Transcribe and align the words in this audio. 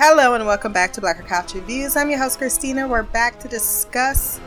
Hello 0.00 0.34
and 0.34 0.46
welcome 0.46 0.72
back 0.72 0.92
to 0.92 1.00
Black 1.00 1.18
Girl 1.18 1.26
Couch 1.26 1.54
Reviews. 1.54 1.96
I'm 1.96 2.08
your 2.08 2.20
host 2.20 2.38
Christina. 2.38 2.86
We're 2.86 3.02
back 3.02 3.40
to 3.40 3.48
discuss 3.48 4.38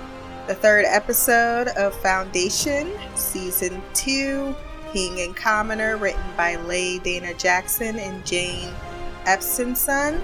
the 0.47 0.55
third 0.55 0.85
episode 0.85 1.67
of 1.75 1.93
Foundation, 1.93 2.89
Season 3.15 3.81
2, 3.93 4.55
King 4.93 5.19
and 5.19 5.35
Commoner, 5.35 5.97
written 5.97 6.23
by 6.37 6.55
Leigh 6.55 6.99
Dana 6.99 7.33
Jackson 7.33 7.99
and 7.99 8.25
Jane 8.25 8.73
Espenson, 9.25 10.21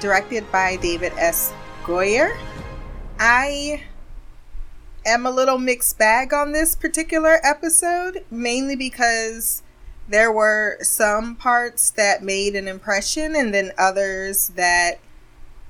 directed 0.00 0.50
by 0.50 0.74
David 0.74 1.12
S. 1.16 1.52
Goyer. 1.84 2.36
I 3.20 3.84
am 5.06 5.26
a 5.26 5.30
little 5.30 5.58
mixed 5.58 5.96
bag 5.96 6.34
on 6.34 6.50
this 6.50 6.74
particular 6.74 7.38
episode, 7.44 8.24
mainly 8.32 8.74
because 8.74 9.62
there 10.08 10.30
were 10.30 10.78
some 10.82 11.36
parts 11.36 11.90
that 11.90 12.22
made 12.22 12.54
an 12.54 12.68
impression 12.68 13.34
and 13.34 13.52
then 13.52 13.72
others 13.78 14.48
that 14.50 15.00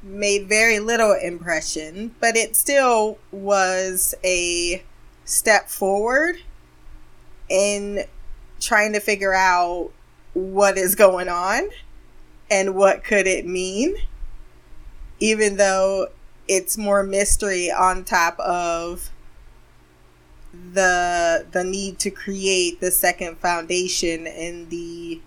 made 0.02 0.48
very 0.48 0.78
little 0.78 1.12
impression, 1.12 2.15
but 2.20 2.37
it 2.37 2.55
still 2.55 3.19
was 3.33 4.14
a 4.23 4.83
step 5.25 5.69
forward 5.69 6.37
in 7.48 8.05
trying 8.61 8.92
to 8.92 9.01
figure 9.01 9.34
out 9.34 9.91
what 10.34 10.77
is 10.77 10.95
going 10.95 11.28
on 11.28 11.69
and 12.50 12.75
what 12.75 13.03
could 13.03 13.27
it 13.27 13.47
mean 13.47 13.97
even 15.19 15.56
though 15.56 16.09
it's 16.48 16.77
more 16.77 17.03
mystery 17.03 17.70
on 17.70 18.05
top 18.05 18.39
of 18.41 19.11
the 20.73 21.46
the 21.52 21.65
need 21.65 21.98
to 22.01 22.10
create 22.10 22.80
the 22.80 22.91
second 22.91 23.38
foundation 23.38 24.27
and 24.27 24.70
the 24.70 25.20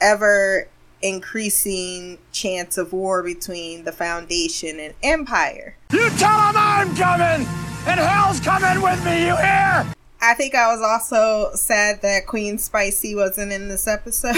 ever 0.00 0.68
increasing 1.00 2.18
chance 2.32 2.76
of 2.76 2.92
war 2.92 3.22
between 3.22 3.84
the 3.84 3.92
foundation 3.92 4.78
and 4.80 4.94
empire. 5.02 5.76
You 5.92 6.10
tell 6.10 6.38
them 6.38 6.54
I'm 6.56 6.94
coming 6.96 7.46
and 7.86 8.00
hell's 8.00 8.40
coming 8.40 8.82
with 8.82 9.02
me, 9.04 9.26
you 9.26 9.36
hear? 9.36 9.86
I 10.20 10.34
think 10.34 10.54
I 10.54 10.74
was 10.74 10.82
also 10.82 11.54
sad 11.54 12.02
that 12.02 12.26
Queen 12.26 12.58
Spicy 12.58 13.14
wasn't 13.14 13.52
in 13.52 13.68
this 13.68 13.86
episode. 13.86 14.36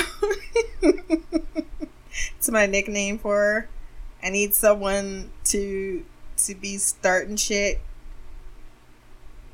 it's 0.82 2.50
my 2.50 2.66
nickname 2.66 3.18
for 3.18 3.36
her. 3.36 3.68
I 4.22 4.30
need 4.30 4.54
someone 4.54 5.30
to 5.44 6.04
to 6.44 6.54
be 6.54 6.78
starting 6.78 7.36
shit 7.36 7.80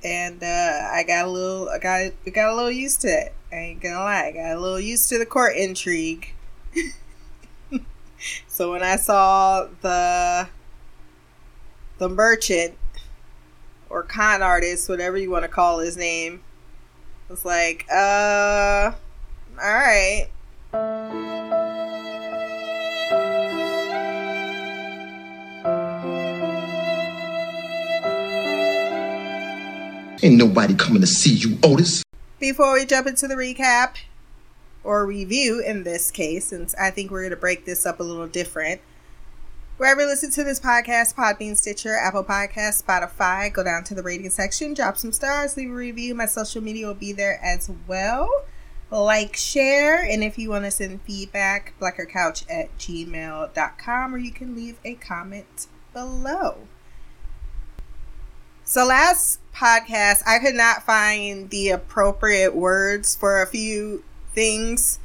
and 0.06 0.40
uh, 0.40 0.88
I 0.92 1.02
got 1.02 1.26
a 1.26 1.30
little, 1.30 1.68
I 1.68 1.78
got, 1.78 2.12
I 2.24 2.30
got 2.30 2.52
a 2.52 2.54
little 2.54 2.70
used 2.70 3.00
to 3.00 3.08
it. 3.08 3.34
I 3.50 3.56
ain't 3.56 3.80
gonna 3.80 3.98
lie, 3.98 4.26
I 4.26 4.32
got 4.32 4.56
a 4.56 4.60
little 4.60 4.78
used 4.78 5.08
to 5.08 5.18
the 5.18 5.26
court 5.26 5.56
intrigue. 5.56 6.32
so 8.46 8.70
when 8.70 8.84
I 8.84 8.96
saw 8.96 9.66
the 9.82 10.48
the 11.98 12.08
merchant 12.08 12.74
or 13.90 14.04
con 14.04 14.42
artist, 14.42 14.88
whatever 14.88 15.16
you 15.16 15.30
want 15.30 15.42
to 15.42 15.48
call 15.48 15.80
his 15.80 15.96
name, 15.96 16.42
I 17.28 17.32
was 17.32 17.44
like, 17.44 17.84
uh, 17.92 18.92
all 19.60 19.74
right. 19.74 20.28
Ain't 30.26 30.38
nobody 30.38 30.74
coming 30.74 31.00
to 31.02 31.06
see 31.06 31.34
you, 31.34 31.56
Otis. 31.62 32.02
Before 32.40 32.72
we 32.72 32.84
jump 32.84 33.06
into 33.06 33.28
the 33.28 33.36
recap 33.36 33.94
or 34.82 35.06
review 35.06 35.62
in 35.64 35.84
this 35.84 36.10
case, 36.10 36.46
since 36.46 36.74
I 36.74 36.90
think 36.90 37.12
we're 37.12 37.20
going 37.20 37.30
to 37.30 37.36
break 37.36 37.64
this 37.64 37.86
up 37.86 38.00
a 38.00 38.02
little 38.02 38.26
different. 38.26 38.80
Wherever 39.76 40.00
you 40.00 40.08
listen 40.08 40.32
to 40.32 40.42
this 40.42 40.58
podcast, 40.58 41.14
Podbean, 41.14 41.56
Stitcher, 41.56 41.94
Apple 41.94 42.24
Podcast, 42.24 42.82
Spotify, 42.82 43.52
go 43.52 43.62
down 43.62 43.84
to 43.84 43.94
the 43.94 44.02
rating 44.02 44.28
section, 44.30 44.74
drop 44.74 44.96
some 44.96 45.12
stars, 45.12 45.56
leave 45.56 45.70
a 45.70 45.72
review. 45.72 46.12
My 46.16 46.26
social 46.26 46.60
media 46.60 46.88
will 46.88 46.94
be 46.94 47.12
there 47.12 47.38
as 47.40 47.70
well. 47.86 48.28
Like, 48.90 49.36
share, 49.36 50.02
and 50.02 50.24
if 50.24 50.38
you 50.38 50.50
want 50.50 50.64
to 50.64 50.72
send 50.72 51.02
feedback, 51.02 51.74
blackgirlcouch 51.80 52.46
at 52.50 52.76
gmail.com, 52.78 54.12
or 54.12 54.18
you 54.18 54.32
can 54.32 54.56
leave 54.56 54.78
a 54.84 54.94
comment 54.94 55.68
below. 55.92 56.66
So 58.68 58.84
last 58.84 59.38
podcast, 59.54 60.24
I 60.26 60.40
could 60.40 60.56
not 60.56 60.82
find 60.82 61.48
the 61.50 61.70
appropriate 61.70 62.52
words 62.52 63.14
for 63.14 63.40
a 63.40 63.46
few 63.46 64.02
things. 64.34 64.98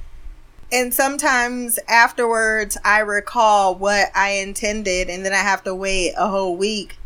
And 0.72 0.91
sometimes 0.91 1.77
afterwards, 1.88 2.75
I 2.83 3.01
recall 3.01 3.75
what 3.75 4.09
I 4.16 4.31
intended, 4.31 5.11
and 5.11 5.23
then 5.23 5.31
I 5.31 5.44
have 5.44 5.63
to 5.66 5.75
wait 5.75 6.13
a 6.17 6.27
whole 6.27 6.57
week 6.57 6.97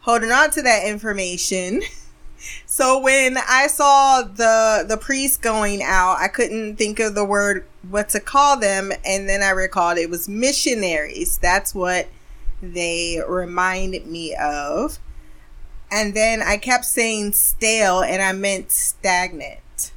holding 0.00 0.32
on 0.32 0.50
to 0.52 0.62
that 0.62 0.86
information. 0.86 1.82
So 2.66 3.00
when 3.00 3.36
I 3.36 3.66
saw 3.66 4.22
the 4.22 4.84
the 4.88 4.96
priest 4.96 5.42
going 5.42 5.82
out, 5.82 6.18
I 6.20 6.28
couldn't 6.28 6.76
think 6.76 7.00
of 7.00 7.16
the 7.16 7.24
word 7.24 7.66
what 7.90 8.10
to 8.10 8.20
call 8.20 8.56
them, 8.56 8.92
and 9.04 9.28
then 9.28 9.42
I 9.42 9.50
recalled 9.50 9.98
it 9.98 10.08
was 10.08 10.28
missionaries. 10.28 11.36
That's 11.38 11.74
what 11.74 12.06
they 12.62 13.20
reminded 13.26 14.06
me 14.06 14.36
of. 14.36 15.00
And 15.90 16.14
then 16.14 16.42
I 16.42 16.58
kept 16.58 16.84
saying 16.84 17.32
stale 17.32 18.00
and 18.00 18.22
I 18.22 18.32
meant 18.32 18.70
stagnant. 18.70 19.92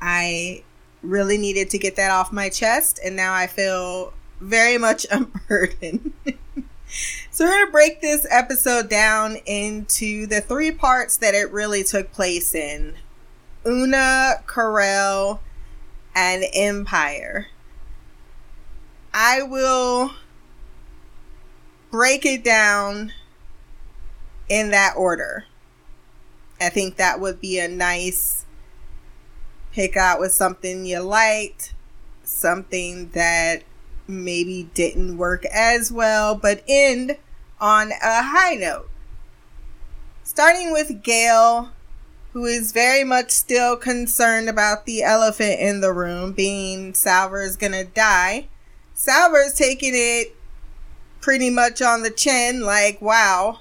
I 0.00 0.62
really 1.02 1.38
needed 1.38 1.70
to 1.70 1.78
get 1.78 1.96
that 1.96 2.10
off 2.10 2.32
my 2.32 2.48
chest 2.48 3.00
and 3.04 3.16
now 3.16 3.34
I 3.34 3.46
feel 3.46 4.12
very 4.40 4.76
much 4.78 5.06
unburdened. 5.10 6.12
so 7.30 7.44
we're 7.44 7.50
going 7.50 7.66
to 7.66 7.72
break 7.72 8.00
this 8.00 8.26
episode 8.30 8.88
down 8.88 9.36
into 9.46 10.26
the 10.26 10.40
three 10.40 10.70
parts 10.70 11.16
that 11.16 11.34
it 11.34 11.50
really 11.50 11.82
took 11.82 12.12
place 12.12 12.54
in. 12.54 12.94
Una, 13.66 14.42
Corel, 14.46 15.38
and 16.14 16.44
Empire. 16.52 17.46
I 19.14 19.42
will 19.42 20.12
break 21.90 22.26
it 22.26 22.42
down 22.42 23.12
in 24.48 24.70
that 24.70 24.94
order. 24.96 25.46
I 26.60 26.68
think 26.68 26.96
that 26.96 27.20
would 27.20 27.40
be 27.40 27.58
a 27.58 27.68
nice 27.68 28.44
pick 29.72 29.96
out 29.96 30.20
with 30.20 30.32
something 30.32 30.84
you 30.84 31.00
liked, 31.00 31.74
something 32.22 33.10
that 33.10 33.62
maybe 34.06 34.70
didn't 34.74 35.16
work 35.16 35.44
as 35.46 35.90
well, 35.90 36.34
but 36.34 36.62
end 36.68 37.16
on 37.60 37.90
a 38.02 38.22
high 38.22 38.54
note. 38.54 38.88
Starting 40.24 40.72
with 40.72 41.02
Gaal, 41.02 41.70
who 42.32 42.44
is 42.44 42.72
very 42.72 43.04
much 43.04 43.30
still 43.30 43.76
concerned 43.76 44.48
about 44.48 44.86
the 44.86 45.02
elephant 45.02 45.60
in 45.60 45.80
the 45.80 45.92
room, 45.92 46.32
being 46.32 46.94
Salvor 46.94 47.42
is 47.42 47.56
gonna 47.56 47.84
die. 47.84 48.48
Salvor's 48.94 49.54
taking 49.54 49.92
it 49.94 50.34
pretty 51.20 51.50
much 51.50 51.82
on 51.82 52.02
the 52.02 52.10
chin, 52.10 52.60
like, 52.60 53.00
wow, 53.00 53.60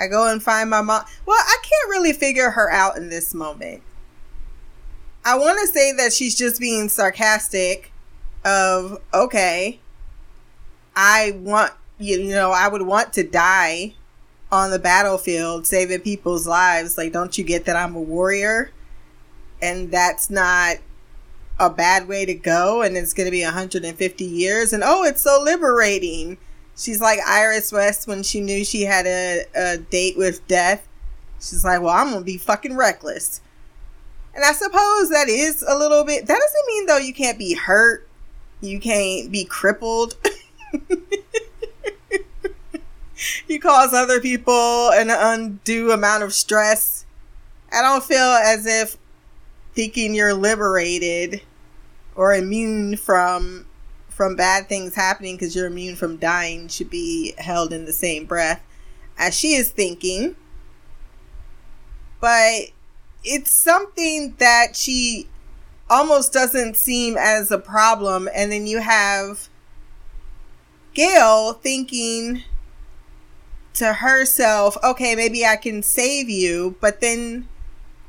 I 0.00 0.06
go 0.06 0.30
and 0.30 0.42
find 0.42 0.70
my 0.70 0.80
mom. 0.80 1.04
Well, 1.26 1.36
I 1.38 1.56
can't 1.62 1.90
really 1.90 2.12
figure 2.12 2.50
her 2.50 2.70
out 2.70 2.96
in 2.96 3.10
this 3.10 3.34
moment. 3.34 3.82
I 5.24 5.36
want 5.36 5.60
to 5.60 5.66
say 5.66 5.92
that 5.92 6.12
she's 6.12 6.36
just 6.36 6.58
being 6.58 6.88
sarcastic 6.88 7.92
of, 8.44 8.98
okay, 9.12 9.78
I 10.96 11.32
want, 11.42 11.72
you 11.98 12.30
know, 12.30 12.52
I 12.52 12.68
would 12.68 12.82
want 12.82 13.12
to 13.14 13.22
die 13.22 13.94
on 14.50 14.70
the 14.70 14.78
battlefield 14.78 15.66
saving 15.66 16.00
people's 16.00 16.46
lives. 16.46 16.96
Like, 16.96 17.12
don't 17.12 17.36
you 17.36 17.44
get 17.44 17.66
that 17.66 17.76
I'm 17.76 17.94
a 17.94 18.00
warrior? 18.00 18.72
And 19.60 19.90
that's 19.90 20.30
not 20.30 20.76
a 21.58 21.68
bad 21.68 22.08
way 22.08 22.24
to 22.24 22.34
go. 22.34 22.80
And 22.80 22.96
it's 22.96 23.12
going 23.12 23.26
to 23.26 23.30
be 23.30 23.44
150 23.44 24.24
years. 24.24 24.72
And 24.72 24.82
oh, 24.82 25.04
it's 25.04 25.20
so 25.20 25.40
liberating 25.42 26.38
she's 26.76 27.00
like 27.00 27.18
Iris 27.26 27.72
West 27.72 28.06
when 28.06 28.22
she 28.22 28.40
knew 28.40 28.64
she 28.64 28.82
had 28.82 29.06
a, 29.06 29.44
a 29.54 29.78
date 29.78 30.16
with 30.16 30.46
death. 30.48 30.86
She's 31.38 31.64
like, 31.64 31.80
well, 31.80 31.94
I'm 31.94 32.12
gonna 32.12 32.24
be 32.24 32.38
fucking 32.38 32.76
reckless. 32.76 33.40
And 34.34 34.44
I 34.44 34.52
suppose 34.52 35.10
that 35.10 35.28
is 35.28 35.64
a 35.66 35.76
little 35.76 36.04
bit. 36.04 36.26
That 36.26 36.38
doesn't 36.38 36.66
mean 36.66 36.86
though 36.86 36.98
you 36.98 37.12
can't 37.12 37.38
be 37.38 37.54
hurt, 37.54 38.06
you 38.60 38.78
can't 38.78 39.30
be 39.30 39.44
crippled. 39.44 40.16
you 43.48 43.60
cause 43.60 43.92
other 43.92 44.20
people 44.20 44.90
an 44.90 45.10
undue 45.10 45.90
amount 45.90 46.22
of 46.22 46.32
stress. 46.32 47.04
I 47.72 47.82
don't 47.82 48.04
feel 48.04 48.18
as 48.18 48.66
if 48.66 48.96
thinking 49.74 50.14
you're 50.14 50.34
liberated 50.34 51.42
or 52.14 52.34
immune 52.34 52.96
from 52.96 53.66
from 54.20 54.36
bad 54.36 54.68
things 54.68 54.94
happening 54.94 55.34
because 55.34 55.56
you're 55.56 55.68
immune 55.68 55.96
from 55.96 56.18
dying 56.18 56.68
should 56.68 56.90
be 56.90 57.32
held 57.38 57.72
in 57.72 57.86
the 57.86 57.92
same 57.92 58.26
breath 58.26 58.62
as 59.16 59.34
she 59.34 59.54
is 59.54 59.70
thinking. 59.70 60.36
But 62.20 62.64
it's 63.24 63.50
something 63.50 64.34
that 64.36 64.76
she 64.76 65.26
almost 65.88 66.34
doesn't 66.34 66.76
seem 66.76 67.16
as 67.16 67.50
a 67.50 67.56
problem. 67.56 68.28
And 68.34 68.52
then 68.52 68.66
you 68.66 68.80
have 68.80 69.48
Gaal 70.94 71.58
thinking 71.58 72.42
to 73.72 73.94
herself, 73.94 74.76
okay, 74.84 75.14
maybe 75.14 75.46
I 75.46 75.56
can 75.56 75.82
save 75.82 76.28
you. 76.28 76.76
But 76.78 77.00
then 77.00 77.48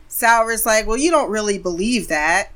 Salvor's 0.09 0.65
like, 0.65 0.87
well, 0.87 0.97
you 0.97 1.09
don't 1.09 1.31
really 1.31 1.57
believe 1.57 2.09
that. 2.09 2.51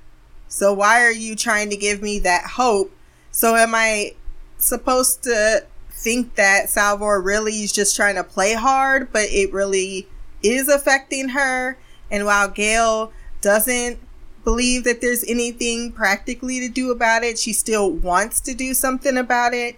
So 0.50 0.74
why 0.74 1.06
are 1.06 1.10
you 1.14 1.38
trying 1.38 1.70
to 1.70 1.78
give 1.78 2.02
me 2.02 2.20
that 2.20 2.44
hope? 2.44 2.92
So 3.36 3.58
am 3.58 3.76
I 3.76 4.14
supposed 4.58 5.24
to 5.24 5.66
think 5.92 6.36
that 6.36 6.70
Salvor 6.70 7.20
really 7.20 7.64
is 7.64 7.74
just 7.74 7.94
trying 7.94 8.16
to 8.16 8.24
play 8.24 8.54
hard, 8.54 9.12
but 9.12 9.24
it 9.24 9.52
really 9.52 10.08
is 10.42 10.70
affecting 10.70 11.28
her? 11.30 11.78
And 12.10 12.24
while 12.24 12.50
Gaal 12.50 13.12
doesn't 13.42 14.00
believe 14.46 14.86
that 14.86 15.02
there's 15.02 15.26
anything 15.26 15.92
practically 15.92 16.62
to 16.62 16.70
do 16.70 16.92
about 16.92 17.26
it, 17.26 17.38
she 17.38 17.52
still 17.52 17.92
wants 17.92 18.40
to 18.40 18.54
do 18.54 18.74
something 18.74 19.18
about 19.18 19.54
it. 19.54 19.76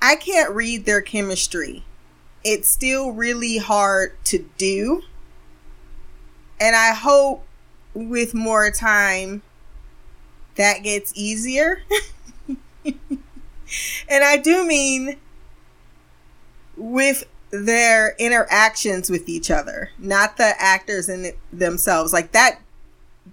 I 0.00 0.14
can't 0.14 0.54
read 0.54 0.84
their 0.84 1.00
chemistry. 1.00 1.84
It's 2.44 2.68
still 2.68 3.10
really 3.10 3.58
hard 3.58 4.12
to 4.26 4.48
do. 4.58 5.02
And 6.60 6.76
I 6.76 6.94
hope 6.94 7.44
with 7.94 8.32
more 8.32 8.70
time 8.70 9.42
that 10.54 10.84
gets 10.84 11.12
easier. 11.16 11.82
and 14.08 14.24
I 14.24 14.36
do 14.36 14.66
mean 14.66 15.18
with 16.76 17.24
their 17.50 18.14
interactions 18.18 19.10
with 19.10 19.28
each 19.28 19.50
other, 19.50 19.90
not 19.98 20.36
the 20.36 20.54
actors 20.58 21.08
in 21.08 21.32
themselves. 21.52 22.12
Like 22.12 22.32
that 22.32 22.60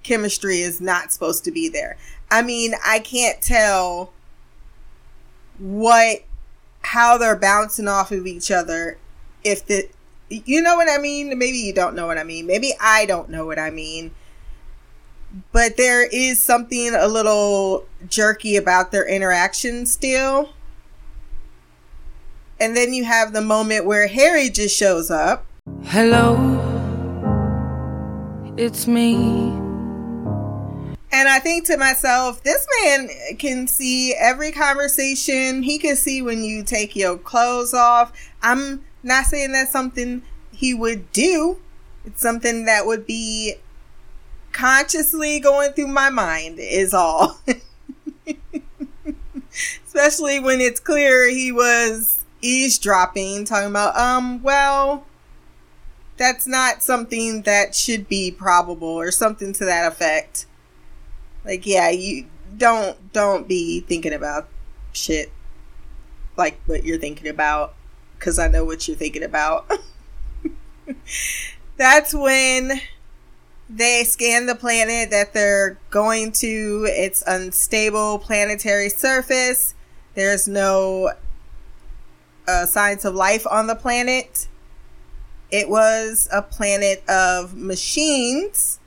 chemistry 0.04 0.60
is 0.60 0.82
not 0.82 1.12
supposed 1.12 1.44
to 1.46 1.52
be 1.52 1.70
there. 1.70 1.98
I 2.30 2.42
mean, 2.42 2.74
I 2.86 3.00
can't 3.00 3.42
tell 3.42 4.12
what 5.58 6.24
how 6.82 7.18
they're 7.18 7.36
bouncing 7.36 7.88
off 7.88 8.12
of 8.12 8.26
each 8.26 8.52
other 8.52 8.98
if 9.44 9.66
the 9.66 9.90
you 10.30 10.62
know 10.62 10.76
what 10.76 10.90
I 10.90 11.00
mean? 11.00 11.38
Maybe 11.40 11.58
you 11.58 11.74
don't 11.74 11.96
know 11.96 12.06
what 12.06 12.18
I 12.18 12.24
mean. 12.24 12.46
Maybe 12.46 12.74
I 12.80 13.06
don't 13.06 13.30
know 13.30 13.46
what 13.46 13.58
I 13.58 13.72
mean. 13.72 14.12
But 15.52 15.78
there 15.78 16.06
is 16.06 16.42
something 16.42 16.94
a 16.96 17.08
little 17.08 17.86
jerky 18.08 18.56
about 18.56 18.92
their 18.92 19.08
interaction 19.08 19.86
still. 19.86 20.50
And 22.60 22.76
then 22.76 22.94
you 22.94 23.06
have 23.06 23.32
the 23.32 23.42
moment 23.42 23.86
where 23.86 24.08
Hari 24.08 24.50
just 24.50 24.76
shows 24.76 25.12
up. 25.12 25.46
Hello, 25.84 26.36
it's 28.58 28.88
me. 28.88 29.16
And 31.12 31.28
I 31.28 31.40
think 31.40 31.66
to 31.68 31.78
myself, 31.78 32.44
this 32.44 32.68
man 32.84 33.10
can 33.38 33.68
see 33.68 34.14
every 34.14 34.52
conversation. 34.52 35.64
He 35.64 35.78
can 35.78 35.96
see 35.96 36.22
when 36.22 36.44
you 36.44 36.64
take 36.64 36.96
your 36.96 37.18
clothes 37.18 37.74
off. 37.74 38.12
I'm 38.42 38.84
not 39.04 39.26
saying 39.26 39.52
that's 39.52 39.72
something 39.72 40.22
he 40.52 40.74
would 40.74 41.12
do. 41.12 41.58
It's 42.06 42.22
something 42.22 42.66
that 42.66 42.86
would 42.86 43.06
be 43.08 43.56
consciously 44.52 45.40
going 45.40 45.74
through 45.74 45.88
my 45.88 46.10
mind, 46.10 46.60
is 46.60 46.94
all. 46.94 47.40
Especially 49.86 50.40
when 50.40 50.62
it's 50.62 50.80
clear 50.80 51.28
he 51.30 51.52
was 51.52 52.24
eavesdropping, 52.42 53.46
talking 53.46 53.70
about, 53.70 53.98
um, 53.98 54.42
well, 54.44 55.06
that's 56.18 56.46
not 56.46 56.84
something 56.84 57.44
that 57.44 57.74
should 57.74 58.08
be 58.08 58.30
probable 58.32 58.88
or 58.88 59.12
something 59.12 59.54
to 59.54 59.66
that 59.66 59.92
effect. 59.92 60.46
Like, 61.46 61.66
yeah, 61.66 61.90
you 61.90 62.26
don't 62.58 63.14
don't 63.14 63.48
be 63.48 63.80
thinking 63.82 64.14
about 64.14 64.50
shit 64.92 65.32
like 66.36 66.60
what 66.66 66.84
you're 66.84 66.98
thinking 66.98 67.28
about 67.28 67.74
because 68.18 68.40
I 68.40 68.48
know 68.48 68.66
what 68.66 68.88
you're 68.88 68.98
thinking 68.98 69.24
about. 69.24 69.72
That's 71.78 72.14
when 72.14 72.82
they 73.70 74.04
scan 74.04 74.48
the 74.48 74.56
planet 74.56 75.12
that 75.12 75.34
they're 75.34 75.78
going 75.92 76.32
to. 76.34 76.86
It's 76.90 77.24
unstable 77.28 78.20
planetary 78.20 78.90
surface. 78.90 79.76
There's 80.16 80.48
no 80.48 81.12
uh, 82.48 82.66
signs 82.66 83.06
of 83.06 83.14
life 83.14 83.46
on 83.50 83.68
the 83.68 83.76
planet. 83.76 84.48
It 85.52 85.70
was 85.70 86.28
a 86.32 86.42
planet 86.42 87.08
of 87.08 87.56
machines. 87.56 88.80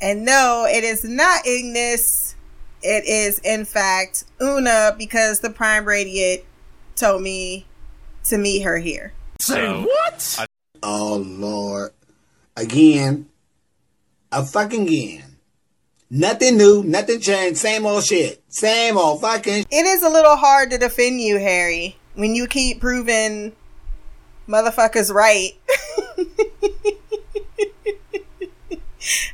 And 0.00 0.24
no, 0.24 0.66
it 0.68 0.84
is 0.84 1.04
not 1.04 1.46
Ignis. 1.46 2.34
It 2.82 3.04
is, 3.06 3.40
in 3.40 3.64
fact, 3.64 4.24
Una 4.40 4.94
because 4.96 5.40
the 5.40 5.50
Prime 5.50 5.84
Radiant 5.84 6.44
told 6.94 7.22
me 7.22 7.66
to 8.24 8.38
meet 8.38 8.62
her 8.62 8.78
here. 8.78 9.12
Say 9.40 9.82
what? 9.82 10.46
Oh 10.82 11.22
Lord. 11.26 11.92
Again. 12.56 13.28
A 14.30 14.44
fucking 14.44 14.86
again. 14.86 15.24
Nothing 16.10 16.56
new, 16.56 16.82
nothing 16.82 17.20
changed, 17.20 17.58
same 17.58 17.86
old 17.86 18.04
shit. 18.04 18.42
Same 18.48 18.96
old 18.96 19.20
fucking 19.20 19.66
It 19.70 19.86
is 19.86 20.02
a 20.02 20.08
little 20.08 20.36
hard 20.36 20.70
to 20.70 20.78
defend 20.78 21.20
you, 21.20 21.38
Hari, 21.38 21.96
when 22.14 22.34
you 22.34 22.46
keep 22.46 22.80
proving 22.80 23.52
motherfuckers 24.48 25.12
right. 25.12 25.52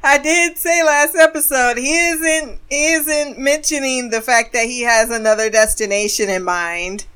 I 0.03 0.19
did 0.19 0.59
say 0.59 0.83
last 0.85 1.17
episode 1.17 1.79
he 1.79 1.97
isn't 1.97 2.61
he 2.69 2.93
isn't 2.93 3.39
mentioning 3.39 4.11
the 4.11 4.21
fact 4.21 4.53
that 4.53 4.67
he 4.67 4.83
has 4.83 5.11
another 5.11 5.49
destination 5.51 6.29
in 6.29 6.45
mind 6.45 7.07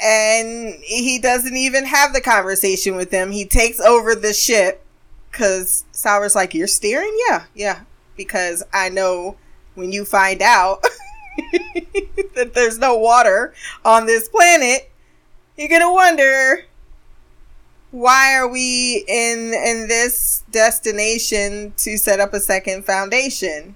and 0.00 0.74
he 0.82 1.18
doesn't 1.18 1.56
even 1.56 1.84
have 1.84 2.12
the 2.14 2.20
conversation 2.20 2.96
with 2.96 3.10
them. 3.10 3.32
He 3.32 3.44
takes 3.44 3.80
over 3.80 4.14
the 4.14 4.32
ship 4.32 4.84
because 5.30 5.84
Salvor's 5.92 6.34
like, 6.34 6.54
You're 6.54 6.66
steering? 6.66 7.16
Yeah, 7.28 7.44
yeah. 7.54 7.80
Because 8.16 8.62
I 8.72 8.88
know 8.88 9.36
when 9.74 9.92
you 9.92 10.04
find 10.04 10.42
out 10.42 10.82
that 12.34 12.52
there's 12.54 12.78
no 12.78 12.96
water 12.96 13.54
on 13.84 14.06
this 14.06 14.28
planet, 14.28 14.90
you're 15.56 15.68
going 15.68 15.80
to 15.80 15.92
wonder 15.92 16.64
why 17.90 18.34
are 18.34 18.46
we 18.46 19.04
in 19.08 19.52
in 19.52 19.88
this 19.88 20.44
destination 20.50 21.74
to 21.76 21.96
set 21.96 22.20
up 22.20 22.32
a 22.32 22.40
second 22.40 22.84
foundation? 22.84 23.74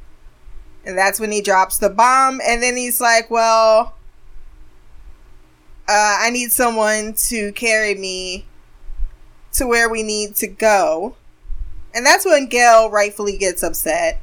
And 0.87 0.97
that's 0.97 1.19
when 1.19 1.33
he 1.33 1.41
drops 1.41 1.79
the 1.79 1.91
bomb 1.91 2.41
and 2.47 2.63
then 2.63 2.77
he's 2.77 3.01
like, 3.01 3.31
"Well, 3.31 3.95
uh, 5.89 6.19
I 6.21 6.31
need 6.31 6.53
someone 6.53 7.15
to 7.29 7.53
carry 7.53 7.95
me 7.95 8.47
to 9.53 9.67
where 9.67 9.89
we 9.89 10.03
need 10.03 10.37
to 10.37 10.47
go. 10.47 11.17
And 11.95 12.05
that's 12.05 12.27
when 12.27 12.49
Gaal 12.49 12.91
rightfully 12.91 13.37
gets 13.37 13.63
upset. 13.63 14.21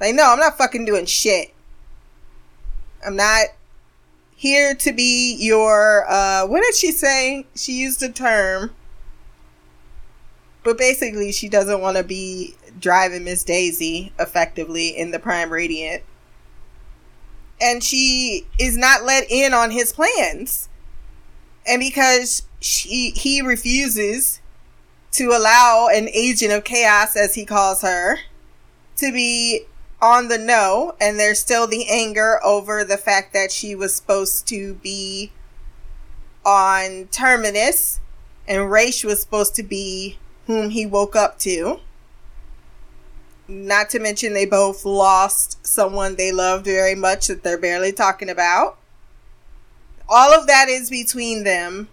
Like, 0.00 0.14
no, 0.14 0.32
I'm 0.32 0.38
not 0.38 0.58
fucking 0.58 0.84
doing 0.84 1.06
shit. 1.06 1.54
I'm 3.06 3.16
not 3.16 3.46
here 4.34 4.74
to 4.74 4.92
be 4.92 5.36
your, 5.38 6.04
uh, 6.10 6.46
what 6.46 6.62
did 6.62 6.74
she 6.74 6.90
say? 6.90 7.46
She 7.54 7.72
used 7.72 8.02
a 8.02 8.08
term. 8.08 8.72
But 10.64 10.78
basically, 10.78 11.32
she 11.32 11.48
doesn't 11.48 11.80
want 11.80 11.96
to 11.96 12.04
be 12.04 12.56
driving 12.78 13.24
Miss 13.24 13.44
Daisy 13.44 14.12
effectively 14.18 14.88
in 14.88 15.12
the 15.12 15.18
Prime 15.18 15.50
Radiant 15.50 16.02
and 17.62 17.82
she 17.82 18.44
is 18.58 18.76
not 18.76 19.04
let 19.04 19.24
in 19.30 19.54
on 19.54 19.70
his 19.70 19.92
plans. 19.92 20.68
And 21.66 21.78
because 21.78 22.42
she 22.60 23.10
he 23.10 23.40
refuses 23.40 24.40
to 25.12 25.28
allow 25.28 25.88
an 25.92 26.08
agent 26.12 26.52
of 26.52 26.64
chaos 26.64 27.16
as 27.16 27.34
he 27.34 27.44
calls 27.44 27.82
her 27.82 28.18
to 28.96 29.12
be 29.12 29.62
on 30.00 30.28
the 30.28 30.38
know 30.38 30.94
and 31.00 31.18
there's 31.18 31.38
still 31.38 31.66
the 31.66 31.88
anger 31.88 32.40
over 32.44 32.82
the 32.82 32.96
fact 32.96 33.32
that 33.32 33.52
she 33.52 33.74
was 33.74 33.94
supposed 33.94 34.48
to 34.48 34.74
be 34.74 35.30
on 36.44 37.06
terminus 37.12 38.00
and 38.48 38.62
Raych 38.62 39.04
was 39.04 39.20
supposed 39.20 39.54
to 39.54 39.62
be 39.62 40.18
whom 40.46 40.70
he 40.70 40.84
woke 40.84 41.14
up 41.14 41.38
to 41.40 41.78
not 43.52 43.90
to 43.90 43.98
mention, 43.98 44.32
they 44.32 44.46
both 44.46 44.84
lost 44.84 45.64
someone 45.66 46.16
they 46.16 46.32
loved 46.32 46.64
very 46.64 46.94
much 46.94 47.26
that 47.26 47.42
they're 47.42 47.58
barely 47.58 47.92
talking 47.92 48.28
about. 48.28 48.78
All 50.08 50.32
of 50.32 50.46
that 50.46 50.68
is 50.68 50.90
between 50.90 51.44
them 51.44 51.88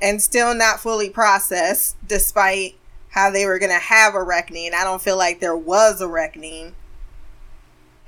and 0.00 0.22
still 0.22 0.54
not 0.54 0.80
fully 0.80 1.10
processed, 1.10 1.96
despite 2.06 2.76
how 3.10 3.30
they 3.30 3.46
were 3.46 3.58
going 3.58 3.72
to 3.72 3.78
have 3.78 4.14
a 4.14 4.22
reckoning. 4.22 4.72
I 4.74 4.84
don't 4.84 5.02
feel 5.02 5.16
like 5.16 5.40
there 5.40 5.56
was 5.56 6.00
a 6.00 6.08
reckoning 6.08 6.74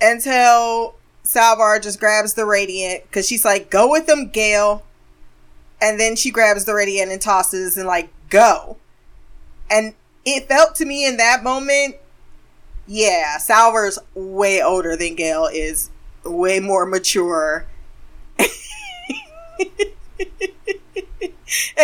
until 0.00 0.94
Salvor 1.22 1.78
just 1.80 2.00
grabs 2.00 2.34
the 2.34 2.46
radiant 2.46 3.04
because 3.04 3.26
she's 3.26 3.44
like, 3.44 3.70
go 3.70 3.90
with 3.90 4.06
them, 4.06 4.30
Gaal. 4.30 4.82
And 5.82 5.98
then 5.98 6.14
she 6.14 6.30
grabs 6.30 6.64
the 6.66 6.74
radiant 6.74 7.10
and 7.10 7.20
tosses 7.20 7.76
and, 7.78 7.86
like, 7.86 8.10
go. 8.28 8.76
And 9.70 9.94
it 10.26 10.46
felt 10.46 10.74
to 10.76 10.84
me 10.84 11.06
in 11.06 11.16
that 11.16 11.42
moment 11.42 11.96
yeah, 12.92 13.38
Salvor's 13.38 14.00
way 14.14 14.60
older 14.60 14.96
than 14.96 15.14
Gaal 15.14 15.48
is 15.52 15.90
way 16.24 16.58
more 16.58 16.84
mature. 16.84 17.64
and 21.22 21.32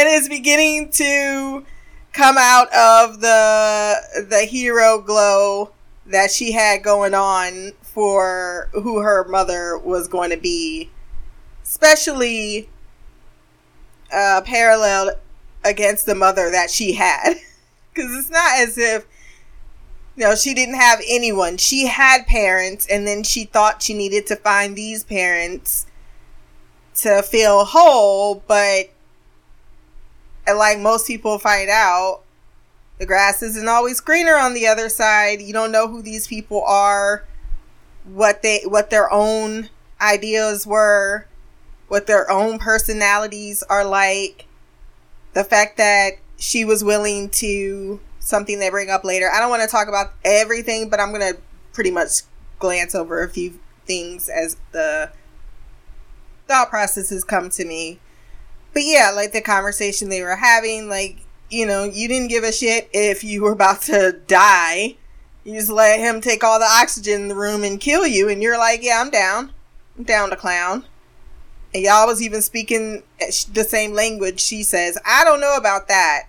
is 0.08 0.28
beginning 0.28 0.90
to 0.90 1.64
come 2.12 2.37
out 2.38 2.68
of 2.73 3.20
the 3.20 4.26
the 4.28 4.46
hero 4.49 5.00
glow 5.00 5.70
that 6.06 6.30
she 6.30 6.52
had 6.52 6.82
going 6.82 7.14
on 7.14 7.73
for 7.82 8.68
who 8.73 9.00
her 9.00 9.25
mother 9.28 9.76
was 9.78 10.08
going 10.08 10.30
to 10.30 10.37
be, 10.37 10.90
especially 11.62 12.68
uh, 14.12 14.40
paralleled 14.44 15.11
against 15.64 16.06
the 16.06 16.14
mother 16.14 16.50
that 16.50 16.70
she 16.70 16.94
had. 16.94 17.35
Because 17.92 18.14
it's 18.14 18.30
not 18.30 18.58
as 18.58 18.76
if, 18.76 19.06
you 20.16 20.25
know, 20.25 20.35
she 20.35 20.52
didn't 20.52 20.75
have 20.75 21.00
anyone. 21.08 21.56
She 21.56 21.87
had 21.87 22.26
parents, 22.26 22.87
and 22.87 23.06
then 23.06 23.23
she 23.23 23.44
thought 23.44 23.82
she 23.82 23.94
needed 23.94 24.26
to 24.26 24.37
find 24.37 24.76
these 24.76 25.02
parents 25.02 25.87
to 26.96 27.23
feel 27.23 27.64
whole, 27.64 28.42
but 28.46 28.90
like 30.55 30.79
most 30.79 31.07
people 31.07 31.38
find 31.38 31.69
out, 31.71 32.23
the 32.99 33.07
grass 33.07 33.43
isn't 33.43 33.69
always 33.69 34.00
greener 34.00 34.37
on 34.37 34.55
the 34.55 34.67
other 34.67 34.88
side. 34.88 35.41
You 35.41 35.53
don't 35.53 35.73
know 35.73 35.88
who 35.88 36.03
these 36.03 36.26
people 36.26 36.62
are, 36.65 37.25
what 38.05 38.43
they 38.43 38.61
what 38.65 38.91
their 38.91 39.12
own 39.12 39.69
ideas 40.00 40.67
were, 40.67 41.26
what 41.88 42.07
their 42.07 42.31
own 42.31 42.59
personalities 42.59 43.62
are 43.65 43.85
like. 43.85 44.47
The 45.35 45.45
fact 45.45 45.76
that 45.76 46.12
she 46.38 46.65
was 46.65 46.83
willing 46.83 47.29
to 47.31 48.00
something 48.21 48.59
they 48.59 48.71
bring 48.71 48.91
up 48.91 49.05
later. 49.05 49.31
I 49.31 49.41
don't 49.41 49.50
want 49.50 49.62
to 49.62 49.69
talk 49.69 49.88
about 49.88 50.12
everything, 50.25 50.88
but 50.88 51.00
I'm 51.00 51.12
going 51.12 51.35
to 51.35 51.41
pretty 51.73 51.91
much 51.91 52.23
glance 52.59 52.95
over 52.95 53.23
a 53.23 53.29
few 53.29 53.59
things 53.87 54.29
as 54.29 54.57
the 54.73 55.12
thought 56.49 56.71
processes 56.71 57.23
come 57.23 57.50
to 57.50 57.65
me. 57.65 58.00
But 58.76 58.85
yeah, 58.85 59.11
like 59.11 59.33
the 59.33 59.40
conversation 59.40 60.11
they 60.11 60.21
were 60.21 60.37
having, 60.37 60.90
like, 60.90 61.25
you 61.49 61.64
know, 61.64 61.85
you 61.85 62.09
didn't 62.09 62.28
give 62.28 62.45
a 62.45 62.52
shit 62.52 62.90
if 62.92 63.25
you 63.25 63.42
were 63.42 63.52
about 63.52 63.80
to 63.85 64.21
die. 64.26 64.97
You 65.45 65.54
just 65.54 65.71
let 65.71 65.99
him 65.99 66.21
take 66.21 66.45
all 66.45 66.59
the 66.59 66.66
oxygen 66.66 67.23
in 67.23 67.28
the 67.28 67.37
room 67.37 67.64
and 67.64 67.80
kill 67.80 68.06
you, 68.06 68.28
and 68.28 68.42
you're 68.42 68.59
like, 68.59 68.83
yeah, 68.83 69.00
I'm 69.00 69.09
down. 69.09 69.54
I'm 69.97 70.04
down 70.04 70.28
to 70.28 70.37
clown. 70.37 70.85
And 71.73 71.85
y'all 71.85 72.06
was 72.06 72.21
even 72.21 72.42
speaking 72.42 73.02
eh, 73.18 73.30
the 73.50 73.64
same 73.64 73.95
language. 73.95 74.40
She 74.40 74.62
says, 74.62 74.99
I 75.06 75.25
don't 75.25 75.40
know 75.40 75.56
about 75.56 75.88
that. 75.88 76.25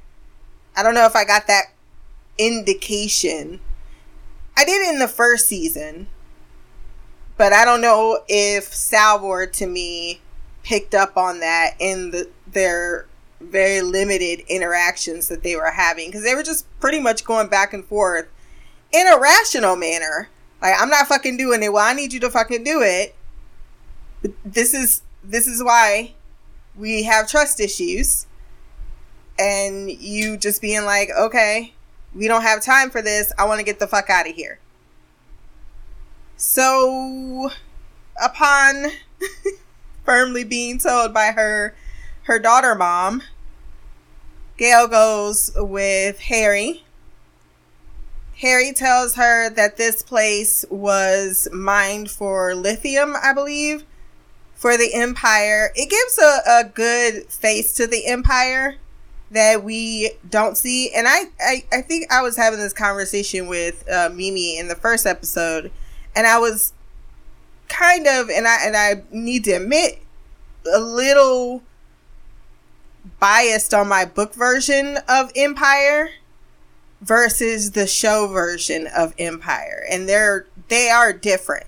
I 0.74 0.84
don't 0.84 0.96
know 0.96 1.06
if 1.06 1.18
I 1.18 1.26
got 1.26 1.48
that 1.48 1.74
indication. 2.38 3.60
I 4.56 4.64
did 4.64 4.88
in 4.88 5.00
the 5.00 5.10
first 5.10 5.48
season, 5.48 6.08
but 7.36 7.52
I 7.52 7.66
don't 7.66 7.82
know 7.82 8.20
if 8.30 8.74
Salvor 8.74 9.48
to 9.48 9.68
me 9.68 10.22
picked 10.68 10.94
up 10.94 11.16
on 11.16 11.40
that 11.40 11.76
in 11.80 12.12
the 12.12 12.30
their 12.46 13.06
very 13.40 13.82
limited 13.82 14.42
interactions 14.50 15.30
that 15.30 15.42
they 15.42 15.56
were 15.56 15.72
having 15.72 16.10
because 16.10 16.24
they 16.24 16.36
were 16.36 16.44
just 16.44 16.68
pretty 16.82 17.00
much 17.00 17.24
going 17.24 17.48
back 17.48 17.72
and 17.72 17.86
forth 17.86 18.28
in 18.92 19.08
a 19.08 19.18
rational 19.18 19.78
manner. 19.78 20.30
Like 20.62 20.74
I'm 20.78 20.90
not 20.90 21.08
fucking 21.08 21.38
doing 21.38 21.64
it. 21.64 21.72
Well, 21.72 21.88
I 21.88 21.94
need 21.94 22.12
you 22.12 22.20
to 22.20 22.30
fucking 22.30 22.66
do 22.66 22.82
it. 22.82 23.16
But 24.22 24.32
this 24.44 24.74
is 24.74 25.04
this 25.24 25.48
is 25.48 25.64
why 25.64 26.16
we 26.76 27.04
have 27.04 27.30
trust 27.30 27.62
issues. 27.62 28.28
And 29.40 29.90
you 29.90 30.36
just 30.36 30.62
being 30.62 30.84
like, 30.84 31.10
okay, 31.18 31.76
we 32.14 32.28
don't 32.28 32.42
have 32.42 32.62
time 32.62 32.90
for 32.90 33.02
this. 33.02 33.32
I 33.38 33.46
want 33.46 33.60
to 33.60 33.66
get 33.66 33.80
the 33.80 33.88
fuck 33.88 34.10
out 34.10 34.28
of 34.28 34.36
here. 34.36 34.60
So, 36.36 37.52
upon 38.22 38.88
firmly 40.08 40.46
being 40.46 40.80
told 40.80 41.14
by 41.14 41.34
her 41.34 41.76
her 42.24 42.40
daughter 42.40 42.74
mom, 42.74 43.22
Gaal 44.58 44.90
goes 44.90 45.52
with 45.56 46.20
Hari. 46.22 46.84
Hari 48.42 48.72
tells 48.74 49.16
her 49.16 49.50
that 49.50 49.78
this 49.78 50.02
place 50.02 50.64
was 50.70 51.48
mined 51.52 52.10
for 52.10 52.56
lithium, 52.56 53.16
I 53.22 53.34
believe, 53.34 53.84
for 54.56 54.78
the 54.78 54.94
Empire. 54.94 55.72
It 55.76 55.90
gives 55.90 56.18
a, 56.18 56.60
a 56.60 56.64
good 56.64 57.28
face 57.28 57.74
to 57.74 57.86
the 57.86 58.08
Empire 58.08 58.78
that 59.32 59.64
we 59.64 60.12
don't 60.30 60.58
see. 60.58 60.92
And 60.94 61.08
I, 61.08 61.26
I, 61.40 61.64
I 61.74 61.82
think 61.82 62.12
I 62.12 62.22
was 62.22 62.38
having 62.38 62.60
this 62.60 62.74
conversation 62.74 63.48
with 63.48 63.84
uh, 63.90 64.10
Mimi 64.14 64.58
in 64.58 64.70
the 64.70 64.76
first 64.76 65.06
episode, 65.06 65.72
and 66.16 66.26
I 66.26 66.40
was 66.40 66.74
kind 67.70 68.08
of, 68.08 68.30
and 68.30 68.48
I 68.48 68.58
and 68.66 68.76
I 68.76 69.04
need 69.12 69.44
to 69.46 69.54
admit, 69.54 70.00
a 70.72 70.80
little 70.80 71.64
biased 73.20 73.74
on 73.74 73.88
my 73.88 74.06
book 74.06 74.34
version 74.34 74.98
of 75.08 75.32
Empire 75.36 76.12
versus 77.02 77.72
the 77.72 77.88
show 77.88 78.28
version 78.28 78.88
of 78.96 79.14
Empire, 79.18 79.86
and 79.90 80.08
they're 80.08 80.48
they 80.68 80.90
are 80.90 81.14
different. 81.14 81.68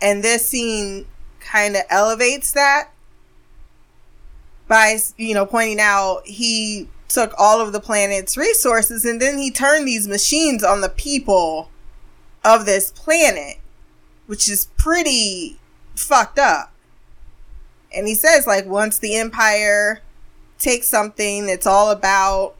And 0.00 0.22
this 0.22 0.48
scene 0.48 1.06
kind 1.40 1.76
of 1.76 1.82
elevates 1.90 2.52
that 2.52 2.90
by 4.68 4.98
you 5.16 5.34
know 5.34 5.46
pointing 5.46 5.80
out 5.80 6.26
he 6.26 6.88
took 7.08 7.32
all 7.38 7.60
of 7.60 7.72
the 7.72 7.80
planet's 7.80 8.36
resources 8.36 9.04
and 9.04 9.20
then 9.20 9.38
he 9.38 9.50
turned 9.50 9.88
these 9.88 10.06
machines 10.06 10.62
on 10.62 10.82
the 10.82 10.90
people 10.90 11.70
of 12.44 12.66
this 12.66 12.92
planet, 12.92 13.56
which 14.28 14.46
is 14.46 14.66
pretty 14.76 15.58
fucked 15.96 16.38
up. 16.38 16.70
And 17.94 18.06
he 18.06 18.14
says 18.14 18.46
like 18.46 18.66
once 18.66 18.98
the 18.98 19.16
empire 19.16 20.02
takes 20.58 20.86
something, 20.86 21.48
it's 21.48 21.66
all 21.66 21.90
about 21.90 22.54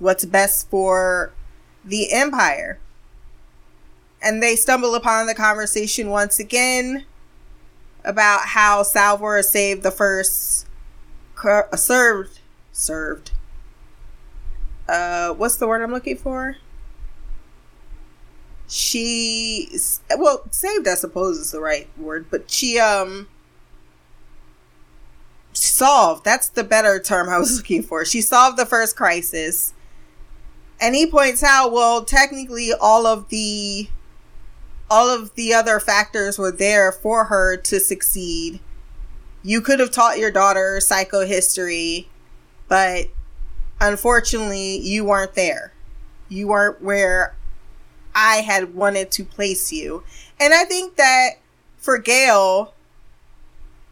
what's 0.00 0.24
best 0.24 0.68
for 0.68 1.32
the 1.84 2.12
empire. 2.12 2.80
And 4.20 4.42
they 4.42 4.56
stumble 4.56 4.96
upon 4.96 5.28
the 5.28 5.36
conversation 5.36 6.10
once 6.10 6.40
again 6.40 7.06
about 8.04 8.48
how 8.48 8.82
Salvor 8.82 9.40
saved 9.44 9.84
the 9.84 9.92
first 9.92 10.66
uh, 11.44 11.76
served 11.76 12.40
served. 12.72 13.30
Uh, 14.88 15.32
what's 15.32 15.56
the 15.58 15.68
word 15.68 15.82
I'm 15.82 15.92
looking 15.92 16.16
for? 16.16 16.56
She 18.68 19.78
well 20.18 20.42
saved, 20.50 20.88
I 20.88 20.94
suppose 20.94 21.38
is 21.38 21.52
the 21.52 21.60
right 21.60 21.88
word, 21.96 22.26
but 22.30 22.50
she 22.50 22.78
um 22.78 23.28
solved. 25.52 26.24
That's 26.24 26.48
the 26.48 26.64
better 26.64 26.98
term 26.98 27.28
I 27.28 27.38
was 27.38 27.56
looking 27.58 27.82
for. 27.82 28.04
She 28.04 28.20
solved 28.20 28.58
the 28.58 28.66
first 28.66 28.96
crisis 28.96 29.72
and 30.80 30.94
he 30.94 31.06
points 31.06 31.42
out 31.42 31.72
well 31.72 32.04
technically 32.04 32.72
all 32.72 33.06
of 33.06 33.28
the 33.28 33.88
all 34.90 35.08
of 35.08 35.34
the 35.34 35.52
other 35.52 35.80
factors 35.80 36.38
were 36.38 36.52
there 36.52 36.92
for 36.92 37.24
her 37.24 37.56
to 37.56 37.80
succeed 37.80 38.60
you 39.42 39.60
could 39.60 39.80
have 39.80 39.90
taught 39.90 40.18
your 40.18 40.30
daughter 40.30 40.78
psychohistory 40.80 42.06
but 42.68 43.06
unfortunately 43.80 44.78
you 44.78 45.04
weren't 45.04 45.34
there 45.34 45.72
you 46.28 46.48
weren't 46.48 46.82
where 46.82 47.35
i 48.16 48.36
had 48.38 48.74
wanted 48.74 49.12
to 49.12 49.24
place 49.24 49.70
you 49.70 50.02
and 50.40 50.52
i 50.52 50.64
think 50.64 50.96
that 50.96 51.34
for 51.78 52.02
Gaal 52.02 52.72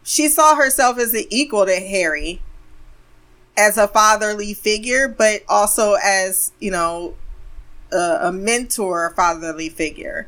she 0.05 0.27
saw 0.27 0.55
herself 0.55 0.99
as 0.99 1.13
an 1.13 1.23
equal 1.31 1.65
to 1.65 1.79
Hari 1.79 2.41
as 3.57 3.77
a 3.77 3.87
fatherly 3.87 4.53
figure, 4.53 5.07
but 5.07 5.41
also 5.49 5.95
as, 6.03 6.51
you 6.59 6.69
know, 6.69 7.15
a, 7.91 8.27
a 8.27 8.31
mentor 8.31 9.13
fatherly 9.15 9.69
figure. 9.69 10.27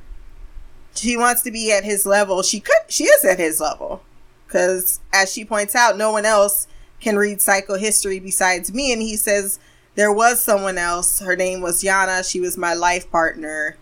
She 0.95 1.15
wants 1.15 1.43
to 1.43 1.51
be 1.51 1.71
at 1.71 1.83
his 1.83 2.07
level. 2.07 2.41
She 2.41 2.59
could, 2.59 2.75
she 2.87 3.03
is 3.03 3.23
at 3.23 3.37
his 3.37 3.61
level. 3.61 4.01
Cause 4.47 4.99
as 5.13 5.31
she 5.31 5.45
points 5.45 5.75
out, 5.75 5.95
no 5.97 6.11
one 6.11 6.25
else 6.25 6.67
can 6.99 7.17
read 7.17 7.37
psychohistory 7.37 8.21
besides 8.21 8.73
me. 8.73 8.91
And 8.91 9.01
he 9.01 9.15
says, 9.15 9.59
there 9.93 10.11
was 10.11 10.41
someone 10.41 10.79
else. 10.79 11.19
Her 11.19 11.35
name 11.35 11.61
was 11.61 11.83
Yanna. 11.83 12.27
She 12.27 12.39
was 12.39 12.57
my 12.57 12.73
life 12.73 13.11
partner. 13.11 13.77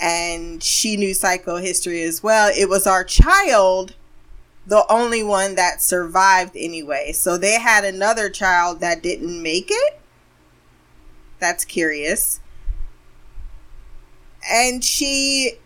And 0.00 0.62
she 0.62 0.96
knew 0.96 1.10
psychohistory 1.10 2.06
as 2.06 2.22
well. 2.22 2.50
It 2.54 2.68
was 2.68 2.86
our 2.86 3.04
child 3.04 3.94
the 4.66 4.84
only 4.90 5.22
one 5.22 5.54
that 5.54 5.80
survived 5.80 6.56
anyway. 6.56 7.12
So 7.12 7.38
they 7.38 7.58
had 7.60 7.84
another 7.84 8.28
child 8.28 8.80
that 8.80 9.02
didn't 9.02 9.42
make 9.42 9.68
it. 9.70 10.00
That's 11.38 11.64
curious. 11.64 12.40
And 14.50 14.82
she 14.82 15.58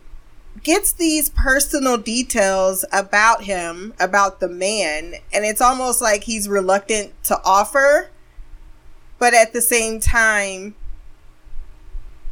gets 0.62 0.92
these 0.92 1.30
personal 1.30 1.96
details 1.96 2.84
about 2.92 3.44
him, 3.44 3.94
about 3.99 4.40
the 4.40 4.49
man, 4.49 5.14
and 5.32 5.44
it's 5.44 5.60
almost 5.60 6.02
like 6.02 6.25
he's 6.25 6.49
reluctant 6.49 7.12
to 7.25 7.40
offer, 7.44 8.10
but 9.18 9.32
at 9.32 9.52
the 9.52 9.62
same 9.62 10.00
time 10.00 10.75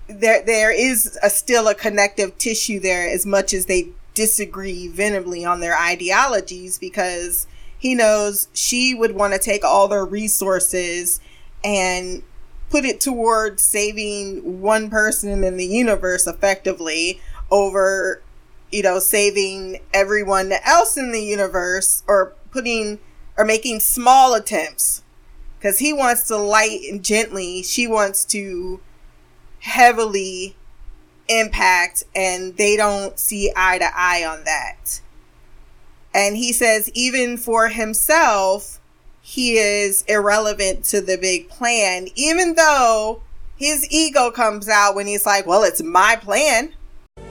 there 0.09 0.43
there 0.45 0.71
is 0.71 1.19
a, 1.23 1.31
still 1.31 1.69
a 1.69 1.75
connective 1.75 2.37
tissue 2.39 2.81
there 2.81 3.09
as 3.09 3.27
much 3.27 3.53
as 3.53 3.67
they 3.67 3.89
disagree 4.15 4.89
vehemently 4.89 5.45
on 5.45 5.61
their 5.61 5.79
ideologies 5.79 6.79
because 6.79 7.47
he 7.79 7.95
knows 7.95 8.49
she 8.53 8.95
would 8.95 9.15
want 9.15 9.33
to 9.33 9.39
take 9.39 9.65
all 9.65 9.87
their 9.87 10.05
resources 10.05 11.21
and 11.63 12.23
put 12.71 12.85
it 12.85 13.01
towards 13.01 13.63
saving 13.63 14.61
one 14.61 14.91
person 14.91 15.45
in 15.45 15.57
the 15.57 15.67
universe 15.67 16.27
effectively 16.27 17.21
over 17.51 18.21
you 18.73 18.83
know 18.83 18.99
saving 18.99 19.79
everyone 19.95 20.53
else 20.65 20.97
in 20.97 21.13
the 21.13 21.23
universe 21.23 22.03
or 22.07 22.35
putting 22.51 22.99
or 23.39 23.45
making 23.45 23.81
small 23.81 24.35
attempts. 24.35 25.03
Because 25.59 25.79
he 25.79 25.93
wants 25.93 26.27
to 26.29 26.37
light 26.37 26.81
and 26.91 27.03
gently. 27.03 27.63
She 27.63 27.87
wants 27.87 28.25
to 28.27 28.81
heavily 29.61 30.57
impact 31.29 32.05
and 32.15 32.57
they 32.57 32.77
don't 32.77 33.19
see 33.19 33.53
eye 33.55 33.79
to 33.79 33.89
eye 33.95 34.25
on 34.25 34.45
that 34.45 35.01
and 36.15 36.37
he 36.37 36.53
says 36.53 36.91
even 36.95 37.37
for 37.37 37.69
himself 37.69 38.81
he 39.21 39.59
is 39.59 40.03
irrelevant 40.09 40.85
to 40.85 41.03
the 41.03 41.19
big 41.19 41.49
plan 41.51 42.09
even 42.15 42.55
though 42.55 43.21
his 43.57 43.87
ego 43.91 44.31
comes 44.31 44.69
out 44.69 44.95
when 44.95 45.07
he's 45.07 45.27
like 45.27 45.47
well 45.47 45.63
it's 45.63 45.83
my 45.83 46.17
plan 46.17 46.73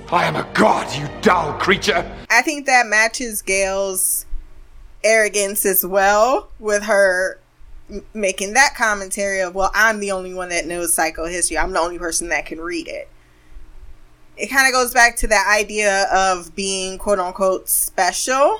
I 0.09 0.23
am 0.23 0.37
a 0.37 0.47
god, 0.53 0.95
you 0.95 1.05
dull 1.21 1.51
creature. 1.59 2.09
I 2.29 2.41
think 2.41 2.65
that 2.65 2.85
matches 2.85 3.41
Gaal's 3.41 4.25
arrogance 5.03 5.65
as 5.65 5.85
well 5.85 6.47
with 6.59 6.83
her 6.83 7.41
making 8.13 8.53
that 8.53 8.75
commentary 8.75 9.39
of, 9.39 9.55
well, 9.55 9.71
I'm 9.73 9.99
the 9.99 10.11
only 10.11 10.33
one 10.33 10.49
that 10.49 10.65
knows 10.65 10.95
psychohistory. 10.95 11.61
I'm 11.61 11.71
the 11.71 11.79
only 11.79 11.97
person 11.99 12.29
that 12.29 12.45
can 12.45 12.59
read 12.59 12.87
it. 12.87 13.09
It 14.35 14.47
kind 14.47 14.67
of 14.67 14.73
goes 14.73 14.93
back 14.93 15.15
to 15.17 15.27
that 15.27 15.51
idea 15.59 16.07
of 16.13 16.55
being 16.55 16.97
quote 16.97 17.19
unquote 17.19 17.69
special. 17.69 18.59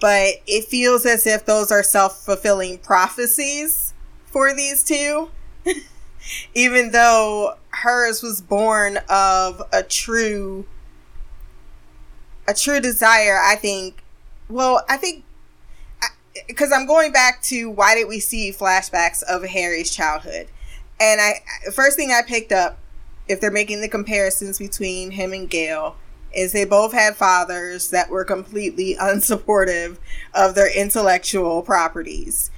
But 0.00 0.34
it 0.46 0.66
feels 0.66 1.06
as 1.06 1.26
if 1.26 1.46
those 1.46 1.72
are 1.72 1.82
self 1.82 2.24
fulfilling 2.24 2.78
prophecies 2.78 3.94
for 4.26 4.54
these 4.54 4.84
two. 4.84 5.30
Even 6.54 6.90
though 6.90 7.56
hers 7.82 8.22
was 8.22 8.40
born 8.40 8.98
of 9.08 9.62
a 9.72 9.82
true 9.82 10.64
a 12.46 12.54
true 12.54 12.80
desire 12.80 13.38
i 13.42 13.56
think 13.56 14.02
well 14.48 14.82
i 14.88 14.96
think 14.96 15.24
because 16.46 16.72
i'm 16.72 16.86
going 16.86 17.12
back 17.12 17.42
to 17.42 17.70
why 17.70 17.94
did 17.94 18.08
we 18.08 18.20
see 18.20 18.52
flashbacks 18.52 19.22
of 19.22 19.44
Hari's 19.44 19.94
childhood. 19.94 20.48
And 21.00 21.20
i 21.20 21.40
first 21.72 21.96
thing 21.96 22.10
i 22.10 22.20
picked 22.26 22.52
up 22.52 22.78
if 23.28 23.40
they're 23.40 23.50
making 23.50 23.80
the 23.80 23.88
comparisons 23.88 24.58
between 24.58 25.12
him 25.12 25.32
and 25.32 25.48
Gaal 25.48 25.94
is 26.34 26.52
they 26.52 26.64
both 26.64 26.92
had 26.92 27.16
fathers 27.16 27.90
that 27.90 28.10
were 28.10 28.24
completely 28.24 28.96
unsupportive 29.00 29.98
of 30.34 30.54
their 30.54 30.72
intellectual 30.76 31.62
properties. 31.62 32.50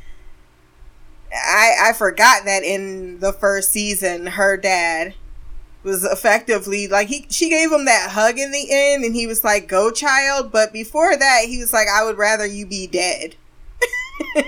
I, 1.32 1.90
I 1.90 1.92
forgot 1.92 2.44
that 2.46 2.62
in 2.62 3.20
the 3.20 3.32
first 3.32 3.70
season, 3.70 4.26
her 4.26 4.56
dad 4.56 5.14
was 5.82 6.02
effectively 6.04 6.88
like 6.88 7.06
he 7.06 7.26
she 7.30 7.48
gave 7.48 7.70
him 7.70 7.84
that 7.84 8.10
hug 8.10 8.38
in 8.38 8.50
the 8.50 8.66
end 8.70 9.04
and 9.04 9.14
he 9.14 9.26
was 9.26 9.44
like 9.44 9.68
go 9.68 9.90
child. 9.90 10.50
But 10.50 10.72
before 10.72 11.16
that 11.16 11.42
he 11.46 11.58
was 11.58 11.72
like 11.72 11.86
i 11.86 12.04
would 12.04 12.18
rather 12.18 12.44
you 12.44 12.66
be 12.66 12.88
dead 12.88 13.36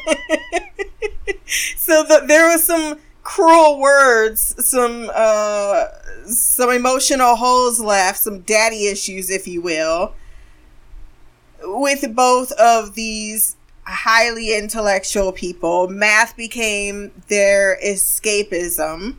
so 1.76 2.02
the, 2.04 2.24
there 2.26 2.48
was 2.48 2.64
some 2.64 2.98
cruel 3.22 3.78
words 3.78 4.54
some 4.64 5.10
uh 5.14 5.84
some 6.24 6.70
emotional 6.70 7.36
holes 7.36 7.78
left 7.78 8.18
some 8.18 8.40
daddy 8.40 8.86
issues 8.86 9.28
if 9.28 9.46
you 9.46 9.60
will 9.60 10.14
with 11.62 12.14
both 12.14 12.52
of 12.52 12.94
these 12.94 13.56
highly 13.88 14.56
intellectual 14.56 15.32
people. 15.32 15.88
Math 15.88 16.36
became 16.36 17.10
their 17.28 17.78
escapism. 17.84 19.16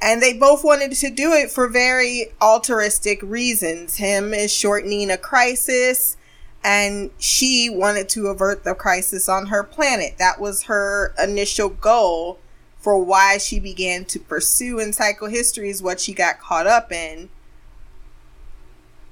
And 0.00 0.22
they 0.22 0.32
both 0.32 0.62
wanted 0.62 0.92
to 0.92 1.10
do 1.10 1.32
it 1.32 1.50
for 1.50 1.68
very 1.68 2.26
altruistic 2.40 3.20
reasons. 3.22 3.96
Him 3.96 4.32
is 4.32 4.52
shortening 4.52 5.10
a 5.10 5.16
crisis, 5.16 6.16
and 6.64 7.10
she 7.18 7.70
wanted 7.70 8.08
to 8.10 8.26
avert 8.26 8.64
the 8.64 8.74
crisis 8.74 9.28
on 9.28 9.46
her 9.46 9.62
planet. 9.62 10.16
That 10.18 10.40
was 10.40 10.64
her 10.64 11.14
initial 11.22 11.68
goal 11.68 12.38
for 12.78 13.02
why 13.02 13.38
she 13.38 13.60
began 13.60 14.04
to 14.06 14.18
pursue 14.18 14.78
in 14.78 14.90
psychohistory 14.90 15.68
is 15.68 15.82
what 15.82 16.00
she 16.00 16.12
got 16.12 16.40
caught 16.40 16.66
up 16.66 16.92
in. 16.92 17.28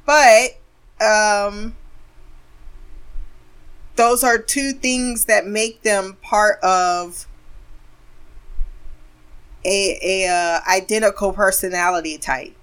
But 0.05 0.59
um 1.01 1.77
those 3.97 4.23
are 4.23 4.39
two 4.39 4.73
things 4.73 5.25
that 5.25 5.47
make 5.47 5.83
them 5.83 6.17
part 6.23 6.61
of 6.63 7.27
a, 9.65 9.99
a 10.03 10.29
uh, 10.29 10.61
identical 10.71 11.33
personality 11.33 12.19
type, 12.19 12.55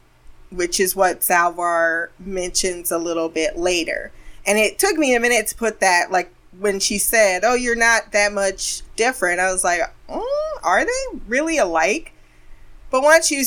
which 0.51 0.79
is 0.79 0.95
what 0.95 1.23
Salvor 1.23 2.11
mentions 2.19 2.91
a 2.91 2.97
little 2.97 3.29
bit 3.29 3.57
later. 3.57 4.11
And 4.45 4.57
it 4.57 4.77
took 4.77 4.97
me 4.97 5.15
a 5.15 5.19
minute 5.19 5.47
to 5.47 5.55
put 5.55 5.79
that, 5.79 6.11
like 6.11 6.33
when 6.59 6.79
she 6.79 6.97
said, 6.97 7.43
"Oh, 7.43 7.55
you're 7.55 7.75
not 7.75 8.11
that 8.11 8.33
much 8.33 8.81
different," 8.95 9.39
I 9.39 9.51
was 9.51 9.63
like, 9.63 9.81
oh, 10.09 10.59
"Are 10.63 10.85
they 10.85 11.19
really 11.27 11.57
alike?" 11.57 12.13
But 12.91 13.03
once 13.03 13.31
you 13.31 13.43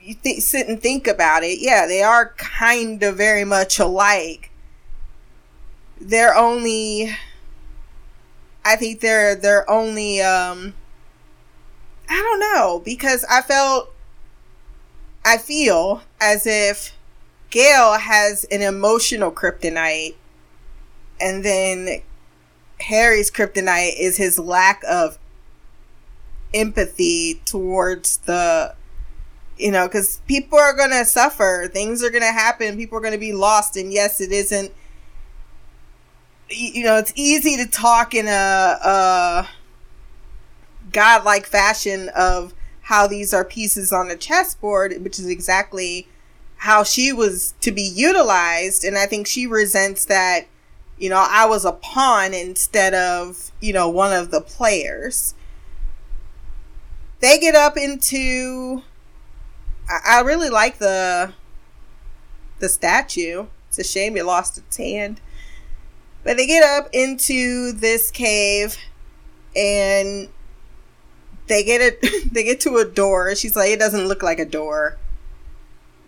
you 0.00 0.14
th- 0.14 0.42
sit 0.42 0.68
and 0.68 0.80
think 0.80 1.06
about 1.06 1.44
it, 1.44 1.60
yeah, 1.60 1.86
they 1.86 2.02
are 2.02 2.34
kind 2.36 3.02
of 3.02 3.16
very 3.16 3.44
much 3.44 3.78
alike. 3.78 4.50
They're 6.00 6.36
only, 6.36 7.14
I 8.64 8.76
think 8.76 9.00
they're 9.00 9.34
they're 9.34 9.68
only 9.70 10.20
um 10.20 10.74
I 12.08 12.16
don't 12.16 12.40
know 12.40 12.82
because 12.84 13.24
I 13.30 13.42
felt 13.42 13.92
I 15.24 15.38
feel 15.38 16.02
as 16.20 16.46
if 16.46 16.96
Gaal 17.50 18.00
has 18.00 18.44
an 18.44 18.62
emotional 18.62 19.30
kryptonite 19.30 20.14
and 21.22 21.44
then 21.44 22.02
Hari's 22.80 23.30
kryptonite 23.30 23.94
is 23.98 24.16
his 24.16 24.38
lack 24.38 24.82
of 24.88 25.18
empathy 26.52 27.40
towards 27.44 28.18
the 28.18 28.74
you 29.56 29.70
know 29.70 29.88
cuz 29.88 30.20
people 30.26 30.58
are 30.58 30.74
going 30.74 30.90
to 30.90 31.04
suffer. 31.04 31.70
Things 31.72 32.02
are 32.02 32.10
going 32.10 32.22
to 32.22 32.32
happen. 32.32 32.76
People 32.76 32.98
are 32.98 33.00
going 33.00 33.12
to 33.12 33.18
be 33.18 33.32
lost. 33.32 33.76
And 33.76 33.92
yes 33.92 34.20
it 34.20 34.32
isn't 34.32 34.72
you 36.50 36.84
know 36.84 36.96
it's 36.98 37.12
easy 37.14 37.56
to 37.56 37.66
talk 37.66 38.14
in 38.14 38.26
a 38.26 38.78
uh 38.82 39.46
godlike 40.92 41.46
fashion 41.46 42.10
of 42.14 42.52
how 42.82 43.06
these 43.06 43.32
are 43.32 43.44
pieces 43.44 43.92
on 43.92 44.10
a 44.10 44.16
chessboard, 44.16 45.02
which 45.02 45.18
is 45.18 45.26
exactly 45.26 46.08
how 46.56 46.82
she 46.84 47.12
was 47.12 47.54
to 47.60 47.72
be 47.72 47.82
utilized. 47.82 48.84
And 48.84 48.98
I 48.98 49.06
think 49.06 49.26
she 49.26 49.46
resents 49.46 50.04
that, 50.06 50.46
you 51.02 51.08
know, 51.08 51.26
I 51.28 51.46
was 51.46 51.64
a 51.64 51.72
pawn 51.72 52.32
instead 52.32 52.94
of, 52.94 53.50
you 53.60 53.72
know, 53.72 53.88
one 53.88 54.12
of 54.12 54.30
the 54.30 54.40
players. 54.40 55.34
They 57.18 57.40
get 57.40 57.56
up 57.56 57.76
into. 57.76 58.82
I, 59.88 60.18
I 60.18 60.20
really 60.20 60.48
like 60.48 60.78
the 60.78 61.32
the 62.60 62.68
statue. 62.68 63.46
It's 63.66 63.80
a 63.80 63.84
shame 63.84 64.16
it 64.16 64.24
lost 64.24 64.58
its 64.58 64.76
hand. 64.76 65.20
But 66.22 66.36
they 66.36 66.46
get 66.46 66.62
up 66.62 66.88
into 66.92 67.72
this 67.72 68.12
cave 68.12 68.76
and 69.56 70.28
they 71.48 71.64
get 71.64 71.80
it 71.80 72.32
they 72.32 72.44
get 72.44 72.60
to 72.60 72.76
a 72.76 72.84
door 72.84 73.34
she's 73.34 73.54
like 73.54 73.68
it 73.68 73.78
doesn't 73.78 74.06
look 74.06 74.22
like 74.22 74.38
a 74.38 74.46
door 74.46 74.96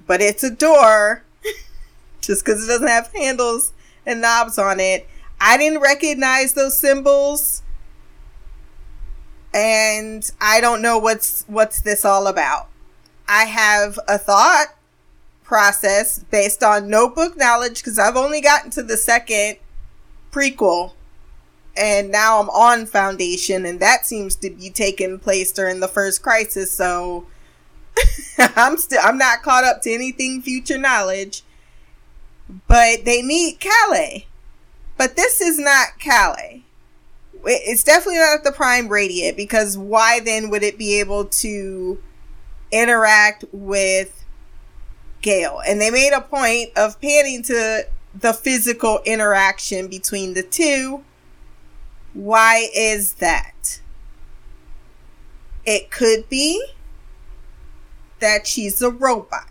but 0.07 0.23
it's 0.23 0.43
a 0.43 0.51
door 0.51 1.25
just 2.23 2.43
because 2.43 2.65
it 2.65 2.69
doesn't 2.69 2.89
have 2.89 3.11
handles 3.13 3.75
and 4.07 4.21
knobs 4.21 4.59
on 4.59 4.81
it 4.81 5.09
i 5.41 5.57
didn't 5.57 5.81
recognize 5.81 6.55
those 6.55 6.79
symbols 6.79 7.63
and 9.53 10.31
i 10.41 10.61
don't 10.61 10.83
know 10.83 10.99
what's 10.99 11.45
what's 11.47 11.81
this 11.81 12.05
all 12.05 12.27
about 12.27 12.69
i 13.29 13.45
have 13.45 13.99
a 14.09 14.19
thought 14.19 14.69
process 15.43 16.21
based 16.31 16.63
on 16.63 16.89
notebook 16.89 17.37
knowledge 17.37 17.79
because 17.79 17.99
i've 17.99 18.17
only 18.17 18.41
gotten 18.41 18.71
to 18.71 18.83
the 18.83 18.97
second 18.97 19.57
prequel 20.33 20.93
and 21.77 22.11
now 22.11 22.41
I'm 22.41 22.51
on 22.51 22.87
Foundation, 22.87 23.67
and 23.67 23.81
that 23.81 24.07
seems 24.07 24.37
to 24.37 24.51
be 24.51 24.71
taking 24.71 25.19
place 25.19 25.51
during 25.51 25.81
the 25.81 25.89
first 25.89 26.23
crisis. 26.23 26.71
So 26.71 27.27
I'm 28.39 28.77
still 28.77 29.01
I'm 29.03 29.19
not 29.19 29.43
caught 29.43 29.65
up 29.65 29.83
to 29.83 29.93
anything 29.93 30.43
future 30.43 30.79
knowledge. 30.79 31.43
But 32.49 33.05
they 33.05 33.23
meet 33.23 33.61
Kalle, 33.61 34.23
but 34.97 35.17
this 35.17 35.41
is 35.41 35.59
not 35.59 35.99
Kalle. 35.99 36.61
It's 37.47 37.85
definitely 37.85 38.21
not 38.21 38.45
the 38.45 38.53
Prime 38.53 38.89
Radiant 38.89 39.37
because 39.37 39.77
why 39.77 40.21
then 40.21 40.51
would 40.51 40.63
it 40.63 40.79
be 40.79 41.01
able 41.01 41.27
to 41.27 41.99
interact 42.71 43.45
with 43.53 44.25
Gaal? 45.23 45.63
And 45.67 45.81
they 45.81 45.91
made 45.91 46.13
a 46.13 46.21
point 46.21 46.71
of 46.77 47.01
panning 47.01 47.43
to 47.45 47.87
the 48.15 48.33
physical 48.33 49.01
interaction 49.05 49.89
between 49.89 50.35
the 50.35 50.43
two. 50.43 51.05
Why 52.13 52.69
is 52.75 53.15
that? 53.15 53.81
It 55.67 55.91
could 55.91 56.29
be 56.29 56.65
that 58.21 58.47
she's 58.47 58.81
a 58.81 58.91
robot. 58.91 59.49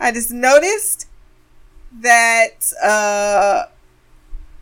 I 0.00 0.12
just 0.12 0.30
noticed 0.30 1.08
that 2.00 2.72
uh 2.82 3.64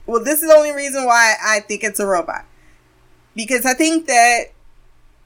well 0.07 0.23
this 0.23 0.43
is 0.43 0.49
the 0.49 0.55
only 0.55 0.73
reason 0.73 1.07
why 1.07 1.35
I 1.43 1.61
think 1.61 1.83
it's 1.83 2.01
a 2.01 2.07
robot. 2.07 2.45
Because 3.35 3.65
I 3.65 3.75
think 3.75 4.07
that 4.07 4.53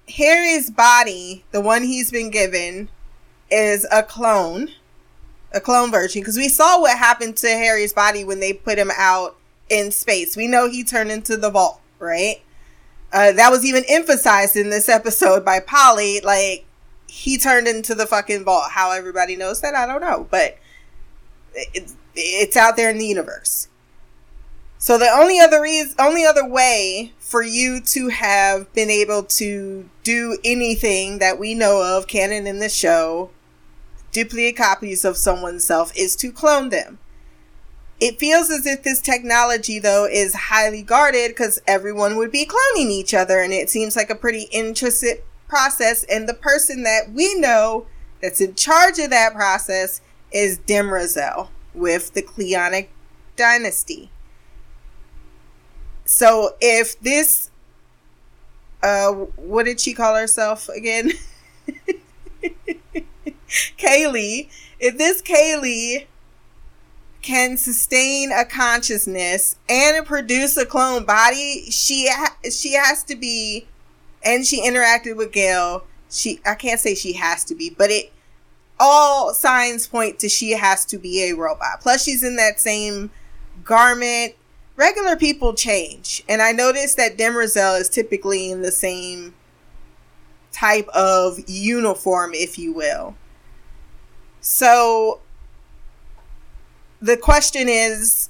Hari's 0.08 0.70
body, 0.70 1.44
the 1.50 1.60
one 1.60 1.82
he's 1.82 2.10
been 2.10 2.30
given, 2.30 2.88
is 3.50 3.86
a 3.90 4.02
clone. 4.02 4.70
A 5.52 5.60
clone 5.60 5.90
version. 5.90 6.20
Because 6.20 6.36
we 6.36 6.48
saw 6.48 6.80
what 6.80 6.96
happened 6.98 7.36
to 7.38 7.48
Hari's 7.48 7.92
body 7.92 8.24
when 8.24 8.40
they 8.40 8.52
put 8.52 8.78
him 8.78 8.90
out 8.96 9.36
in 9.68 9.90
space. 9.90 10.36
We 10.36 10.46
know 10.46 10.68
he 10.68 10.84
turned 10.84 11.10
into 11.10 11.36
the 11.36 11.50
vault, 11.50 11.80
right? 11.98 12.42
Uh, 13.12 13.32
that 13.32 13.50
was 13.50 13.64
even 13.64 13.84
emphasized 13.88 14.56
in 14.56 14.70
this 14.70 14.88
episode 14.88 15.44
by 15.44 15.60
Poly. 15.60 16.20
Like, 16.20 16.65
he 17.16 17.38
turned 17.38 17.66
into 17.66 17.94
the 17.94 18.05
fucking 18.05 18.44
vault. 18.44 18.72
How 18.72 18.92
everybody 18.92 19.37
knows 19.37 19.62
that, 19.62 19.74
I 19.74 19.87
don't 19.87 20.02
know. 20.02 20.29
But 20.31 20.59
it's, 21.55 21.96
it's 22.14 22.59
out 22.59 22.76
there 22.76 22.90
in 22.90 22.98
the 22.98 23.07
universe. 23.07 23.68
So 24.76 24.98
the 24.98 25.09
only 25.09 25.40
other 25.40 25.62
reason, 25.62 25.94
only 25.98 26.26
other 26.26 26.46
way 26.46 27.14
for 27.18 27.42
you 27.42 27.81
to 27.81 28.09
have 28.09 28.70
been 28.74 28.90
able 28.90 29.22
to 29.22 29.88
do 30.05 30.37
anything 30.44 31.18
that 31.18 31.38
we 31.38 31.55
know 31.55 31.83
of 31.83 32.07
canon 32.07 32.46
in 32.46 32.59
the 32.59 32.68
show, 32.68 33.31
duplicate 34.12 34.59
copies 34.59 35.02
of 35.02 35.16
someone's 35.16 35.64
self, 35.64 35.96
is 35.96 36.16
to 36.16 36.31
clone 36.31 36.68
them. 36.68 36.98
It 37.98 38.18
feels 38.18 38.50
as 38.50 38.66
if 38.66 38.83
this 38.83 39.00
technology, 39.00 39.79
though, 39.79 40.05
is 40.05 40.35
highly 40.35 40.83
guarded 40.83 41.31
because 41.31 41.62
everyone 41.66 42.16
would 42.16 42.31
be 42.31 42.44
cloning 42.44 42.90
each 42.90 43.14
other, 43.14 43.40
and 43.40 43.55
it 43.55 43.70
seems 43.70 43.96
like 43.96 44.11
a 44.11 44.14
pretty 44.14 44.48
intricate 44.52 45.24
process. 45.48 46.04
And 46.04 46.28
the 46.28 46.35
person 46.35 46.82
that 46.85 47.12
we 47.12 47.38
know 47.38 47.87
that's 48.20 48.40
in 48.40 48.54
charge 48.54 48.98
of 48.98 49.11
that 49.11 49.35
process 49.35 50.00
is 50.32 50.59
Demerzel 50.59 51.48
with 51.74 52.14
the 52.14 52.22
Cleonic 52.22 52.88
dynasty. 53.37 54.11
So 56.04 56.56
if 56.61 56.98
this, 57.00 57.50
uh, 58.82 59.12
what 59.12 59.64
did 59.64 59.80
she 59.80 59.94
call 59.94 60.14
herself 60.14 60.68
again? 60.68 61.12
Kalle. 63.76 64.48
If 64.78 64.98
this 64.98 65.20
Kalle 65.20 66.06
can 67.22 67.56
sustain 67.56 68.30
a 68.30 68.44
consciousness 68.44 69.56
and 69.68 70.06
produce 70.06 70.56
a 70.56 70.66
clone 70.66 71.04
body, 71.04 71.70
she 71.70 72.09
ha- 72.09 72.37
she 72.50 72.74
has 72.74 73.02
to 73.04 73.16
be, 73.16 73.66
and 74.26 74.44
she 74.44 74.60
interacted 74.68 75.16
with 75.16 75.32
Gaal. 75.32 75.82
She 76.10 76.40
I 76.44 76.54
can't 76.54 76.80
say 76.80 76.94
she 76.94 77.14
has 77.14 77.44
to 77.44 77.54
be, 77.54 77.70
but 77.70 77.90
it 77.90 78.12
all 78.78 79.32
signs 79.32 79.86
point 79.86 80.18
to 80.18 80.28
she 80.28 80.50
has 80.50 80.84
to 80.86 80.98
be 80.98 81.30
a 81.30 81.34
robot. 81.34 81.80
Plus, 81.80 82.04
she's 82.04 82.22
in 82.22 82.36
that 82.36 82.60
same 82.60 83.10
garment. 83.64 84.34
Regular 84.76 85.16
people 85.16 85.54
change, 85.54 86.22
and 86.28 86.42
I 86.42 86.52
noticed 86.52 86.98
that 86.98 87.16
Demerzel 87.16 87.80
is 87.80 87.88
typically 87.88 88.50
in 88.50 88.60
the 88.60 88.72
same 88.72 89.34
type 90.52 90.88
of 90.88 91.38
uniform, 91.46 92.34
if 92.34 92.58
you 92.58 92.74
will. 92.74 93.14
So 94.40 95.20
the 97.00 97.16
question 97.16 97.68
is 97.68 98.28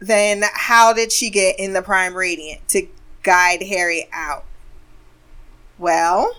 then 0.00 0.42
how 0.52 0.92
did 0.92 1.12
she 1.12 1.30
get 1.30 1.58
in 1.58 1.72
the 1.72 1.82
prime 1.82 2.14
radiant 2.14 2.66
to 2.68 2.88
guide 3.22 3.62
Hari 3.62 4.08
out? 4.12 4.44
Well, 5.78 6.36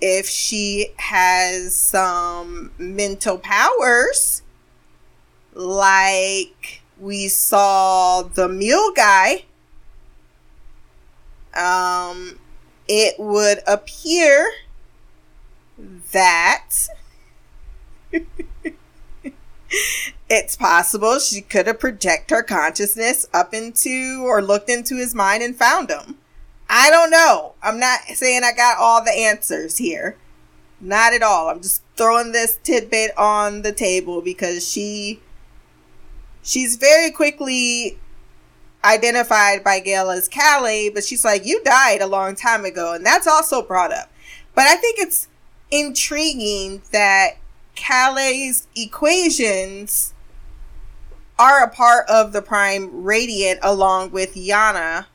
if 0.00 0.28
she 0.28 0.94
has 0.98 1.74
some 1.74 2.72
mental 2.78 3.38
powers, 3.38 4.42
like 5.54 6.82
we 6.98 7.28
saw 7.28 8.22
the 8.22 8.48
mule 8.48 8.92
guy, 8.94 9.44
um, 11.54 12.38
it 12.86 13.14
would 13.18 13.60
appear 13.66 14.52
that 16.12 16.70
it's 20.30 20.56
possible 20.56 21.18
she 21.18 21.40
could 21.40 21.66
have 21.66 21.80
projected 21.80 22.36
her 22.36 22.42
consciousness 22.42 23.28
up 23.32 23.52
into 23.54 24.24
or 24.24 24.42
looked 24.42 24.70
into 24.70 24.96
his 24.96 25.14
mind 25.14 25.42
and 25.42 25.56
found 25.56 25.90
him. 25.90 26.18
I 26.68 26.90
don't 26.90 27.10
know. 27.10 27.54
I'm 27.62 27.78
not 27.78 28.00
saying 28.14 28.42
I 28.44 28.52
got 28.52 28.78
all 28.78 29.02
the 29.02 29.16
answers 29.16 29.78
here. 29.78 30.16
Not 30.80 31.12
at 31.12 31.22
all. 31.22 31.48
I'm 31.48 31.62
just 31.62 31.82
throwing 31.96 32.32
this 32.32 32.58
tidbit 32.62 33.16
on 33.16 33.62
the 33.62 33.72
table 33.72 34.20
because 34.20 34.66
she 34.66 35.20
she's 36.42 36.76
very 36.76 37.10
quickly 37.10 37.98
identified 38.84 39.64
by 39.64 39.80
Gaal 39.80 40.14
as 40.16 40.28
Kalle, 40.28 40.90
but 40.92 41.04
she's 41.04 41.24
like, 41.24 41.44
You 41.44 41.62
died 41.64 42.00
a 42.00 42.06
long 42.06 42.34
time 42.34 42.64
ago, 42.64 42.94
and 42.94 43.04
that's 43.04 43.26
also 43.26 43.62
brought 43.62 43.92
up. 43.92 44.10
But 44.54 44.66
I 44.66 44.76
think 44.76 44.98
it's 44.98 45.28
intriguing 45.70 46.82
that 46.92 47.38
Kalle's 47.74 48.66
equations 48.76 50.14
are 51.38 51.62
a 51.62 51.70
part 51.70 52.08
of 52.08 52.32
the 52.32 52.42
prime 52.42 53.04
radiant 53.04 53.60
along 53.62 54.10
with 54.10 54.34
Yanna 54.34 55.06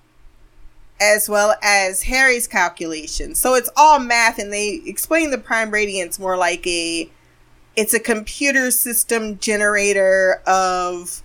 as 1.03 1.27
well 1.27 1.55
as 1.61 2.03
Hari's 2.03 2.47
calculations. 2.47 3.37
So 3.37 3.55
it's 3.55 3.69
all 3.75 3.99
math 3.99 4.39
and 4.39 4.53
they 4.53 4.81
explain 4.85 5.31
the 5.31 5.37
prime 5.37 5.71
radiance 5.71 6.17
more 6.17 6.37
like 6.37 6.65
a 6.65 7.09
it's 7.75 7.93
a 7.93 7.99
computer 7.99 8.71
system 8.71 9.37
generator 9.39 10.41
of 10.47 11.21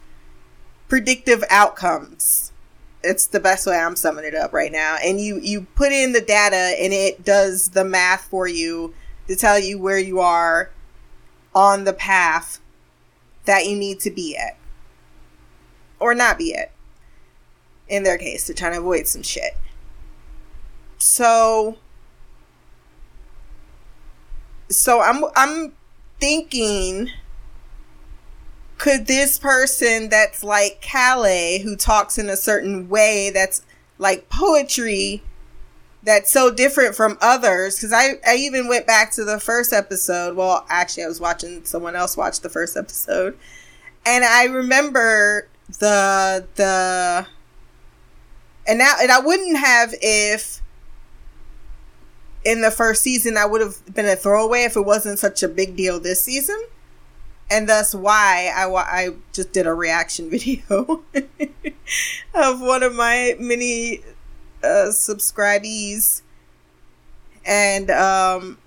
predictive 0.88 1.44
outcomes. 1.48 2.52
It's 3.04 3.26
the 3.26 3.38
best 3.38 3.66
way 3.66 3.76
I'm 3.76 3.94
summing 3.94 4.24
it 4.24 4.34
up 4.34 4.52
right 4.52 4.72
now. 4.72 4.96
And 5.02 5.20
you 5.20 5.38
you 5.38 5.66
put 5.76 5.92
in 5.92 6.12
the 6.12 6.20
data 6.20 6.74
and 6.80 6.92
it 6.92 7.24
does 7.24 7.70
the 7.70 7.84
math 7.84 8.24
for 8.24 8.48
you 8.48 8.94
to 9.28 9.36
tell 9.36 9.58
you 9.60 9.78
where 9.78 9.98
you 9.98 10.18
are 10.18 10.70
on 11.54 11.84
the 11.84 11.92
path 11.92 12.58
that 13.44 13.66
you 13.66 13.76
need 13.76 14.00
to 14.00 14.10
be 14.10 14.36
at 14.36 14.56
or 16.00 16.14
not 16.14 16.36
be 16.36 16.54
at. 16.54 16.72
In 17.88 18.02
their 18.02 18.18
case, 18.18 18.46
they're 18.46 18.56
trying 18.56 18.72
to 18.72 18.80
avoid 18.80 19.06
some 19.06 19.22
shit. 19.22 19.56
So, 20.98 21.78
so 24.68 25.00
I'm 25.00 25.24
I'm 25.36 25.72
thinking, 26.20 27.10
could 28.78 29.06
this 29.06 29.38
person 29.38 30.08
that's 30.08 30.42
like 30.44 30.80
Kalle, 30.80 31.60
who 31.62 31.76
talks 31.76 32.18
in 32.18 32.28
a 32.28 32.36
certain 32.36 32.88
way 32.88 33.30
that's 33.32 33.62
like 33.98 34.28
poetry, 34.28 35.22
that's 36.02 36.30
so 36.30 36.50
different 36.52 36.94
from 36.96 37.16
others? 37.20 37.76
Because 37.76 37.92
I 37.92 38.14
I 38.26 38.36
even 38.36 38.68
went 38.68 38.86
back 38.86 39.12
to 39.12 39.24
the 39.24 39.40
first 39.40 39.72
episode. 39.72 40.36
Well, 40.36 40.66
actually, 40.68 41.04
I 41.04 41.08
was 41.08 41.20
watching 41.20 41.64
someone 41.64 41.96
else 41.96 42.16
watch 42.16 42.40
the 42.40 42.50
first 42.50 42.76
episode, 42.76 43.38
and 44.04 44.24
I 44.24 44.44
remember 44.44 45.48
the 45.78 46.46
the 46.56 47.26
and 48.66 48.78
now 48.78 48.94
and 49.00 49.10
I 49.10 49.20
wouldn't 49.20 49.58
have 49.58 49.94
if 50.00 50.60
in 52.44 52.60
the 52.60 52.70
first 52.70 53.02
season 53.02 53.36
I 53.36 53.46
would 53.46 53.60
have 53.60 53.94
been 53.94 54.06
a 54.06 54.16
throwaway 54.16 54.62
if 54.62 54.76
it 54.76 54.82
wasn't 54.82 55.18
such 55.18 55.42
a 55.42 55.48
big 55.48 55.76
deal 55.76 56.00
this 56.00 56.22
season. 56.22 56.60
And 57.50 57.68
that's 57.68 57.94
why 57.94 58.52
I, 58.54 58.66
I 58.66 59.08
just 59.32 59.52
did 59.52 59.66
a 59.66 59.72
reaction 59.72 60.28
video 60.30 61.02
of 62.34 62.60
one 62.60 62.82
of 62.82 62.94
my 62.94 63.36
many 63.38 64.02
uh, 64.62 64.90
subscribees. 64.90 66.22
And 67.46 67.90
um, 67.90 68.58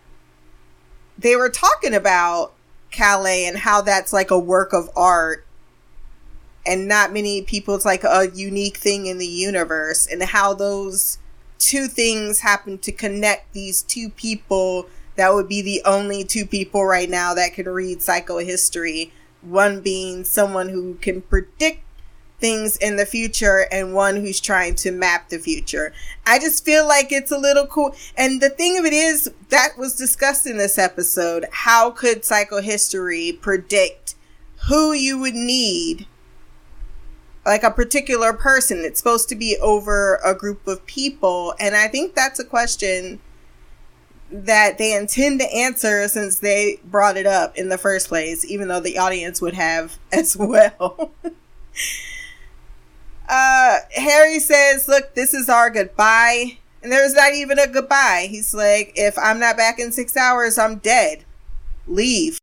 they 1.17 1.35
were 1.35 1.49
talking 1.49 1.93
about 1.93 2.53
Kalle 2.89 3.27
and 3.27 3.57
how 3.57 3.81
that's 3.81 4.11
like 4.11 4.31
a 4.31 4.39
work 4.39 4.73
of 4.73 4.89
art 4.95 5.45
and 6.65 6.87
not 6.87 7.11
many 7.11 7.41
people 7.41 7.75
it's 7.75 7.85
like 7.85 8.03
a 8.03 8.29
unique 8.33 8.77
thing 8.77 9.07
in 9.07 9.17
the 9.17 9.27
universe 9.27 10.05
and 10.05 10.21
how 10.21 10.53
those 10.53 11.17
two 11.61 11.87
things 11.87 12.39
happen 12.39 12.77
to 12.79 12.91
connect 12.91 13.53
these 13.53 13.83
two 13.83 14.09
people 14.09 14.87
that 15.15 15.31
would 15.33 15.47
be 15.47 15.61
the 15.61 15.81
only 15.85 16.23
two 16.23 16.45
people 16.45 16.83
right 16.83 17.09
now 17.09 17.35
that 17.35 17.53
could 17.53 17.67
read 17.67 17.99
psychohistory 17.99 19.11
one 19.41 19.81
being 19.81 20.23
someone 20.23 20.69
who 20.69 20.95
can 20.95 21.21
predict 21.21 21.83
things 22.39 22.77
in 22.77 22.95
the 22.95 23.05
future 23.05 23.67
and 23.71 23.93
one 23.93 24.15
who's 24.15 24.39
trying 24.39 24.73
to 24.73 24.91
map 24.91 25.29
the 25.29 25.37
future. 25.37 25.93
I 26.25 26.39
just 26.39 26.65
feel 26.65 26.87
like 26.87 27.11
it's 27.11 27.31
a 27.31 27.37
little 27.37 27.67
cool. 27.67 27.95
And 28.17 28.41
the 28.41 28.49
thing 28.49 28.79
of 28.79 28.85
it 28.85 28.93
is, 28.93 29.31
that 29.49 29.77
was 29.77 29.95
discussed 29.95 30.47
in 30.47 30.57
this 30.57 30.79
episode. 30.79 31.45
How 31.51 31.91
could 31.91 32.23
psychohistory 32.23 33.39
predict 33.39 34.15
who 34.67 34.93
you 34.93 35.19
would 35.19 35.35
need? 35.35 36.07
Like 37.45 37.63
a 37.63 37.71
particular 37.71 38.33
person. 38.33 38.79
It's 38.79 38.99
supposed 38.99 39.29
to 39.29 39.35
be 39.35 39.57
over 39.61 40.19
a 40.23 40.35
group 40.35 40.67
of 40.67 40.85
people. 40.85 41.55
And 41.59 41.75
I 41.75 41.87
think 41.87 42.13
that's 42.13 42.39
a 42.39 42.45
question 42.45 43.19
that 44.31 44.77
they 44.77 44.95
intend 44.95 45.39
to 45.41 45.53
answer 45.53 46.07
since 46.07 46.39
they 46.39 46.79
brought 46.85 47.17
it 47.17 47.25
up 47.25 47.57
in 47.57 47.69
the 47.69 47.77
first 47.77 48.07
place, 48.07 48.45
even 48.45 48.67
though 48.67 48.79
the 48.79 48.97
audience 48.97 49.41
would 49.41 49.53
have 49.53 49.99
as 50.11 50.37
well. 50.37 51.11
uh, 53.29 53.77
Hari 53.95 54.39
says, 54.39 54.87
Look, 54.87 55.15
this 55.15 55.33
is 55.33 55.49
our 55.49 55.69
goodbye. 55.69 56.57
And 56.83 56.91
there's 56.91 57.13
not 57.13 57.33
even 57.33 57.59
a 57.59 57.67
goodbye. 57.67 58.27
He's 58.29 58.53
like, 58.53 58.93
If 58.95 59.17
I'm 59.17 59.39
not 59.39 59.57
back 59.57 59.79
in 59.79 59.91
six 59.91 60.15
hours, 60.15 60.57
I'm 60.57 60.77
dead. 60.77 61.25
Leave. 61.87 62.39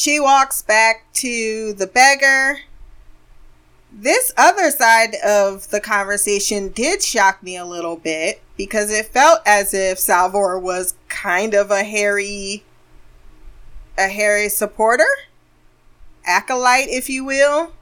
She 0.00 0.18
walks 0.18 0.62
back 0.62 1.04
to 1.16 1.74
the 1.74 1.86
beggar. 1.86 2.60
This 3.92 4.32
other 4.34 4.70
side 4.70 5.14
of 5.16 5.68
the 5.68 5.78
conversation 5.78 6.70
did 6.70 7.02
shock 7.02 7.42
me 7.42 7.54
a 7.54 7.66
little 7.66 7.96
bit 7.96 8.40
because 8.56 8.90
it 8.90 9.08
felt 9.08 9.40
as 9.44 9.74
if 9.74 9.98
Salvor 9.98 10.58
was 10.58 10.94
kind 11.10 11.52
of 11.52 11.70
a 11.70 11.84
hairy 11.84 12.64
a 13.98 14.08
Hari 14.08 14.48
supporter, 14.48 15.04
acolyte 16.24 16.88
if 16.88 17.10
you 17.10 17.22
will. 17.22 17.72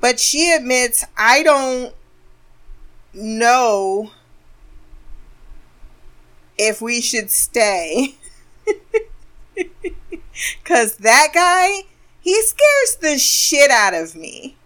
But 0.00 0.20
she 0.20 0.52
admits 0.52 1.04
I 1.18 1.42
don't 1.42 1.92
know 3.12 4.12
if 6.56 6.80
we 6.80 7.00
should 7.00 7.32
stay. 7.32 8.14
Cause 10.64 10.96
that 10.96 11.28
guy, 11.32 11.88
he 12.20 12.40
scares 12.42 12.96
the 13.00 13.18
shit 13.18 13.70
out 13.70 13.94
of 13.94 14.14
me. 14.14 14.56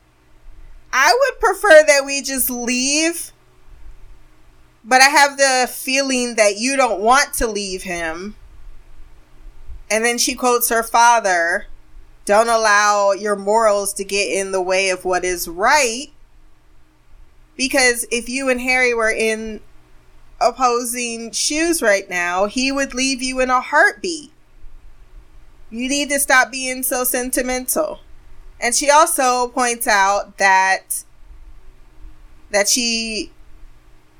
I 0.92 1.16
would 1.18 1.40
prefer 1.40 1.84
that 1.86 2.04
we 2.04 2.22
just 2.22 2.50
leave. 2.50 3.32
But 4.84 5.02
I 5.02 5.08
have 5.08 5.36
the 5.36 5.68
feeling 5.70 6.36
that 6.36 6.56
you 6.56 6.76
don't 6.76 7.00
want 7.00 7.34
to 7.34 7.46
leave 7.46 7.82
him. 7.82 8.36
And 9.90 10.04
then 10.04 10.18
she 10.18 10.34
quotes 10.34 10.68
her 10.68 10.82
father 10.82 11.66
Don't 12.24 12.48
allow 12.48 13.12
your 13.12 13.36
morals 13.36 13.92
to 13.94 14.04
get 14.04 14.30
in 14.32 14.52
the 14.52 14.62
way 14.62 14.90
of 14.90 15.04
what 15.04 15.24
is 15.24 15.48
right. 15.48 16.08
Because 17.56 18.06
if 18.10 18.28
you 18.28 18.48
and 18.48 18.60
Hari 18.60 18.94
were 18.94 19.10
in 19.10 19.60
opposing 20.40 21.32
shoes 21.32 21.82
right 21.82 22.08
now, 22.08 22.46
he 22.46 22.70
would 22.70 22.94
leave 22.94 23.20
you 23.20 23.40
in 23.40 23.50
a 23.50 23.60
heartbeat. 23.60 24.30
You 25.70 25.88
need 25.88 26.08
to 26.10 26.18
stop 26.18 26.50
being 26.50 26.82
so 26.82 27.04
sentimental. 27.04 28.00
And 28.60 28.74
she 28.74 28.90
also 28.90 29.48
points 29.48 29.86
out 29.86 30.38
that 30.38 31.04
that 32.50 32.68
she 32.68 33.30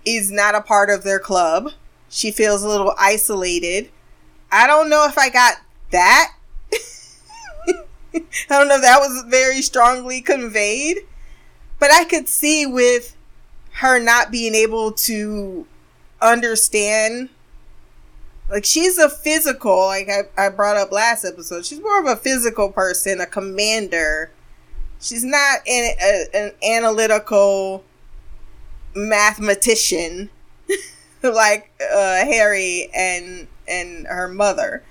is 0.05 0.31
not 0.31 0.55
a 0.55 0.61
part 0.61 0.91
of 0.91 1.03
their 1.03 1.19
club. 1.19 1.73
She 2.09 2.31
feels 2.31 2.63
a 2.63 2.69
little 2.69 2.95
isolated. 2.99 3.91
I 4.53 4.67
don't 4.67 4.89
know 4.91 5.07
if 5.07 5.19
I 5.19 5.29
got 5.29 5.55
that. 5.91 6.35
I 8.15 8.21
don't 8.49 8.69
know 8.69 8.77
if 8.77 8.83
that 8.83 9.01
was 9.01 9.25
very 9.29 9.63
strongly 9.63 10.21
conveyed, 10.21 10.99
but 11.79 11.91
I 11.91 12.05
could 12.05 12.29
see 12.29 12.67
with 12.67 13.17
her 13.73 13.99
not 13.99 14.31
being 14.31 14.55
able 14.55 14.93
to 14.93 15.67
understand 16.21 17.29
like 18.51 18.65
she's 18.65 18.99
a 18.99 19.11
physical 19.11 19.87
like 19.87 20.09
I, 20.09 20.47
I 20.47 20.49
brought 20.49 20.77
up 20.77 20.91
last 20.91 21.25
episode 21.25 21.67
she's 21.67 21.81
more 21.81 22.01
of 22.01 22.07
a 22.07 22.17
physical 22.17 22.71
person 22.71 23.21
a 23.21 23.27
commander. 23.27 24.31
She's 25.01 25.25
not 25.25 25.61
an, 25.69 25.95
a, 26.03 26.25
an 26.35 26.53
analytical 26.63 27.85
mathematician 28.97 30.29
like 31.23 31.71
uh, 31.81 32.25
Hari 32.25 32.91
and 32.95 33.47
and 33.69 34.07
her 34.07 34.29
mother. 34.29 34.83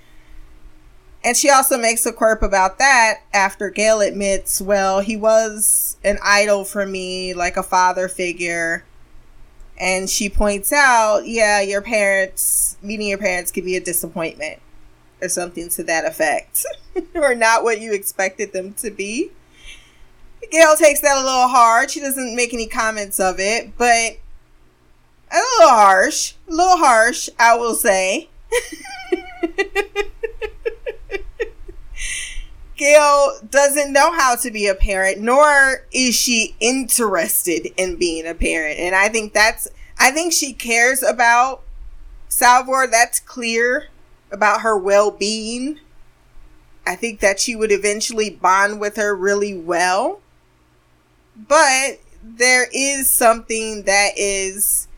And 1.24 1.36
she 1.36 1.50
also 1.50 1.76
makes 1.76 2.06
a 2.06 2.12
quirk 2.12 2.42
about 2.42 2.78
that 2.78 3.22
after 3.34 3.70
Gaal 3.70 4.06
admits 4.06 4.60
well 4.60 5.00
he 5.00 5.16
was 5.16 5.96
an 6.04 6.18
idol 6.22 6.64
for 6.64 6.86
me 6.86 7.34
like 7.34 7.56
a 7.56 7.62
father 7.62 8.08
figure. 8.08 8.84
And 9.80 10.10
she 10.10 10.28
points 10.28 10.72
out, 10.72 11.20
yeah, 11.26 11.60
your 11.60 11.82
parents, 11.82 12.67
meeting 12.82 13.08
your 13.08 13.18
parents 13.18 13.50
could 13.50 13.64
be 13.64 13.76
a 13.76 13.80
disappointment 13.80 14.60
or 15.20 15.28
something 15.28 15.68
to 15.70 15.82
that 15.84 16.04
effect, 16.04 16.64
or 17.14 17.34
not 17.34 17.64
what 17.64 17.80
you 17.80 17.92
expected 17.92 18.52
them 18.52 18.72
to 18.74 18.90
be. 18.90 19.30
Gaal 20.52 20.76
takes 20.78 21.00
that 21.00 21.16
a 21.16 21.24
little 21.24 21.48
hard. 21.48 21.90
She 21.90 22.00
doesn't 22.00 22.36
make 22.36 22.54
any 22.54 22.66
comments 22.66 23.18
of 23.20 23.40
it, 23.40 23.76
but 23.76 24.18
a 25.30 25.36
little 25.58 25.70
harsh. 25.70 26.34
A 26.48 26.52
little 26.52 26.76
harsh, 26.78 27.28
I 27.38 27.56
will 27.56 27.74
say. 27.74 28.28
Gaal 32.78 33.50
doesn't 33.50 33.92
know 33.92 34.12
how 34.12 34.36
to 34.36 34.50
be 34.50 34.68
a 34.68 34.74
parent, 34.74 35.20
nor 35.20 35.84
is 35.92 36.14
she 36.14 36.54
interested 36.60 37.72
in 37.76 37.96
being 37.96 38.26
a 38.26 38.34
parent. 38.34 38.78
And 38.78 38.94
I 38.94 39.08
think 39.08 39.32
that's, 39.32 39.68
I 39.98 40.12
think 40.12 40.32
she 40.32 40.52
cares 40.52 41.02
about 41.02 41.62
Salvor. 42.28 42.86
That's 42.90 43.20
clear 43.20 43.88
about 44.30 44.62
her 44.62 44.76
well 44.76 45.10
being. 45.10 45.80
I 46.86 46.96
think 46.96 47.20
that 47.20 47.38
she 47.40 47.54
would 47.54 47.72
eventually 47.72 48.30
bond 48.30 48.80
with 48.80 48.96
her 48.96 49.14
really 49.14 49.56
well. 49.56 50.20
But 51.36 52.00
there 52.22 52.66
is 52.72 53.10
something 53.10 53.82
that 53.84 54.12
is 54.16 54.88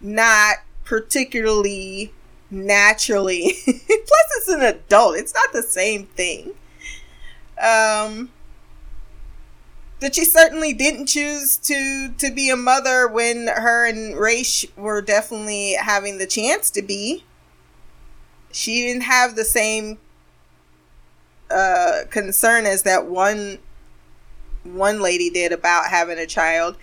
not 0.00 0.56
particularly 0.84 2.12
naturally. 2.50 3.54
Plus, 3.64 3.78
it's 3.86 4.48
an 4.48 4.62
adult, 4.62 5.16
it's 5.16 5.34
not 5.34 5.52
the 5.52 5.62
same 5.62 6.06
thing. 6.06 6.52
Um, 7.62 8.30
that 10.00 10.14
she 10.14 10.24
certainly 10.24 10.72
didn't 10.72 11.06
choose 11.06 11.56
to 11.58 12.12
to 12.18 12.30
be 12.30 12.50
a 12.50 12.56
mother 12.56 13.06
when 13.06 13.46
her 13.46 13.86
and 13.86 14.14
Raych 14.14 14.66
were 14.76 15.02
definitely 15.02 15.74
having 15.74 16.18
the 16.18 16.26
chance 16.26 16.70
to 16.70 16.82
be. 16.82 17.24
She 18.50 18.80
didn't 18.80 19.02
have 19.02 19.36
the 19.36 19.44
same 19.44 19.98
uh, 21.50 22.02
concern 22.10 22.66
as 22.66 22.82
that 22.82 23.06
one 23.06 23.58
one 24.64 25.00
lady 25.00 25.30
did 25.30 25.52
about 25.52 25.86
having 25.86 26.18
a 26.18 26.26
child. 26.26 26.76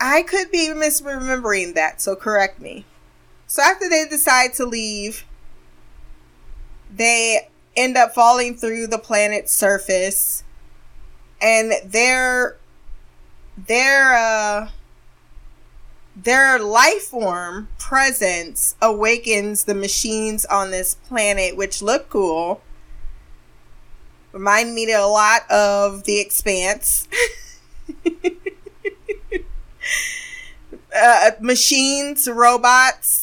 I 0.00 0.22
could 0.22 0.50
be 0.50 0.68
misremembering 0.68 1.74
that, 1.74 2.00
so 2.00 2.16
correct 2.16 2.60
me. 2.60 2.84
So 3.46 3.62
after 3.62 3.88
they 3.88 4.06
decide 4.08 4.54
to 4.54 4.64
leave, 4.64 5.24
they 6.90 7.48
end 7.76 7.96
up 7.96 8.14
falling 8.14 8.56
through 8.56 8.86
the 8.86 8.98
planet's 8.98 9.52
surface 9.52 10.42
and 11.40 11.72
their 11.84 12.56
their 13.56 14.14
uh 14.14 14.68
their 16.16 16.58
life 16.58 17.02
form 17.02 17.68
presence 17.78 18.74
awakens 18.82 19.64
the 19.64 19.74
machines 19.74 20.44
on 20.46 20.70
this 20.70 20.94
planet 20.94 21.56
which 21.56 21.80
look 21.82 22.08
cool. 22.08 22.60
Remind 24.32 24.74
me 24.74 24.92
a 24.92 25.06
lot 25.06 25.50
of 25.50 26.04
the 26.04 26.20
expanse. 26.20 27.08
Uh, 30.92 31.30
machines 31.40 32.28
robots 32.28 33.19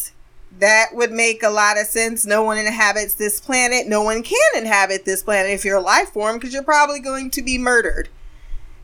that 0.60 0.88
would 0.94 1.12
make 1.12 1.44
a 1.44 1.50
lot 1.50 1.80
of 1.80 1.88
sense. 1.88 2.26
No 2.26 2.44
one 2.44 2.58
inhabits 2.58 3.14
this 3.14 3.40
planet. 3.40 3.88
No 3.88 4.02
one 4.02 4.24
can 4.24 4.38
inhabit 4.56 5.06
this 5.06 5.24
planet 5.24 5.52
if 5.52 5.64
you're 5.64 5.78
a 5.78 5.82
life 5.82 6.10
form 6.10 6.38
because 6.38 6.54
you're 6.54 6.64
probably 6.64 7.00
going 7.00 7.30
to 7.32 7.42
be 7.42 7.58
murdered. 7.58 8.10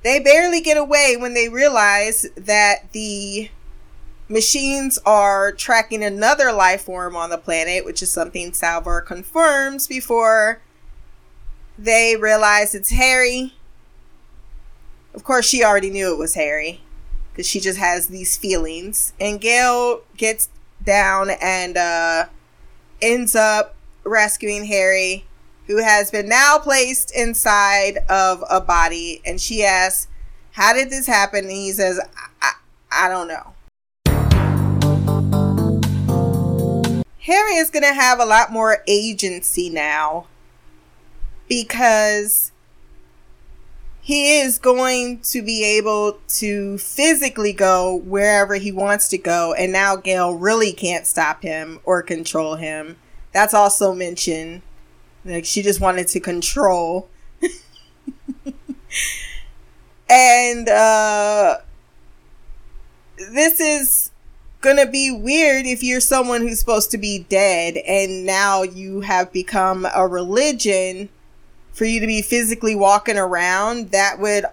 They 0.03 0.19
barely 0.19 0.61
get 0.61 0.77
away 0.77 1.15
when 1.17 1.33
they 1.33 1.49
realize 1.49 2.27
that 2.35 2.91
the 2.91 3.49
machines 4.27 4.99
are 5.05 5.51
tracking 5.51 6.03
another 6.03 6.51
life 6.51 6.81
form 6.81 7.15
on 7.15 7.29
the 7.29 7.37
planet, 7.37 7.85
which 7.85 8.01
is 8.01 8.11
something 8.11 8.53
Salvor 8.53 9.01
confirms 9.01 9.87
before 9.87 10.61
they 11.77 12.15
realize 12.15 12.75
it's 12.75 12.91
Hari 12.91 13.53
Of 15.13 15.23
course, 15.23 15.45
she 15.45 15.63
already 15.63 15.89
knew 15.89 16.13
it 16.13 16.17
was 16.17 16.35
Hari 16.35 16.81
because 17.31 17.47
she 17.47 17.59
just 17.59 17.79
has 17.79 18.07
these 18.07 18.37
feelings. 18.37 19.13
And 19.19 19.41
Gaal 19.41 20.01
gets 20.17 20.49
down 20.83 21.31
and 21.41 21.77
uh, 21.77 22.25
ends 23.01 23.35
up 23.35 23.75
rescuing 24.03 24.65
Hari, 24.67 25.25
who 25.67 25.83
has 25.83 26.11
been 26.11 26.29
now 26.29 26.57
placed 26.59 27.15
inside 27.15 27.99
of 28.09 28.43
a 28.49 28.61
body. 28.61 29.21
And 29.25 29.39
she 29.39 29.63
asks, 29.63 30.07
How 30.51 30.73
did 30.73 30.89
this 30.89 31.07
happen? 31.07 31.45
And 31.45 31.51
he 31.51 31.71
says, 31.71 31.99
I, 32.41 32.53
I, 32.91 33.05
I 33.05 33.09
don't 33.09 33.27
know. 33.27 33.53
Hari 37.25 37.55
is 37.55 37.69
going 37.69 37.83
to 37.83 37.93
have 37.93 38.19
a 38.19 38.25
lot 38.25 38.51
more 38.51 38.83
agency 38.85 39.69
now 39.69 40.27
because 41.47 42.52
he 44.05 44.37
is 44.37 44.59
going 44.59 45.21
to 45.21 45.41
be 45.41 45.63
able 45.63 46.19
to 46.27 46.77
physically 46.77 47.53
go 47.53 47.95
wherever 47.95 48.55
he 48.55 48.69
wants 48.69 49.07
to 49.07 49.17
go. 49.17 49.53
And 49.53 49.71
now 49.71 49.95
Gaal 49.95 50.35
really 50.37 50.73
can't 50.73 51.07
stop 51.07 51.41
him 51.41 51.79
or 51.85 52.03
control 52.03 52.55
him. 52.55 52.97
That's 53.31 53.53
also 53.53 53.93
mentioned. 53.93 54.61
Like 55.23 55.45
she 55.45 55.61
just 55.61 55.79
wanted 55.79 56.09
to 56.09 56.19
control. 56.19 57.07
and 60.09 60.67
uh 60.67 61.59
this 63.31 63.61
is 63.61 64.11
gonna 64.59 64.85
be 64.85 65.11
weird 65.11 65.65
if 65.65 65.81
you're 65.81 66.01
someone 66.01 66.41
who's 66.41 66.59
supposed 66.59 66.91
to 66.91 66.97
be 66.97 67.19
dead 67.29 67.77
and 67.77 68.25
now 68.25 68.63
you 68.63 68.99
have 68.99 69.31
become 69.31 69.87
a 69.95 70.05
religion 70.05 71.07
for 71.73 71.85
you 71.85 71.99
to 71.99 72.07
be 72.07 72.21
physically 72.21 72.75
walking 72.75 73.17
around 73.17 73.91
that 73.91 74.19
would 74.19 74.45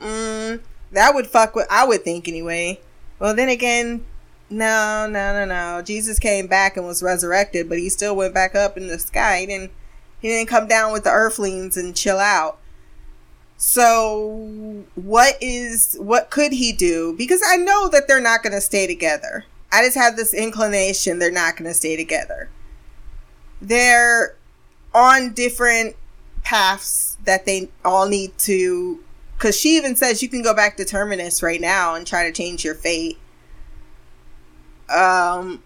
mm, 0.00 0.60
that 0.92 1.14
would 1.14 1.26
fuck 1.26 1.54
with 1.54 1.66
i 1.70 1.84
would 1.84 2.02
think 2.02 2.28
anyway. 2.28 2.80
Well 3.18 3.34
then 3.34 3.48
again 3.48 4.04
no 4.48 5.06
no 5.10 5.32
no 5.32 5.44
no. 5.44 5.82
Jesus 5.82 6.18
came 6.18 6.46
back 6.46 6.76
and 6.76 6.86
was 6.86 7.02
resurrected 7.02 7.68
but 7.68 7.78
he 7.78 7.88
still 7.88 8.16
went 8.16 8.32
back 8.32 8.54
up 8.54 8.76
in 8.76 8.86
the 8.86 8.98
sky. 8.98 9.40
He 9.40 9.46
didn't 9.46 9.72
he 10.20 10.28
didn't 10.28 10.48
come 10.48 10.66
down 10.66 10.92
with 10.92 11.04
the 11.04 11.10
earthlings 11.10 11.76
and 11.76 11.94
chill 11.94 12.18
out. 12.18 12.58
So 13.56 14.84
what 14.94 15.36
is 15.40 15.96
what 15.98 16.30
could 16.30 16.52
he 16.52 16.72
do? 16.72 17.14
Because 17.18 17.42
i 17.46 17.56
know 17.56 17.88
that 17.88 18.06
they're 18.06 18.20
not 18.20 18.42
going 18.42 18.52
to 18.52 18.60
stay 18.60 18.86
together. 18.86 19.44
I 19.72 19.84
just 19.84 19.96
have 19.96 20.16
this 20.16 20.32
inclination 20.32 21.18
they're 21.18 21.30
not 21.30 21.56
going 21.56 21.68
to 21.68 21.74
stay 21.74 21.96
together. 21.96 22.48
They're 23.60 24.36
on 24.94 25.32
different 25.32 25.96
paths 26.42 27.16
that 27.24 27.46
they 27.46 27.68
all 27.84 28.08
need 28.08 28.36
to 28.38 29.02
because 29.36 29.58
she 29.58 29.76
even 29.76 29.94
says 29.94 30.22
you 30.22 30.28
can 30.28 30.42
go 30.42 30.54
back 30.54 30.76
to 30.76 30.84
terminus 30.84 31.42
right 31.42 31.60
now 31.60 31.94
and 31.94 32.06
try 32.06 32.24
to 32.24 32.32
change 32.32 32.64
your 32.64 32.74
fate. 32.74 33.18
Um 34.88 35.62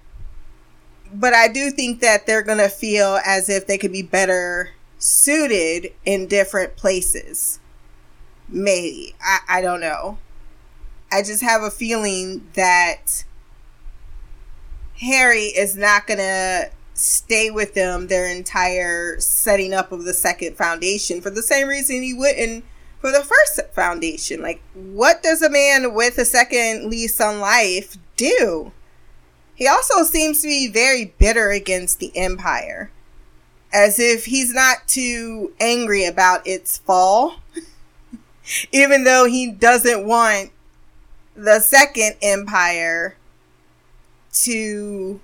but 1.15 1.35
i 1.35 1.47
do 1.47 1.71
think 1.71 2.01
that 2.01 2.27
they're 2.27 2.43
gonna 2.43 2.69
feel 2.69 3.21
as 3.25 3.51
if 3.51 3.67
they 3.67 3.77
could 3.77 3.93
be 3.93 4.03
better 4.03 4.71
suited 5.03 5.93
in 6.05 6.27
different 6.27 6.77
places. 6.77 7.59
Maybe. 8.49 9.15
I, 9.21 9.41
I 9.49 9.61
don't 9.61 9.81
know. 9.81 10.19
I 11.11 11.23
just 11.23 11.43
have 11.43 11.63
a 11.63 11.71
feeling 11.71 12.47
that 12.55 13.25
Hari 15.01 15.47
is 15.47 15.77
not 15.77 16.07
gonna 16.07 16.67
stay 17.03 17.51
with 17.51 17.75
them 17.75 18.07
their 18.07 18.27
entire 18.27 19.19
setting 19.19 19.75
up 19.75 19.93
of 19.93 20.05
the 20.05 20.15
second 20.15 20.57
foundation 20.57 21.21
for 21.21 21.31
the 21.31 21.43
same 21.43 21.69
reason 21.69 22.03
he 22.03 22.15
wouldn't 22.15 22.65
for 23.01 23.11
the 23.11 23.25
first 23.25 23.61
foundation. 23.73 24.41
Like, 24.41 24.63
what 24.75 25.23
does 25.23 25.43
a 25.43 25.51
man 25.51 25.93
with 25.93 26.19
a 26.19 26.25
second 26.25 26.89
lease 26.89 27.21
on 27.21 27.41
life 27.41 27.97
do? 28.17 28.73
He 29.55 29.67
also 29.67 30.05
seems 30.05 30.41
to 30.41 30.49
be 30.49 30.69
very 30.69 31.13
bitter 31.19 31.51
against 31.51 31.99
the 31.99 32.17
Empire, 32.17 32.91
as 33.73 33.99
if 33.99 34.27
he's 34.27 34.55
not 34.55 34.87
too 34.87 35.53
angry 35.61 36.05
about 36.05 36.47
its 36.47 36.79
fall, 36.79 37.37
even 38.73 39.05
though 39.05 39.27
he 39.27 39.51
doesn't 39.51 40.07
want 40.07 40.53
the 41.35 41.59
second 41.59 42.17
Empire 42.23 43.17
to 44.33 45.21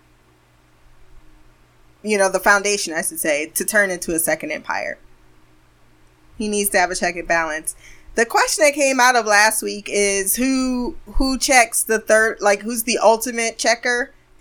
you 2.08 2.18
know, 2.18 2.30
the 2.30 2.40
foundation, 2.40 2.94
I 2.94 3.02
should 3.02 3.20
say, 3.20 3.46
to 3.54 3.64
turn 3.64 3.90
into 3.90 4.14
a 4.14 4.18
second 4.18 4.52
empire. 4.52 4.98
He 6.36 6.48
needs 6.48 6.70
to 6.70 6.78
have 6.78 6.90
a 6.90 6.94
check 6.94 7.16
and 7.16 7.26
balance. 7.26 7.74
The 8.14 8.24
question 8.26 8.64
that 8.64 8.74
came 8.74 8.98
out 9.00 9.16
of 9.16 9.26
last 9.26 9.62
week 9.62 9.88
is 9.90 10.36
who 10.36 10.96
who 11.06 11.38
checks 11.38 11.82
the 11.84 11.98
third 11.98 12.40
like 12.40 12.62
who's 12.62 12.84
the 12.84 12.98
ultimate 12.98 13.58
checker? 13.58 14.12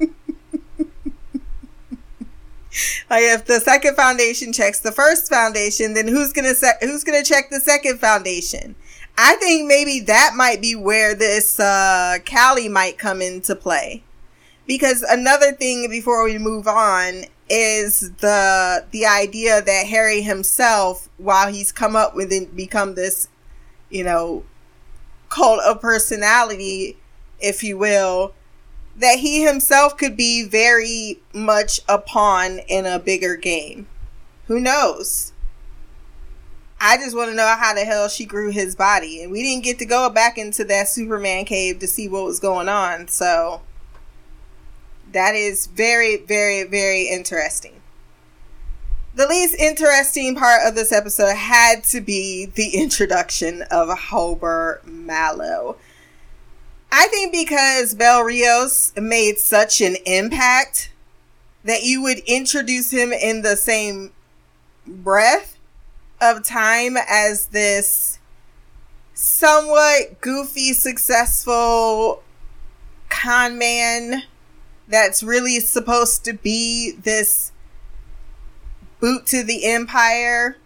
like 0.00 0.12
if 3.10 3.44
the 3.46 3.60
second 3.60 3.94
foundation 3.94 4.52
checks 4.52 4.80
the 4.80 4.92
first 4.92 5.28
foundation, 5.28 5.94
then 5.94 6.08
who's 6.08 6.32
gonna 6.32 6.54
se- 6.54 6.78
who's 6.80 7.04
gonna 7.04 7.24
check 7.24 7.50
the 7.50 7.60
second 7.60 7.98
foundation? 7.98 8.74
I 9.18 9.34
think 9.34 9.66
maybe 9.66 10.00
that 10.00 10.32
might 10.36 10.62
be 10.62 10.74
where 10.74 11.14
this 11.14 11.60
uh 11.60 12.18
Kalle 12.24 12.70
might 12.70 12.96
come 12.98 13.20
into 13.20 13.54
play 13.54 14.02
because 14.68 15.02
another 15.02 15.50
thing 15.50 15.88
before 15.90 16.22
we 16.22 16.38
move 16.38 16.68
on 16.68 17.24
is 17.50 18.12
the 18.18 18.84
the 18.90 19.06
idea 19.06 19.62
that 19.62 19.86
Hari 19.88 20.20
himself, 20.20 21.08
while 21.16 21.50
he's 21.50 21.72
come 21.72 21.96
up 21.96 22.14
with 22.14 22.30
and 22.30 22.54
become 22.54 22.94
this, 22.94 23.28
you 23.90 24.04
know, 24.04 24.44
cult 25.30 25.60
of 25.60 25.80
personality, 25.80 26.98
if 27.40 27.64
you 27.64 27.78
will, 27.78 28.34
that 28.94 29.18
he 29.18 29.42
himself 29.42 29.96
could 29.96 30.16
be 30.16 30.44
very 30.46 31.18
much 31.32 31.80
a 31.88 31.98
pawn 31.98 32.58
in 32.68 32.84
a 32.84 32.98
bigger 32.98 33.36
game. 33.36 33.88
Who 34.48 34.60
knows? 34.60 35.32
I 36.80 36.96
just 36.96 37.16
want 37.16 37.30
to 37.30 37.36
know 37.36 37.56
how 37.58 37.74
the 37.74 37.84
hell 37.84 38.08
she 38.08 38.24
grew 38.24 38.50
his 38.50 38.76
body. 38.76 39.22
And 39.22 39.32
we 39.32 39.42
didn't 39.42 39.64
get 39.64 39.78
to 39.80 39.84
go 39.84 40.08
back 40.10 40.38
into 40.38 40.62
that 40.64 40.88
Superman 40.88 41.44
cave 41.44 41.80
to 41.80 41.88
see 41.88 42.06
what 42.06 42.24
was 42.24 42.38
going 42.38 42.68
on. 42.68 43.08
So 43.08 43.62
that 45.12 45.34
is 45.34 45.66
very, 45.66 46.16
very, 46.16 46.64
very 46.64 47.08
interesting. 47.08 47.80
The 49.14 49.26
least 49.26 49.54
interesting 49.56 50.36
part 50.36 50.60
of 50.64 50.74
this 50.74 50.92
episode 50.92 51.34
had 51.34 51.82
to 51.84 52.00
be 52.00 52.46
the 52.46 52.68
introduction 52.74 53.62
of 53.70 53.88
Hober 53.88 54.84
Mallow. 54.86 55.76
I 56.90 57.06
think 57.08 57.32
because 57.32 57.94
Bel 57.94 58.22
Riose 58.22 58.96
made 59.00 59.38
such 59.38 59.80
an 59.80 59.96
impact 60.06 60.90
that 61.64 61.82
you 61.82 62.02
would 62.02 62.18
introduce 62.20 62.90
him 62.90 63.12
in 63.12 63.42
the 63.42 63.56
same 63.56 64.12
breath 64.86 65.58
of 66.20 66.42
time 66.42 66.96
as 66.96 67.46
this 67.46 68.18
somewhat 69.12 70.20
goofy, 70.20 70.72
successful 70.72 72.22
con 73.08 73.58
man 73.58 74.22
that's 74.88 75.22
really 75.22 75.60
supposed 75.60 76.24
to 76.24 76.32
be 76.32 76.92
this 76.92 77.52
boot 79.00 79.26
to 79.26 79.42
the 79.42 79.66
empire. 79.66 80.56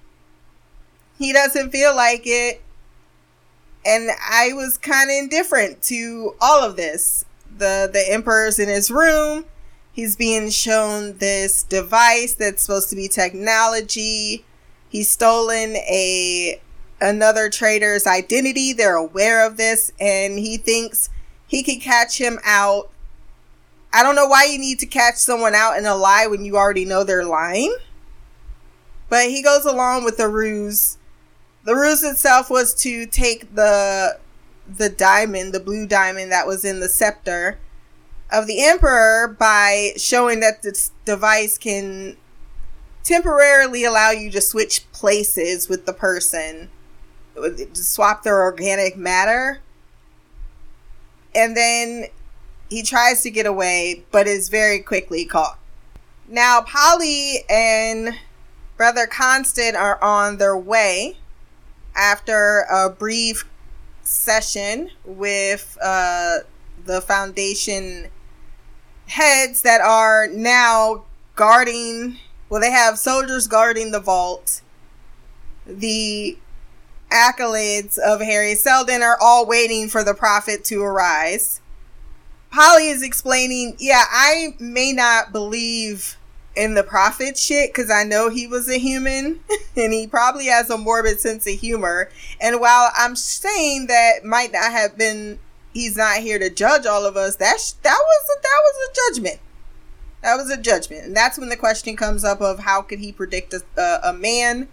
He 1.19 1.33
doesn't 1.33 1.71
feel 1.71 1.95
like 1.95 2.23
it. 2.25 2.63
And 3.85 4.11
I 4.31 4.53
was 4.53 4.79
kind 4.79 5.11
of 5.11 5.17
indifferent 5.17 5.83
to 5.83 6.35
all 6.41 6.63
of 6.63 6.77
this. 6.77 7.25
The 7.59 7.91
the 7.93 8.05
emperor's 8.09 8.59
in 8.59 8.69
his 8.69 8.91
room. 8.91 9.45
He's 9.93 10.17
being 10.17 10.51
shown 10.51 11.19
this 11.19 11.63
device 11.65 12.35
that's 12.35 12.63
supposed 12.63 12.89
to 12.91 12.97
be 12.97 13.09
technology. 13.09 14.45
He's 14.89 15.11
stolen 15.11 15.77
a 15.77 16.61
another 17.01 17.51
trader's 17.51 18.07
identity. 18.07 18.73
They're 18.73 18.97
aware 18.97 19.45
of 19.45 19.57
this 19.57 19.93
and 20.01 20.39
he 20.39 20.57
thinks 20.57 21.11
he 21.47 21.63
can 21.63 21.81
catch 21.81 22.19
him 22.19 22.39
out 22.45 22.91
I 23.93 24.03
don't 24.03 24.15
know 24.15 24.27
why 24.27 24.45
you 24.45 24.59
need 24.59 24.79
to 24.81 24.87
catch 24.87 25.17
someone 25.17 25.55
out 25.55 25.77
in 25.77 25.85
a 25.87 25.95
lie 25.95 26.27
when 26.27 26.45
you 26.45 26.57
already 26.57 26.85
know 26.85 27.05
they're 27.05 27.25
lying. 27.25 27.77
But 29.09 29.27
he 29.27 29.43
goes 29.43 29.65
along 29.65 30.05
with 30.05 30.17
the 30.17 30.29
ruse. 30.29 30.97
The 31.65 31.75
ruse 31.75 32.03
itself 32.03 32.51
was 32.51 32.75
to 32.83 33.07
take 33.07 33.55
the 33.55 34.19
the 34.67 34.89
diamond, 34.89 35.53
the 35.53 35.61
blue 35.61 35.87
diamond 35.87 36.33
that 36.33 36.47
was 36.47 36.65
in 36.65 36.81
the 36.81 36.89
scepter 36.89 37.59
of 38.31 38.47
the 38.47 38.65
emperor 38.65 39.37
by 39.39 39.91
showing 39.97 40.41
that 40.41 40.63
this 40.63 40.93
device 41.05 41.59
can 41.59 42.17
temporarily 43.03 43.85
allow 43.85 44.11
you 44.11 44.31
to 44.31 44.41
switch 44.41 44.91
places 44.93 45.69
with 45.69 45.85
the 45.85 45.93
person 45.93 46.71
swap 47.73 48.23
their 48.23 48.43
organic 48.43 48.97
matter 48.97 49.61
and 51.35 51.57
then 51.57 52.07
he 52.73 52.83
tries 52.83 53.23
to 53.23 53.31
get 53.31 53.45
away, 53.45 54.03
but 54.11 54.27
is 54.27 54.49
very 54.49 54.79
quickly 54.79 55.27
caught. 55.27 55.59
Now, 56.27 56.63
Poly 56.63 57.45
and 57.51 58.19
Brother 58.79 59.07
Constant 59.07 59.77
are 59.77 60.03
on 60.03 60.39
their 60.39 60.57
way 60.57 61.19
after 61.95 62.65
a 62.73 62.89
brief 62.89 63.47
session 64.03 64.91
with 65.05 65.77
uh, 65.83 66.39
the 66.87 67.03
Foundation 67.03 68.09
heads 69.07 69.61
that 69.63 69.83
are 69.83 70.27
now 70.29 71.05
guarding, 71.37 72.17
well, 72.49 72.63
they 72.63 72.71
have 72.71 72.99
soldiers 72.99 73.47
guarding 73.47 73.91
the 73.91 74.01
vault. 74.01 74.63
The 75.67 76.39
accolades 77.11 77.99
of 77.99 78.23
Hari 78.23 78.55
Seldon 78.55 79.03
are 79.03 79.19
all 79.21 79.45
waiting 79.45 79.91
for 79.91 80.03
the 80.03 80.15
prophet 80.15 80.65
to 80.65 80.83
arise. 80.83 81.61
Poly 82.53 82.89
is 82.89 83.03
explaining, 83.03 83.77
yeah, 83.79 84.05
I 84.11 84.55
may 84.61 84.93
not 84.93 85.33
believe 85.33 86.19
in 86.55 86.75
the 86.75 86.83
prophet 86.83 87.39
shit 87.39 87.73
because 87.73 87.91
I 87.91 88.05
know 88.05 88.29
he 88.29 88.47
was 88.47 88.69
a 88.69 88.79
human 88.79 89.41
and 89.77 89.93
he 89.93 90.07
probably 90.07 90.47
has 90.47 90.69
a 90.69 90.77
morbid 90.77 91.19
sense 91.19 91.47
of 91.47 91.59
humor. 91.59 92.11
And 92.41 92.61
while 92.61 92.91
I'm 92.95 93.17
saying 93.17 93.87
that 93.87 94.25
might 94.25 94.53
not 94.53 94.71
have 94.71 94.99
been, 94.99 95.39
he's 95.73 95.97
not 95.97 96.19
here 96.19 96.39
to 96.39 96.51
judge 96.51 96.85
all 96.85 97.07
of 97.07 97.17
us. 97.17 97.37
That 97.37 97.59
sh- 97.59 97.73
that 97.83 97.99
was 97.99 98.29
a, 98.37 98.43
that 98.43 98.61
was 98.63 98.89
a 98.89 99.15
judgment. 99.15 99.41
That 100.23 100.37
was 100.37 100.51
a 100.51 100.57
judgment, 100.57 101.05
and 101.05 101.17
that's 101.17 101.37
when 101.37 101.49
the 101.49 101.57
question 101.57 101.97
comes 101.97 102.23
up 102.23 102.41
of 102.41 102.61
how 102.61 102.81
could 102.83 103.01
he 103.01 103.11
predict 103.11 103.53
a, 103.55 103.63
a, 103.77 104.11
a 104.11 104.13
man. 104.13 104.69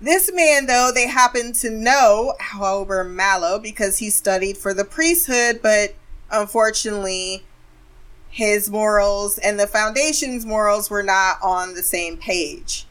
This 0.00 0.28
man, 0.34 0.66
though, 0.66 0.90
they 0.92 1.06
happen 1.06 1.52
to 1.52 1.70
know 1.70 2.34
Hober 2.40 3.08
Mallow 3.08 3.60
because 3.60 3.98
he 3.98 4.10
studied 4.10 4.58
for 4.58 4.74
the 4.74 4.84
priesthood, 4.84 5.60
but 5.62 5.94
unfortunately, 6.30 7.44
his 8.28 8.70
morals 8.70 9.38
and 9.38 9.58
the 9.58 9.66
foundation's 9.66 10.44
morals 10.44 10.90
were 10.90 11.02
not 11.02 11.38
on 11.42 11.74
the 11.74 11.82
same 11.82 12.16
page. 12.16 12.86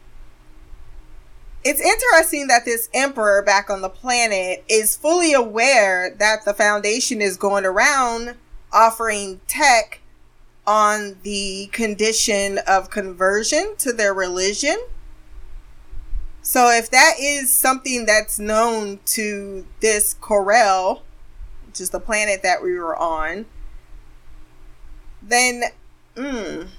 It's 1.63 1.81
interesting 1.81 2.47
that 2.47 2.65
this 2.65 2.89
emperor 2.93 3.41
back 3.41 3.69
on 3.69 3.81
the 3.81 3.89
planet 3.89 4.63
is 4.69 4.95
fully 4.95 5.33
aware 5.33 6.15
that 6.19 6.45
the 6.45 6.53
foundation 6.53 7.21
is 7.21 7.37
going 7.37 7.65
around 7.65 8.35
offering 8.71 9.41
tech 9.47 9.99
on 10.67 11.17
the 11.23 11.67
condition 11.71 12.59
of 12.67 12.89
conversion 12.89 13.75
to 13.77 13.93
their 13.93 14.13
religion. 14.13 14.77
So 16.41 16.69
if 16.69 16.91
that 16.91 17.15
is 17.19 17.51
something 17.51 18.05
that's 18.05 18.37
known 18.37 18.99
to 19.07 19.65
this 19.79 20.15
Corel, 20.21 21.01
which 21.75 21.81
is 21.81 21.89
the 21.89 21.99
planet 21.99 22.41
that 22.41 22.63
we 22.63 22.73
were 22.79 22.95
on, 22.95 23.45
then, 25.21 25.63
mm, 26.15 26.69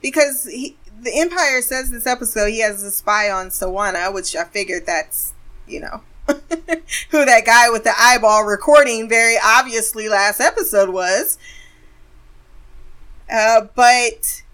because 0.00 0.44
he, 0.44 0.76
the 1.02 1.18
Empire 1.18 1.60
says 1.60 1.90
this 1.90 2.06
episode 2.06 2.50
he 2.50 2.60
has 2.60 2.80
a 2.84 2.92
spy 2.92 3.28
on 3.28 3.48
Siwenna, 3.48 4.14
which 4.14 4.36
I 4.36 4.44
figured 4.44 4.86
that's, 4.86 5.32
you 5.66 5.80
know, 5.80 6.02
who 7.10 7.24
that 7.24 7.44
guy 7.44 7.68
with 7.70 7.82
the 7.82 7.92
eyeball 7.98 8.44
recording 8.44 9.08
very 9.08 9.34
obviously 9.44 10.08
last 10.08 10.38
episode 10.38 10.90
was. 10.90 11.36
Uh, 13.28 13.62
but 13.74 14.44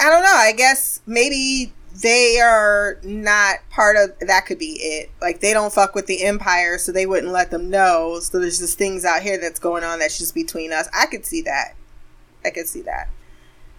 I 0.00 0.10
don't 0.10 0.24
know. 0.24 0.34
I 0.34 0.52
guess 0.56 1.00
maybe 1.06 1.72
they 2.02 2.40
are 2.40 2.98
not 3.04 3.58
part 3.70 3.96
of 3.96 4.18
that 4.26 4.46
could 4.46 4.58
be 4.58 4.78
it. 4.80 5.10
Like 5.20 5.40
they 5.40 5.52
don't 5.52 5.72
fuck 5.72 5.94
with 5.94 6.06
the 6.06 6.24
empire 6.24 6.76
so 6.76 6.90
they 6.90 7.06
wouldn't 7.06 7.32
let 7.32 7.50
them 7.50 7.70
know. 7.70 8.18
So 8.20 8.40
there's 8.40 8.58
just 8.58 8.76
things 8.78 9.04
out 9.04 9.22
here 9.22 9.38
that's 9.38 9.60
going 9.60 9.84
on 9.84 10.00
that's 10.00 10.18
just 10.18 10.34
between 10.34 10.72
us. 10.72 10.88
I 10.92 11.06
could 11.06 11.24
see 11.24 11.42
that. 11.42 11.76
I 12.44 12.50
could 12.50 12.66
see 12.66 12.82
that. 12.82 13.08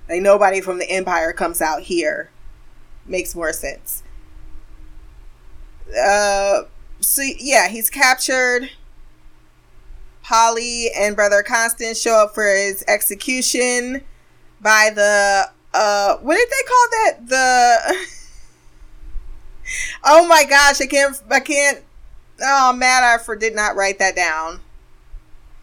Like 0.08 0.22
nobody 0.22 0.62
from 0.62 0.80
the 0.80 0.90
empire 0.90 1.34
comes 1.34 1.62
out 1.62 1.84
here. 1.84 2.30
Makes 3.06 3.36
more 3.36 3.52
sense. 3.52 4.02
Uh 5.90 6.64
so 7.02 7.22
yeah 7.38 7.68
he's 7.68 7.90
captured. 7.90 8.70
Poly 10.24 10.90
and 10.98 11.16
brother 11.16 11.44
constant 11.44 11.98
show 11.98 12.24
up 12.24 12.34
for 12.34 12.46
his 12.46 12.84
execution 12.88 14.02
by 14.62 14.90
the 14.96 15.50
uh 15.76 16.18
what 16.18 16.36
did 16.36 16.48
they 16.50 16.68
call 16.68 16.88
that? 16.92 17.28
The 17.28 18.08
oh 20.06 20.28
my 20.28 20.44
gosh 20.44 20.80
i 20.80 20.86
can't 20.86 21.20
i 21.32 21.40
can't 21.40 21.84
oh 22.42 22.72
man 22.72 23.04
i 23.04 23.18
for 23.18 23.36
did 23.36 23.56
not 23.56 23.76
write 23.76 24.00
that 24.00 24.16
down. 24.16 24.62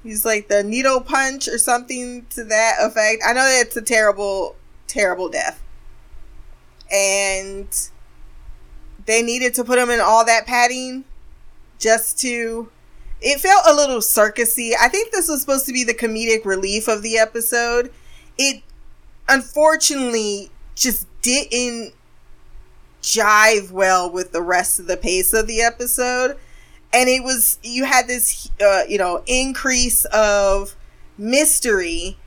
He's 0.02 0.24
like 0.24 0.48
the 0.48 0.64
needle 0.64 1.00
punch 1.00 1.46
or 1.46 1.58
something 1.58 2.26
to 2.30 2.42
that 2.44 2.78
effect. 2.80 3.22
I 3.24 3.32
know 3.32 3.44
that 3.44 3.66
it's 3.66 3.76
a 3.76 3.82
terrible 3.82 4.56
terrible 4.86 5.28
death. 5.28 5.62
And 6.92 7.68
they 9.06 9.22
needed 9.22 9.54
to 9.54 9.64
put 9.64 9.78
him 9.78 9.90
in 9.90 10.00
all 10.00 10.24
that 10.26 10.46
padding 10.46 11.04
just 11.78 12.18
to 12.20 12.70
it 13.20 13.38
felt 13.38 13.64
a 13.66 13.74
little 13.74 13.98
circusy. 13.98 14.72
I 14.78 14.88
think 14.88 15.12
this 15.12 15.28
was 15.28 15.40
supposed 15.40 15.66
to 15.66 15.72
be 15.72 15.84
the 15.84 15.94
comedic 15.94 16.44
relief 16.44 16.88
of 16.88 17.02
the 17.02 17.18
episode. 17.18 17.92
It 18.36 18.62
unfortunately 19.28 20.50
just 20.74 21.06
didn't 21.22 21.94
jive 23.02 23.70
well 23.70 24.10
with 24.10 24.32
the 24.32 24.42
rest 24.42 24.78
of 24.78 24.86
the 24.86 24.96
pace 24.96 25.32
of 25.32 25.46
the 25.46 25.60
episode. 25.60 26.36
And 26.92 27.08
it 27.08 27.22
was 27.22 27.58
you 27.62 27.84
had 27.84 28.06
this 28.06 28.50
uh, 28.60 28.82
you 28.88 28.98
know 28.98 29.22
increase 29.26 30.04
of 30.06 30.76
mystery. 31.18 32.18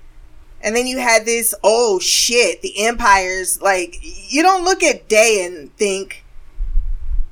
And 0.62 0.76
then 0.76 0.88
you 0.88 0.98
had 0.98 1.26
this 1.26 1.54
oh 1.64 2.00
shit 2.00 2.62
the 2.62 2.86
empire's 2.86 3.62
like 3.62 3.98
you 4.02 4.42
don't 4.42 4.66
look 4.66 4.84
at 4.84 5.08
day 5.08 5.46
and 5.46 5.76
think 5.78 6.24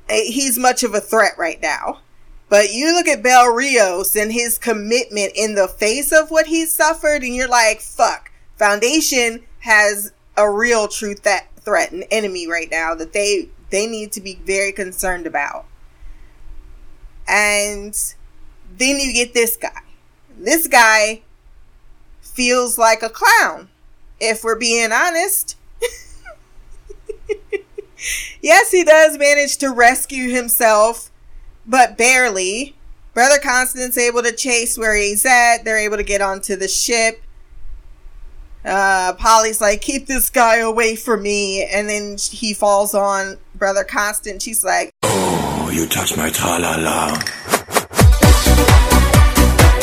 eh, 0.08 0.24
he's 0.26 0.58
much 0.58 0.82
of 0.82 0.94
a 0.94 1.00
threat 1.00 1.32
right 1.36 1.60
now. 1.60 2.00
But 2.48 2.72
you 2.72 2.94
look 2.94 3.08
at 3.08 3.22
Bel 3.22 3.46
Riose 3.46 4.20
and 4.20 4.30
his 4.30 4.58
commitment 4.58 5.32
in 5.34 5.54
the 5.56 5.66
face 5.66 6.12
of 6.12 6.30
what 6.30 6.46
he's 6.46 6.72
suffered 6.72 7.22
and 7.22 7.34
you're 7.34 7.48
like 7.48 7.80
fuck 7.80 8.30
foundation 8.56 9.42
has 9.64 10.12
a 10.36 10.50
real 10.50 10.88
true 10.88 11.14
th- 11.14 11.44
threat 11.58 11.90
and 11.90 12.04
enemy 12.10 12.46
right 12.46 12.68
now 12.70 12.94
that 12.94 13.14
they 13.14 13.48
they 13.70 13.86
need 13.86 14.12
to 14.12 14.20
be 14.20 14.38
very 14.44 14.72
concerned 14.72 15.26
about. 15.26 15.64
And 17.26 17.98
then 18.76 19.00
you 19.00 19.14
get 19.14 19.32
this 19.32 19.56
guy. 19.56 19.80
This 20.38 20.66
guy 20.66 21.22
feels 22.20 22.76
like 22.76 23.02
a 23.02 23.08
clown, 23.08 23.70
if 24.20 24.44
we're 24.44 24.58
being 24.58 24.92
honest. 24.92 25.56
yes, 28.42 28.70
he 28.70 28.84
does 28.84 29.16
manage 29.16 29.56
to 29.58 29.70
rescue 29.70 30.30
himself, 30.30 31.10
but 31.64 31.96
barely. 31.96 32.76
Brother 33.14 33.38
Constant's 33.42 33.96
able 33.96 34.22
to 34.22 34.32
chase 34.32 34.76
where 34.76 34.96
he's 34.96 35.24
at. 35.24 35.64
They're 35.64 35.78
able 35.78 35.96
to 35.96 36.02
get 36.02 36.20
onto 36.20 36.54
the 36.54 36.68
ship 36.68 37.23
uh, 38.64 39.12
Poly's 39.18 39.60
like, 39.60 39.80
keep 39.80 40.06
this 40.06 40.30
guy 40.30 40.56
away 40.56 40.96
from 40.96 41.22
me. 41.22 41.64
And 41.64 41.88
then 41.88 42.16
he 42.18 42.54
falls 42.54 42.94
on 42.94 43.36
Brother 43.54 43.84
Constant. 43.84 44.42
She's 44.42 44.64
like, 44.64 44.90
Oh, 45.02 45.70
you 45.72 45.86
touch 45.86 46.16
my 46.16 46.30
tra-la-la. 46.30 47.18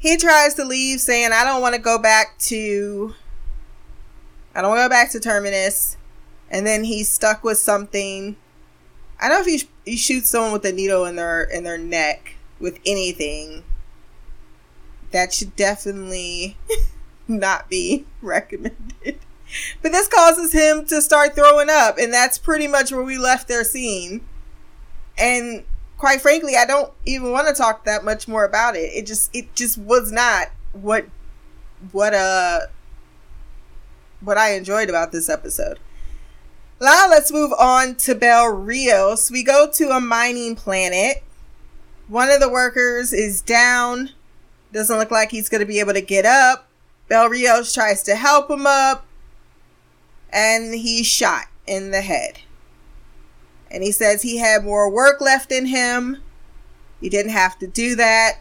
he 0.01 0.17
tries 0.17 0.55
to 0.55 0.65
leave 0.65 0.99
saying, 0.99 1.31
I 1.33 1.43
don't 1.43 1.61
want 1.61 1.75
to 1.75 1.81
go 1.81 1.97
back 1.99 2.37
to, 2.39 3.13
I 4.55 4.61
don't 4.61 4.71
want 4.71 4.79
to 4.79 4.85
go 4.85 4.89
back 4.89 5.11
to 5.11 5.19
Terminus. 5.19 5.97
And 6.49 6.65
then 6.67 6.83
he's 6.83 7.09
stuck 7.09 7.43
with 7.43 7.57
something. 7.59 8.35
I 9.19 9.29
don't 9.29 9.37
know 9.37 9.41
if 9.41 9.47
you, 9.47 9.59
sh- 9.59 9.67
you 9.85 9.97
shoot 9.97 10.25
someone 10.25 10.51
with 10.51 10.65
a 10.65 10.71
needle 10.71 11.05
in 11.05 11.15
their, 11.15 11.43
in 11.43 11.63
their 11.63 11.77
neck 11.77 12.35
with 12.59 12.79
anything. 12.85 13.63
That 15.11 15.33
should 15.33 15.55
definitely 15.55 16.57
not 17.31 17.69
be 17.69 18.05
recommended. 18.21 19.19
But 19.81 19.91
this 19.91 20.07
causes 20.07 20.53
him 20.53 20.85
to 20.85 21.01
start 21.01 21.35
throwing 21.35 21.69
up, 21.69 21.97
and 21.97 22.13
that's 22.13 22.37
pretty 22.37 22.67
much 22.67 22.91
where 22.91 23.03
we 23.03 23.17
left 23.17 23.47
their 23.47 23.63
scene. 23.63 24.21
And 25.17 25.65
quite 25.97 26.21
frankly, 26.21 26.55
I 26.55 26.65
don't 26.65 26.91
even 27.05 27.31
want 27.31 27.47
to 27.47 27.53
talk 27.53 27.85
that 27.85 28.03
much 28.03 28.27
more 28.27 28.45
about 28.45 28.75
it. 28.75 28.91
It 28.93 29.05
just 29.05 29.33
it 29.35 29.53
just 29.55 29.77
was 29.77 30.11
not 30.11 30.47
what 30.73 31.05
what 31.91 32.13
uh 32.13 32.61
what 34.21 34.37
I 34.37 34.53
enjoyed 34.53 34.89
about 34.89 35.11
this 35.11 35.29
episode. 35.29 35.79
Now 36.79 37.07
let's 37.09 37.31
move 37.31 37.51
on 37.59 37.95
to 37.97 38.15
Bel 38.15 38.45
Riose. 38.45 39.29
We 39.29 39.43
go 39.43 39.69
to 39.73 39.89
a 39.89 40.01
mining 40.01 40.55
planet. 40.55 41.23
One 42.07 42.29
of 42.29 42.39
the 42.39 42.49
workers 42.49 43.13
is 43.13 43.41
down. 43.41 44.09
Doesn't 44.73 44.97
look 44.97 45.11
like 45.11 45.29
he's 45.29 45.49
going 45.49 45.59
to 45.59 45.67
be 45.67 45.79
able 45.79 45.93
to 45.93 46.01
get 46.01 46.25
up. 46.25 46.67
Bel 47.11 47.29
Riose 47.29 47.73
tries 47.73 48.03
to 48.03 48.15
help 48.15 48.49
him 48.49 48.65
up, 48.65 49.05
and 50.31 50.73
he's 50.73 51.05
shot 51.05 51.47
in 51.67 51.91
the 51.91 51.99
head. 51.99 52.39
And 53.69 53.83
he 53.83 53.91
says 53.91 54.21
he 54.21 54.37
had 54.37 54.63
more 54.63 54.89
work 54.89 55.19
left 55.19 55.51
in 55.51 55.65
him. 55.65 56.23
He 57.01 57.09
didn't 57.09 57.33
have 57.33 57.59
to 57.59 57.67
do 57.67 57.95
that. 57.97 58.39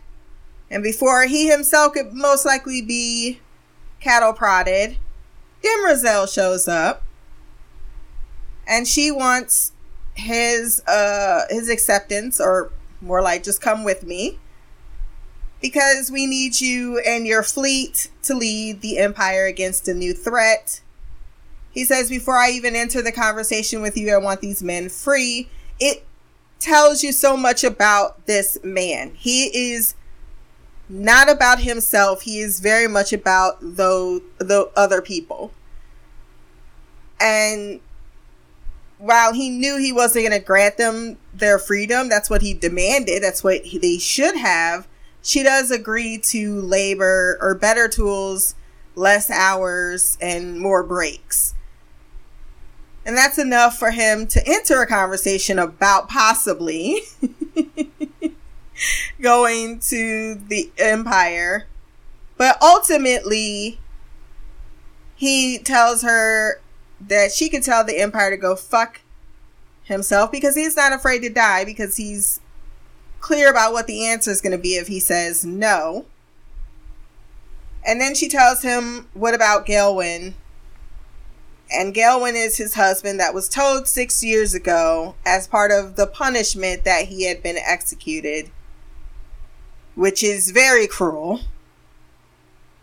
And 0.71 0.85
before 0.85 1.25
he 1.25 1.49
himself 1.49 1.95
could 1.95 2.13
most 2.13 2.47
likely 2.47 2.81
be 2.81 3.41
cattle 3.99 4.33
prodded, 4.33 4.99
Demerzel 5.65 6.33
shows 6.33 6.69
up. 6.69 7.03
And 8.69 8.87
she 8.87 9.11
wants 9.11 9.73
his 10.15 10.81
uh 10.87 11.47
his 11.51 11.69
acceptance 11.69 12.41
or 12.41 12.71
more 13.01 13.21
like 13.21 13.43
just 13.43 13.61
come 13.61 13.83
with 13.83 14.05
me 14.05 14.39
because 15.61 16.11
we 16.11 16.27
need 16.27 16.61
you 16.61 16.99
and 17.01 17.27
your 17.27 17.43
fleet 17.43 18.11
to 18.23 18.35
lead 18.35 18.81
the 18.81 18.99
empire 18.99 19.47
against 19.47 19.89
a 19.89 19.95
new 19.95 20.13
threat. 20.13 20.81
He 21.71 21.85
says 21.85 22.09
before 22.09 22.37
I 22.37 22.51
even 22.51 22.75
enter 22.75 23.03
the 23.03 23.13
conversation 23.13 23.83
with 23.83 23.97
you 23.97 24.13
I 24.13 24.19
want 24.19 24.41
these 24.41 24.63
men 24.63 24.89
free. 24.89 25.49
It 25.79 26.05
tells 26.59 27.03
you 27.03 27.13
so 27.13 27.37
much 27.37 27.65
about 27.65 28.27
this 28.27 28.59
man. 28.63 29.13
He 29.15 29.73
is 29.73 29.95
not 30.89 31.31
about 31.31 31.61
himself. 31.61 32.23
He 32.23 32.41
is 32.41 32.61
very 32.61 32.89
much 32.89 33.13
about 33.13 33.59
those 33.61 34.21
the 34.39 34.71
other 34.77 35.01
people. 35.01 35.53
And 37.21 37.81
while 38.99 39.33
he 39.33 39.51
knew 39.51 39.79
he 39.79 39.93
wasn't 39.93 40.27
going 40.29 40.39
to 40.39 40.45
grant 40.45 40.77
them 40.77 41.19
their 41.33 41.59
freedom, 41.59 42.09
that's 42.09 42.29
what 42.29 42.43
he 42.43 42.55
demanded. 42.55 43.23
That's 43.23 43.45
what 43.45 43.63
he, 43.63 43.79
they 43.79 43.99
should 43.99 44.37
have. 44.37 44.87
She 45.23 45.43
does 45.43 45.71
agree 45.71 46.19
to 46.19 46.61
labor 46.61 47.39
or 47.41 47.55
better 47.55 47.89
tools, 47.89 48.55
less 48.95 49.31
hours, 49.31 50.17
and 50.21 50.59
more 50.61 50.83
breaks. 50.83 51.55
And 53.05 53.17
that's 53.17 53.39
enough 53.39 53.79
for 53.79 53.91
him 53.91 54.27
to 54.29 54.43
enter 54.47 54.81
a 54.81 54.87
conversation 54.87 55.59
about 55.59 56.09
possibly 56.09 57.03
going 59.21 59.81
to 59.81 60.35
the 60.35 60.71
Empire. 60.79 61.67
But 62.37 62.57
ultimately, 62.63 63.79
he 65.17 65.59
tells 65.59 66.03
her 66.03 66.61
that 67.01 67.33
she 67.33 67.49
can 67.49 67.63
tell 67.63 67.85
the 67.85 67.99
Empire 67.99 68.31
to 68.31 68.37
go 68.37 68.57
fuck 68.57 69.01
himself 69.85 70.31
because 70.31 70.55
he's 70.55 70.77
not 70.77 70.93
afraid 70.93 71.21
to 71.21 71.31
die 71.31 71.65
because 71.65 71.97
he's 71.97 72.41
clear 73.21 73.51
about 73.51 73.73
what 73.73 73.87
the 73.87 74.05
answer 74.07 74.31
is 74.31 74.41
going 74.41 74.53
to 74.53 74.59
be 74.59 74.75
if 74.75 74.89
he 74.89 75.01
says 75.01 75.45
no. 75.45 76.07
And 77.87 78.01
then 78.01 78.15
she 78.15 78.29
tells 78.29 78.63
him, 78.63 79.09
What 79.15 79.35
about 79.35 79.67
Glawen? 79.67 80.35
And 81.73 81.95
Glawen 81.95 82.35
is 82.35 82.57
his 82.57 82.75
husband 82.75 83.21
that 83.21 83.33
was 83.33 83.49
told 83.49 83.87
six 83.87 84.25
years 84.25 84.55
ago 84.55 85.15
as 85.25 85.47
part 85.47 85.71
of 85.71 85.95
the 85.95 86.07
punishment 86.07 86.85
that 86.85 87.07
he 87.07 87.25
had 87.25 87.43
been 87.43 87.57
executed, 87.59 88.51
which 89.95 90.23
is 90.23 90.51
very 90.51 90.89
cruel. 90.89 91.41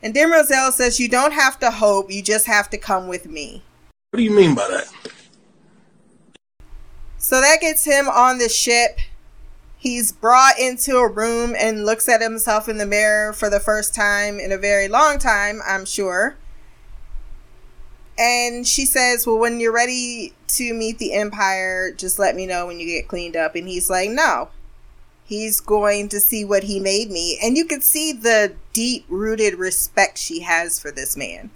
And 0.01 0.13
Demerzel 0.13 0.71
says, 0.71 0.99
You 0.99 1.09
don't 1.09 1.33
have 1.33 1.59
to 1.59 1.69
hope, 1.69 2.11
you 2.11 2.21
just 2.21 2.45
have 2.45 2.69
to 2.69 2.77
come 2.77 3.07
with 3.07 3.25
me. 3.25 3.61
What 4.11 4.17
do 4.17 4.23
you 4.23 4.31
mean 4.31 4.55
by 4.55 4.67
that? 4.69 4.87
So 7.17 7.41
that 7.41 7.59
gets 7.59 7.83
him 7.83 8.07
on 8.07 8.37
the 8.37 8.47
ship. 8.47 8.99
He's 9.77 10.11
brought 10.11 10.59
into 10.59 10.97
a 10.97 11.07
room 11.07 11.55
and 11.57 11.85
looks 11.85 12.09
at 12.09 12.21
himself 12.21 12.67
in 12.67 12.77
the 12.77 12.85
mirror 12.85 13.31
for 13.31 13.49
the 13.49 13.59
first 13.59 13.93
time 13.93 14.39
in 14.39 14.51
a 14.51 14.57
very 14.57 14.87
long 14.87 15.19
time, 15.19 15.61
I'm 15.65 15.85
sure. 15.85 16.35
And 18.17 18.67
she 18.67 18.85
says, 18.85 19.27
Well, 19.27 19.37
when 19.37 19.59
you're 19.59 19.73
ready 19.73 20.33
to 20.47 20.73
meet 20.73 20.97
the 20.97 21.13
Empire, 21.13 21.91
just 21.91 22.17
let 22.17 22.35
me 22.35 22.47
know 22.47 22.65
when 22.65 22.79
you 22.79 22.87
get 22.87 23.07
cleaned 23.07 23.35
up. 23.35 23.55
And 23.55 23.67
he's 23.67 23.89
like, 23.89 24.09
No. 24.09 24.49
He's 25.23 25.59
going 25.59 26.07
to 26.09 26.21
see 26.21 26.45
what 26.45 26.63
he 26.63 26.79
made 26.79 27.11
me. 27.11 27.37
And 27.43 27.57
you 27.57 27.65
can 27.65 27.81
see 27.81 28.13
the 28.13 28.55
deep 28.71 29.05
rooted 29.09 29.55
respect 29.55 30.17
she 30.17 30.39
has 30.39 30.79
for 30.79 30.89
this 30.89 31.17
man. 31.17 31.51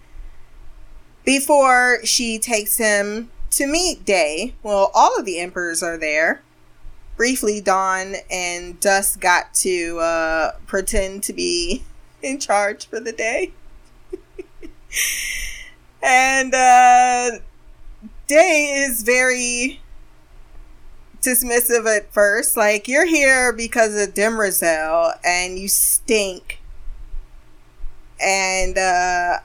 Before 1.23 1.99
she 2.03 2.37
takes 2.37 2.77
him 2.77 3.31
to 3.51 3.65
meet 3.67 4.03
Day, 4.03 4.55
well, 4.61 4.91
all 4.93 5.17
of 5.17 5.25
the 5.25 5.39
Emperors 5.39 5.81
are 5.81 5.97
there. 5.97 6.41
Briefly, 7.21 7.61
Dawn 7.61 8.15
and 8.31 8.79
Dust 8.79 9.19
got 9.19 9.53
to 9.53 9.99
uh, 9.99 10.53
pretend 10.65 11.21
to 11.25 11.33
be 11.33 11.83
in 12.23 12.39
charge 12.39 12.87
for 12.87 12.99
the 12.99 13.11
day. 13.11 13.51
and 16.01 16.51
uh, 16.51 17.29
Day 18.25 18.73
is 18.75 19.03
very 19.03 19.81
dismissive 21.21 21.85
at 21.85 22.11
first. 22.11 22.57
Like, 22.57 22.87
you're 22.87 23.05
here 23.05 23.53
because 23.53 23.93
of 24.01 24.15
Demerzel 24.15 25.13
and 25.23 25.59
you 25.59 25.67
stink. 25.67 26.59
And 28.19 28.79
uh, 28.79 29.41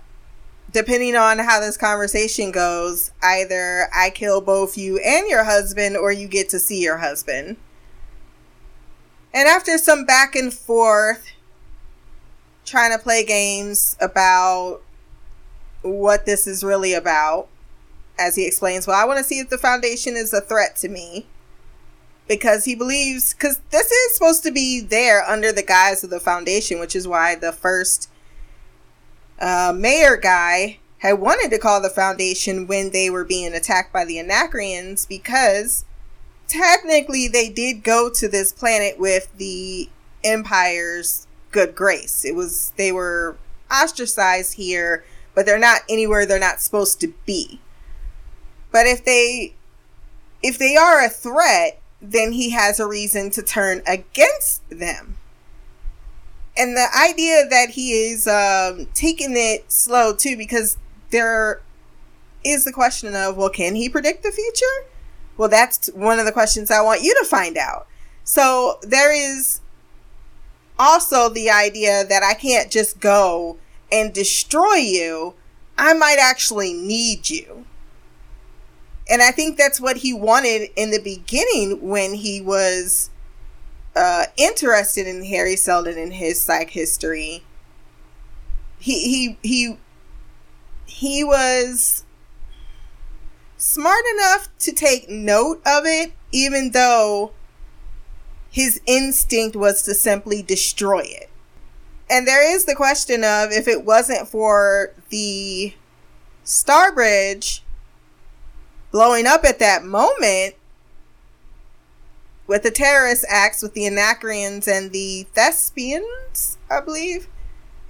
depending 0.73 1.15
on 1.15 1.41
how 1.41 1.61
this 1.61 1.77
conversation 1.77 2.53
goes, 2.53 3.11
either 3.23 3.91
I 3.95 4.09
kill 4.09 4.41
both 4.41 4.79
you 4.79 4.97
and 5.01 5.29
your 5.29 5.45
husband, 5.45 5.99
or 5.99 6.11
you 6.11 6.27
get 6.27 6.49
to 6.49 6.59
see 6.59 6.83
your 6.83 6.97
husband. 6.97 7.59
And 9.35 9.49
after 9.49 9.77
some 9.79 10.05
back 10.05 10.35
and 10.35 10.53
forth, 10.53 11.27
trying 12.65 12.97
to 12.97 13.03
play 13.03 13.25
games 13.25 13.97
about 14.01 14.81
what 15.83 16.27
this 16.27 16.47
is 16.47 16.65
really 16.65 16.95
about, 16.95 17.49
as 18.19 18.35
he 18.35 18.47
explains, 18.47 18.87
well, 18.87 19.01
I 19.01 19.05
want 19.07 19.19
to 19.19 19.25
see 19.25 19.39
if 19.39 19.51
the 19.51 19.59
foundation 19.59 20.17
is 20.17 20.33
a 20.33 20.41
threat 20.41 20.77
to 20.77 20.89
me. 20.89 21.27
Because 22.29 22.65
he 22.65 22.75
believes, 22.75 23.35
because 23.35 23.61
this 23.71 23.89
is 23.89 24.15
supposed 24.15 24.43
to 24.43 24.51
be 24.51 24.81
there 24.81 25.23
under 25.23 25.53
the 25.53 25.63
guise 25.63 26.03
of 26.03 26.11
the 26.11 26.19
foundation, 26.19 26.81
which 26.81 26.97
is 26.97 27.07
why 27.07 27.37
the 27.37 27.53
first 27.53 28.11
uh, 29.39 29.73
mayor 29.77 30.17
guy 30.17 30.79
had 30.99 31.21
wanted 31.21 31.51
to 31.51 31.59
call 31.59 31.81
the 31.81 31.91
foundation 31.91 32.67
when 32.67 32.91
they 32.91 33.11
were 33.11 33.25
being 33.25 33.55
attacked 33.55 33.93
by 33.93 34.05
the 34.05 34.19
Anacreans 34.19 35.07
because 35.07 35.85
technically 36.49 37.29
they 37.29 37.49
did 37.49 37.83
go 37.83 38.11
to 38.11 38.29
this 38.29 38.53
planet 38.53 38.99
with 38.99 39.37
the 39.37 39.89
Empire's 40.25 41.27
good 41.51 41.75
grace. 41.75 42.25
It 42.25 42.35
was, 42.35 42.73
they 42.77 42.93
were 42.93 43.37
ostracized 43.71 44.55
here, 44.55 45.05
but 45.35 45.47
they're 45.47 45.59
not 45.59 45.83
anywhere 45.89 46.27
they're 46.27 46.39
not 46.39 46.61
supposed 46.61 47.01
to 47.01 47.13
be. 47.25 47.61
But 48.73 48.87
if 48.87 49.05
they, 49.05 49.55
if 50.43 50.59
they 50.59 50.77
are 50.77 51.05
a 51.05 51.09
threat, 51.09 51.81
then 52.03 52.33
he 52.33 52.51
has 52.51 52.79
a 52.79 52.87
reason 52.87 53.31
to 53.31 53.43
turn 53.43 53.83
against 53.87 54.69
them 54.69 55.17
and 56.57 56.77
the 56.77 56.87
idea 56.97 57.47
that 57.49 57.71
he 57.71 57.93
is 57.93 58.27
um, 58.27 58.87
taking 58.95 59.35
it 59.37 59.71
slow 59.71 60.15
too, 60.15 60.37
because 60.37 60.79
there 61.11 61.61
is 62.45 62.65
the 62.65 62.73
question 62.73 63.15
of, 63.15 63.37
well, 63.37 63.51
can 63.51 63.75
he 63.75 63.89
predict 63.89 64.23
the 64.23 64.31
future? 64.31 64.91
Well, 65.37 65.49
that's 65.49 65.89
one 65.89 66.19
of 66.19 66.27
the 66.27 66.33
questions 66.33 66.71
I 66.71 66.81
want 66.81 67.03
you 67.03 67.15
to 67.21 67.29
find 67.29 67.57
out. 67.57 67.87
So 68.25 68.79
there 68.83 69.13
is 69.13 69.61
also 70.79 71.29
the 71.29 71.51
idea 71.51 72.05
that 72.05 72.23
I 72.23 72.35
can't 72.35 72.71
just 72.71 73.01
go 73.01 73.57
and 73.91 74.13
destroy 74.13 74.75
you. 74.75 75.35
I 75.79 75.93
might 75.95 76.19
actually 76.21 76.73
need 76.73 77.31
you. 77.31 77.67
And 79.09 79.23
I 79.23 79.31
think 79.31 79.57
that's 79.57 79.81
what 79.81 79.99
he 79.99 80.13
wanted 80.13 80.71
in 80.75 80.91
the 80.91 81.01
beginning 81.01 81.87
when 81.87 82.15
he 82.15 82.41
was 82.41 83.11
uh, 83.95 84.27
interested 84.37 85.07
in 85.07 85.25
Hari 85.25 85.57
Seldon 85.57 85.97
and 85.97 86.13
his 86.13 86.45
psychohistory. 86.45 87.43
He 88.79 89.09
he 89.09 89.39
he 89.43 89.79
he 90.87 91.25
was 91.25 92.05
smart 93.57 94.05
enough 94.15 94.49
to 94.61 94.73
take 94.73 95.09
note 95.09 95.61
of 95.67 95.85
it, 95.85 96.13
even 96.33 96.73
though 96.73 97.33
his 98.51 98.81
instinct 98.87 99.57
was 99.57 99.83
to 99.83 99.95
simply 99.95 100.43
destroy 100.43 101.01
it. 101.01 101.31
And 102.09 102.27
there 102.27 102.49
is 102.49 102.65
the 102.65 102.75
question 102.75 103.25
of 103.25 103.51
if 103.51 103.67
it 103.67 103.85
wasn't 103.85 104.29
for 104.29 104.93
the 105.11 105.75
Starbridge 106.45 107.61
blowing 108.93 109.27
up 109.27 109.45
at 109.45 109.59
that 109.59 109.85
moment, 109.85 110.55
with 112.47 112.63
the 112.63 112.71
terrorist 112.71 113.27
acts 113.29 113.63
with 113.63 113.75
the 113.75 113.87
Anacreans 113.87 114.69
and 114.69 114.93
the 114.93 115.27
Thespins, 115.35 116.57
I 116.71 116.81
believe. 116.81 117.27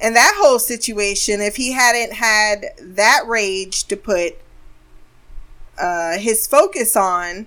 And 0.01 0.17
that 0.17 0.35
whole 0.39 0.59
situation, 0.59 1.41
if 1.41 1.57
he 1.57 1.73
hadn't 1.73 2.14
had 2.14 2.67
that 2.81 3.25
rage 3.27 3.85
to 3.85 3.97
put 3.97 4.37
uh, 5.79 6.18
his 6.18 6.47
focus 6.47 6.97
on, 6.97 7.47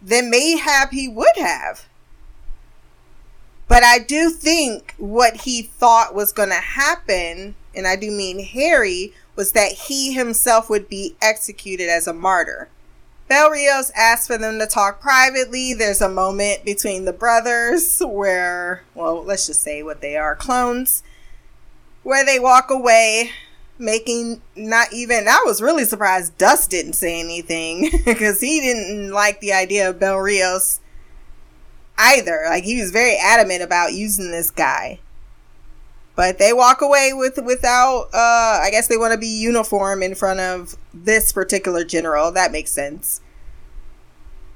then 0.00 0.30
mayhap 0.30 0.90
he 0.90 1.08
would 1.08 1.36
have. 1.36 1.86
But 3.68 3.84
I 3.84 4.00
do 4.00 4.30
think 4.30 4.94
what 4.98 5.42
he 5.42 5.62
thought 5.62 6.14
was 6.14 6.32
going 6.32 6.50
to 6.50 6.56
happen, 6.56 7.54
and 7.74 7.86
I 7.86 7.96
do 7.96 8.10
mean 8.10 8.44
Hari, 8.44 9.14
was 9.34 9.52
that 9.52 9.72
he 9.72 10.12
himself 10.12 10.68
would 10.68 10.88
be 10.88 11.16
executed 11.22 11.88
as 11.88 12.06
a 12.06 12.12
martyr. 12.12 12.68
Bel 13.28 13.50
Riose 13.50 13.90
asks 13.96 14.26
for 14.26 14.36
them 14.36 14.58
to 14.58 14.66
talk 14.66 15.00
privately. 15.00 15.72
There's 15.72 16.02
a 16.02 16.08
moment 16.08 16.66
between 16.66 17.06
the 17.06 17.14
brothers 17.14 18.00
where, 18.00 18.82
well, 18.94 19.24
let's 19.24 19.46
just 19.46 19.62
say 19.62 19.82
what 19.82 20.02
they 20.02 20.16
are 20.16 20.36
clones, 20.36 21.02
where 22.02 22.26
they 22.26 22.38
walk 22.38 22.70
away. 22.70 23.30
Making 23.82 24.40
not 24.54 24.92
even 24.92 25.26
I 25.26 25.42
was 25.44 25.60
really 25.60 25.84
surprised 25.84 26.38
Dust 26.38 26.70
didn't 26.70 26.92
say 26.92 27.18
anything 27.18 27.90
because 28.04 28.40
he 28.40 28.60
didn't 28.60 29.10
like 29.10 29.40
the 29.40 29.52
idea 29.52 29.90
of 29.90 29.98
Bel 29.98 30.16
Riose 30.16 30.78
either. 31.98 32.44
Like 32.46 32.62
he 32.62 32.80
was 32.80 32.92
very 32.92 33.16
adamant 33.16 33.62
about 33.62 33.92
using 33.92 34.30
this 34.30 34.52
guy. 34.52 35.00
But 36.14 36.38
they 36.38 36.52
walk 36.52 36.80
away 36.80 37.12
with 37.12 37.38
without 37.44 38.08
uh 38.14 38.60
I 38.62 38.68
guess 38.70 38.86
they 38.86 38.96
want 38.96 39.12
to 39.14 39.18
be 39.18 39.26
uniform 39.26 40.02
in 40.02 40.14
front 40.14 40.38
of 40.38 40.76
this 40.94 41.32
particular 41.32 41.84
general. 41.84 42.30
That 42.30 42.52
makes 42.52 42.70
sense. 42.70 43.20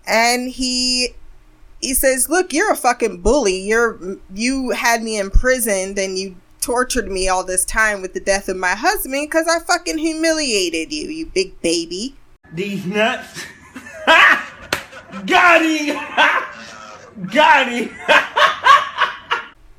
And 0.06 0.50
he 0.50 1.14
he 1.80 1.94
says, 1.94 2.28
"Look, 2.28 2.52
you're 2.52 2.72
a 2.72 2.76
fucking 2.76 3.22
bully. 3.22 3.58
You're 3.58 3.98
you 4.32 4.70
had 4.70 5.02
me 5.02 5.18
imprisoned 5.18 5.98
and 5.98 6.16
you 6.16 6.36
tortured 6.66 7.10
me 7.10 7.28
all 7.28 7.44
this 7.44 7.64
time 7.64 8.02
with 8.02 8.12
the 8.12 8.20
death 8.20 8.48
of 8.48 8.56
my 8.56 8.74
husband 8.74 9.28
because 9.28 9.46
I 9.46 9.60
fucking 9.60 9.98
humiliated 9.98 10.92
you, 10.92 11.08
you 11.08 11.26
big 11.26 11.60
baby." 11.62 12.16
These 12.52 12.84
nuts. 12.86 13.44
Got 15.26 15.62
him! 15.62 15.96
Got 17.32 17.68
him! 17.68 17.90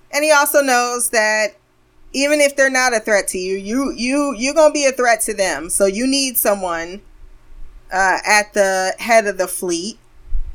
And 0.10 0.24
he 0.24 0.32
also 0.32 0.62
knows 0.62 1.10
that 1.10 1.50
even 2.12 2.40
if 2.42 2.56
they're 2.56 2.72
not 2.72 2.96
a 2.96 3.00
threat 3.00 3.28
to 3.28 3.38
you, 3.38 3.56
you 3.56 3.92
you 3.92 4.34
you're 4.36 4.56
gonna 4.56 4.74
be 4.74 4.86
a 4.86 4.92
threat 4.92 5.22
to 5.22 5.34
them. 5.34 5.70
So 5.70 5.86
you 5.86 6.08
need 6.08 6.38
someone 6.38 7.02
uh, 7.92 8.18
at 8.26 8.54
the 8.54 8.96
head 8.98 9.28
of 9.28 9.38
the 9.38 9.48
fleet. 9.48 10.00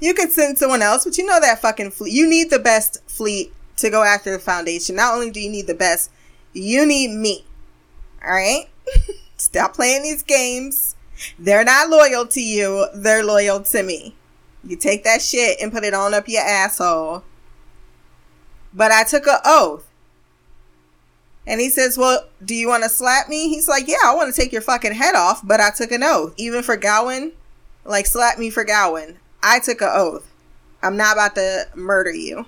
You 0.01 0.15
could 0.15 0.33
send 0.33 0.59
someone 0.59 0.83
else, 0.83 1.05
but 1.05 1.17
you 1.17 1.25
know 1.25 1.39
that 1.39 1.61
fucking 1.61 1.93
fleet. 1.93 2.13
You 2.13 2.29
need 2.29 2.51
the 2.51 2.59
best 2.59 2.99
fleet 3.07 3.53
to 3.77 3.91
go 3.91 4.03
after 4.03 4.33
the 4.33 4.41
Foundation. 4.41 4.97
Not 4.97 5.15
only 5.15 5.31
do 5.31 5.39
you 5.39 5.51
need 5.51 5.69
the 5.69 5.75
best, 5.75 6.11
you 6.53 6.87
need 6.87 7.15
me. 7.17 7.45
All 8.25 8.33
right, 8.33 8.67
stop 9.37 9.75
playing 9.75 10.03
these 10.03 10.23
games. 10.23 10.97
They're 11.39 11.65
not 11.65 11.89
loyal 11.89 12.27
to 12.27 12.41
you. 12.41 12.87
They're 12.95 13.25
loyal 13.25 13.61
to 13.61 13.83
me. 13.83 14.15
You 14.65 14.77
take 14.77 15.05
that 15.05 15.23
shit 15.23 15.59
and 15.61 15.73
put 15.73 15.85
it 15.85 15.95
on 15.95 16.15
up 16.15 16.29
your 16.29 16.43
asshole. 16.43 17.25
But 18.73 18.93
I 18.93 19.05
took 19.05 19.27
an 19.27 19.39
oath. 19.45 19.87
And 21.47 21.61
he 21.61 21.69
says, 21.69 21.99
Well, 21.99 22.27
do 22.45 22.55
you 22.55 22.69
want 22.69 22.85
to 22.85 22.89
slap 22.89 23.29
me? 23.29 23.49
He's 23.49 23.69
like, 23.69 23.89
Yeah, 23.89 23.97
I 24.05 24.15
want 24.15 24.33
to 24.33 24.41
take 24.41 24.53
your 24.53 24.63
fucking 24.63 24.95
head 24.95 25.15
off, 25.15 25.47
but 25.47 25.61
I 25.61 25.71
took 25.71 25.91
an 25.91 26.03
oath. 26.03 26.35
Even 26.37 26.63
for 26.63 26.77
Gowan, 26.77 27.33
like, 27.85 28.07
slap 28.07 28.39
me 28.39 28.51
for 28.51 28.65
Gowan. 28.65 29.19
I 29.43 29.59
took 29.59 29.81
an 29.81 29.91
oath. 29.91 30.29
I'm 30.83 30.97
not 30.97 31.15
about 31.15 31.35
to 31.35 31.67
murder 31.75 32.13
you. 32.13 32.47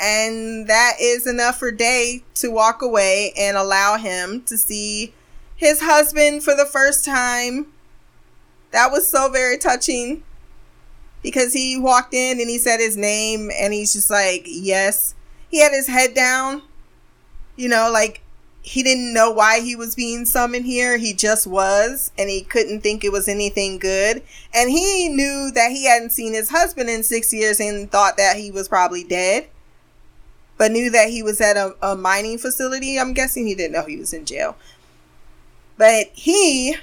And 0.00 0.66
that 0.68 0.94
is 1.00 1.26
enough 1.26 1.58
for 1.58 1.72
Day 1.72 2.22
to 2.36 2.50
walk 2.50 2.82
away 2.82 3.32
and 3.36 3.56
allow 3.56 3.96
him 3.96 4.42
to 4.44 4.56
see 4.56 5.12
his 5.56 5.80
husband 5.80 6.44
for 6.44 6.54
the 6.54 6.66
first 6.66 7.04
time. 7.04 7.66
That 8.70 8.92
was 8.92 9.08
so 9.08 9.28
very 9.28 9.58
touching 9.58 10.22
because 11.22 11.52
he 11.52 11.78
walked 11.78 12.14
in 12.14 12.40
and 12.40 12.48
he 12.48 12.58
said 12.58 12.78
his 12.78 12.96
name 12.96 13.50
and 13.58 13.72
he's 13.72 13.92
just 13.92 14.10
like, 14.10 14.42
Yes. 14.46 15.14
He 15.50 15.60
had 15.60 15.72
his 15.72 15.88
head 15.88 16.14
down 16.14 16.62
you 17.58 17.68
know, 17.68 17.90
like 17.92 18.22
he 18.62 18.82
didn't 18.82 19.12
know 19.12 19.30
why 19.30 19.60
he 19.60 19.76
was 19.76 19.94
being 19.94 20.24
summoned 20.24 20.64
here. 20.64 20.96
He 20.96 21.12
just 21.12 21.46
was, 21.46 22.12
and 22.16 22.30
he 22.30 22.42
couldn't 22.42 22.80
think 22.80 23.04
it 23.04 23.12
was 23.12 23.28
anything 23.28 23.78
good. 23.78 24.22
And 24.54 24.70
he 24.70 25.08
knew 25.08 25.50
that 25.54 25.72
he 25.72 25.84
hadn't 25.86 26.12
seen 26.12 26.32
his 26.32 26.48
husband 26.48 26.88
in 26.88 27.02
six 27.02 27.32
years 27.34 27.60
and 27.60 27.90
thought 27.90 28.16
that 28.16 28.36
he 28.36 28.50
was 28.50 28.68
probably 28.68 29.04
dead, 29.04 29.48
but 30.58 30.72
knew 30.72 30.90
that 30.90 31.08
he 31.08 31.22
was 31.22 31.40
at 31.40 31.56
a, 31.56 31.74
a 31.80 31.96
mining 31.96 32.38
facility. 32.38 32.98
I'm 32.98 33.14
guessing 33.14 33.46
he 33.46 33.54
didn't 33.54 33.72
know 33.72 33.84
he 33.84 33.96
was 33.96 34.12
in 34.12 34.26
jail. 34.26 34.56
But 35.76 36.08
he, 36.12 36.76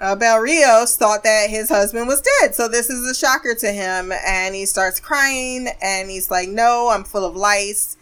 uh, 0.00 0.16
Bel 0.16 0.38
Riose, 0.38 0.96
thought 0.96 1.22
that 1.22 1.48
his 1.48 1.68
husband 1.68 2.08
was 2.08 2.22
dead. 2.40 2.54
So 2.54 2.68
this 2.68 2.90
is 2.90 3.08
a 3.08 3.14
shocker 3.14 3.54
to 3.54 3.72
him. 3.72 4.12
And 4.26 4.54
he 4.54 4.66
starts 4.66 4.98
crying 5.00 5.68
and 5.80 6.10
he's 6.10 6.30
like, 6.30 6.48
No, 6.48 6.88
I'm 6.88 7.04
full 7.04 7.24
of 7.24 7.36
lice 7.36 7.96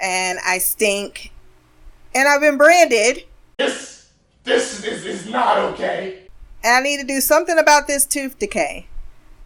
and 0.00 0.38
I 0.44 0.58
stink, 0.58 1.32
and 2.14 2.26
I've 2.26 2.40
been 2.40 2.56
branded, 2.56 3.24
This, 3.58 4.10
this 4.44 4.84
is, 4.84 5.04
is 5.04 5.26
not 5.26 5.58
okay. 5.58 6.22
and 6.64 6.74
I 6.76 6.80
need 6.80 7.00
to 7.00 7.06
do 7.06 7.20
something 7.20 7.58
about 7.58 7.86
this 7.86 8.06
tooth 8.06 8.38
decay. 8.38 8.86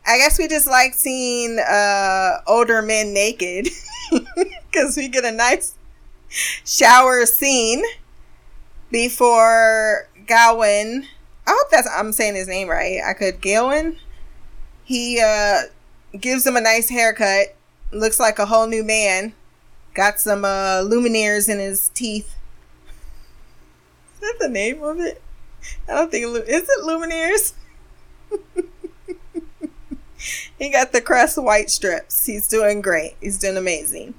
I 0.06 0.18
guess 0.18 0.38
we 0.38 0.48
just 0.48 0.66
like 0.66 0.94
seeing 0.94 1.58
uh, 1.58 2.40
older 2.46 2.82
men 2.82 3.14
naked 3.14 3.68
because 4.70 4.96
we 4.96 5.08
get 5.08 5.24
a 5.24 5.32
nice 5.32 5.74
shower 6.64 7.24
scene 7.24 7.82
before 8.90 10.08
Gowan. 10.26 11.06
I 11.46 11.50
hope 11.50 11.70
that's 11.70 11.88
I'm 11.88 12.12
saying 12.12 12.34
his 12.34 12.48
name 12.48 12.68
right. 12.68 13.00
I 13.04 13.14
could 13.14 13.40
Gowan. 13.40 13.96
He 14.84 15.20
uh, 15.20 15.62
gives 16.18 16.46
him 16.46 16.56
a 16.56 16.60
nice 16.60 16.90
haircut. 16.90 17.56
Looks 17.90 18.20
like 18.20 18.38
a 18.38 18.46
whole 18.46 18.66
new 18.66 18.84
man. 18.84 19.32
Got 19.94 20.20
some 20.20 20.44
uh, 20.44 20.82
Lumineers 20.82 21.48
in 21.48 21.58
his 21.58 21.88
teeth. 21.90 22.34
Is 24.14 24.20
that 24.20 24.36
the 24.40 24.48
name 24.48 24.82
of 24.82 24.98
it? 25.00 25.22
I 25.88 25.94
don't 25.94 26.10
think 26.10 26.26
it, 26.26 26.48
is 26.48 26.68
it 26.68 26.84
Lumineers. 26.84 27.54
he 30.58 30.70
got 30.70 30.92
the 30.92 31.00
Crest 31.00 31.36
Whitestrips. 31.36 32.26
He's 32.26 32.48
doing 32.48 32.80
great. 32.80 33.16
He's 33.20 33.38
doing 33.38 33.56
amazing. 33.56 34.14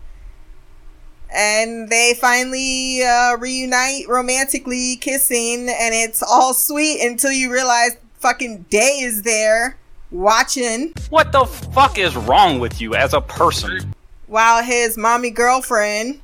And 1.36 1.90
they 1.90 2.14
finally 2.20 3.04
uh, 3.04 3.38
reunite 3.38 4.08
romantically, 4.08 4.96
kissing, 4.98 5.68
and 5.70 5.94
it's 5.94 6.24
all 6.24 6.54
sweet 6.54 7.02
until 7.02 7.32
you 7.32 7.52
realize 7.52 7.98
fucking 8.20 8.66
Day 8.70 9.00
is 9.02 9.24
there 9.24 9.78
watching 10.12 10.94
What 11.10 11.32
the 11.32 11.46
fuck 11.46 11.98
is 11.98 12.16
wrong 12.16 12.60
with 12.60 12.80
you 12.80 12.96
as 12.96 13.14
a 13.14 13.22
person? 13.22 13.94
while 14.28 14.64
his 14.64 14.98
mommy 14.98 15.30
girlfriend 15.30 16.20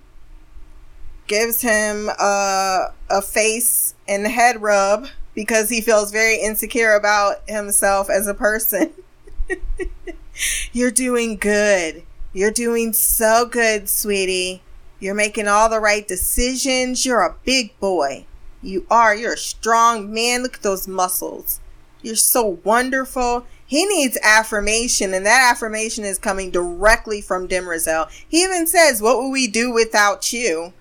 gives 1.27 1.61
him 1.61 2.09
a, 2.09 2.87
a 3.09 3.21
face 3.21 3.93
and 4.07 4.25
head 4.27 4.61
rub 4.61 5.07
because 5.33 5.69
he 5.69 5.81
feels 5.81 6.11
very 6.11 6.41
insecure 6.41 6.93
about 6.93 7.47
himself 7.47 8.09
as 8.09 8.27
a 8.27 8.33
person. 8.33 8.91
You're 10.71 10.91
doing 10.91 11.37
good. 11.37 12.03
You're 12.33 12.51
doing 12.51 12.93
so 12.93 13.45
good, 13.45 13.89
sweetie. 13.89 14.61
You're 14.99 15.15
making 15.15 15.47
all 15.47 15.69
the 15.69 15.79
right 15.79 16.07
decisions. 16.07 17.05
You're 17.05 17.21
a 17.21 17.35
big 17.43 17.77
boy. 17.79 18.25
You 18.61 18.85
are. 18.89 19.15
You're 19.15 19.33
a 19.33 19.37
strong 19.37 20.13
man. 20.13 20.43
Look 20.43 20.55
at 20.55 20.61
those 20.61 20.87
muscles. 20.87 21.59
You're 22.01 22.15
so 22.15 22.59
wonderful. 22.63 23.45
He 23.65 23.85
needs 23.85 24.17
affirmation, 24.21 25.13
and 25.13 25.25
that 25.25 25.51
affirmation 25.51 26.03
is 26.03 26.17
coming 26.17 26.51
directly 26.51 27.21
from 27.21 27.47
Demerzel. 27.47 28.09
He 28.27 28.43
even 28.43 28.67
says, 28.67 29.01
"What 29.01 29.17
would 29.17 29.29
we 29.29 29.47
do 29.47 29.71
without 29.71 30.33
you?" 30.33 30.73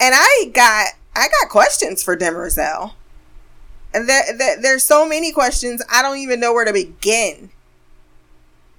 And 0.00 0.14
I 0.16 0.50
got, 0.52 0.94
I 1.14 1.28
got 1.28 1.50
questions 1.50 2.02
for 2.02 2.16
Demerzel. 2.16 2.92
There, 3.92 4.24
there, 4.36 4.60
there's 4.60 4.84
so 4.84 5.06
many 5.06 5.32
questions. 5.32 5.82
I 5.90 6.02
don't 6.02 6.18
even 6.18 6.40
know 6.40 6.52
where 6.52 6.64
to 6.64 6.72
begin. 6.72 7.50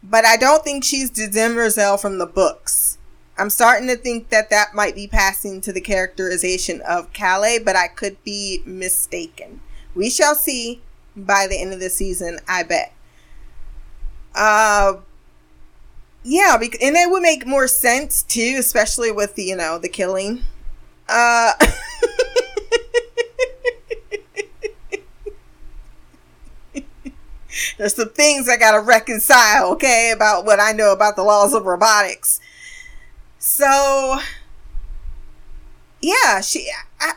But 0.03 0.25
I 0.25 0.37
don't 0.37 0.63
think 0.63 0.83
she's 0.83 1.11
the 1.11 1.27
Demerzel 1.27 1.99
from 1.99 2.17
the 2.17 2.25
books. 2.25 2.97
I'm 3.37 3.49
starting 3.49 3.87
to 3.87 3.95
think 3.95 4.29
that 4.29 4.49
that 4.49 4.75
might 4.75 4.95
be 4.95 5.07
passing 5.07 5.61
to 5.61 5.73
the 5.73 5.81
characterization 5.81 6.81
of 6.81 7.11
Kalle, 7.13 7.59
but 7.63 7.75
I 7.75 7.87
could 7.87 8.21
be 8.23 8.61
mistaken. 8.65 9.61
We 9.95 10.09
shall 10.09 10.35
see 10.35 10.81
by 11.15 11.47
the 11.47 11.59
end 11.59 11.73
of 11.73 11.79
the 11.79 11.89
season, 11.89 12.39
I 12.47 12.63
bet. 12.63 12.93
Uh 14.35 14.95
yeah, 16.23 16.55
and 16.55 16.95
it 16.95 17.11
would 17.11 17.21
make 17.21 17.45
more 17.45 17.67
sense 17.67 18.23
too, 18.23 18.55
especially 18.57 19.11
with 19.11 19.35
the, 19.35 19.43
you 19.43 19.55
know, 19.55 19.77
the 19.77 19.89
killing. 19.89 20.43
Uh 21.09 21.51
There's 27.77 27.95
some 27.95 28.09
things 28.09 28.49
I 28.49 28.57
gotta 28.57 28.79
reconcile, 28.79 29.71
okay, 29.73 30.11
about 30.11 30.45
what 30.45 30.59
I 30.59 30.71
know 30.71 30.91
about 30.91 31.15
the 31.15 31.23
laws 31.23 31.53
of 31.53 31.65
robotics. 31.65 32.39
So, 33.37 34.19
yeah, 36.01 36.41
she, 36.41 36.69
I, 36.99 37.13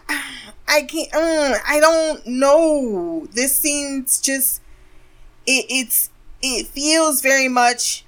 I 0.68 0.82
can't, 0.82 1.14
uh, 1.14 1.59
I 1.66 1.80
don't 1.80 2.26
know. 2.26 3.26
This 3.32 3.57
seems 3.57 4.20
just, 4.20 4.61
it, 5.47 5.66
it's, 5.68 6.11
it 6.43 6.66
feels 6.66 7.20
very 7.20 7.49
much 7.49 8.05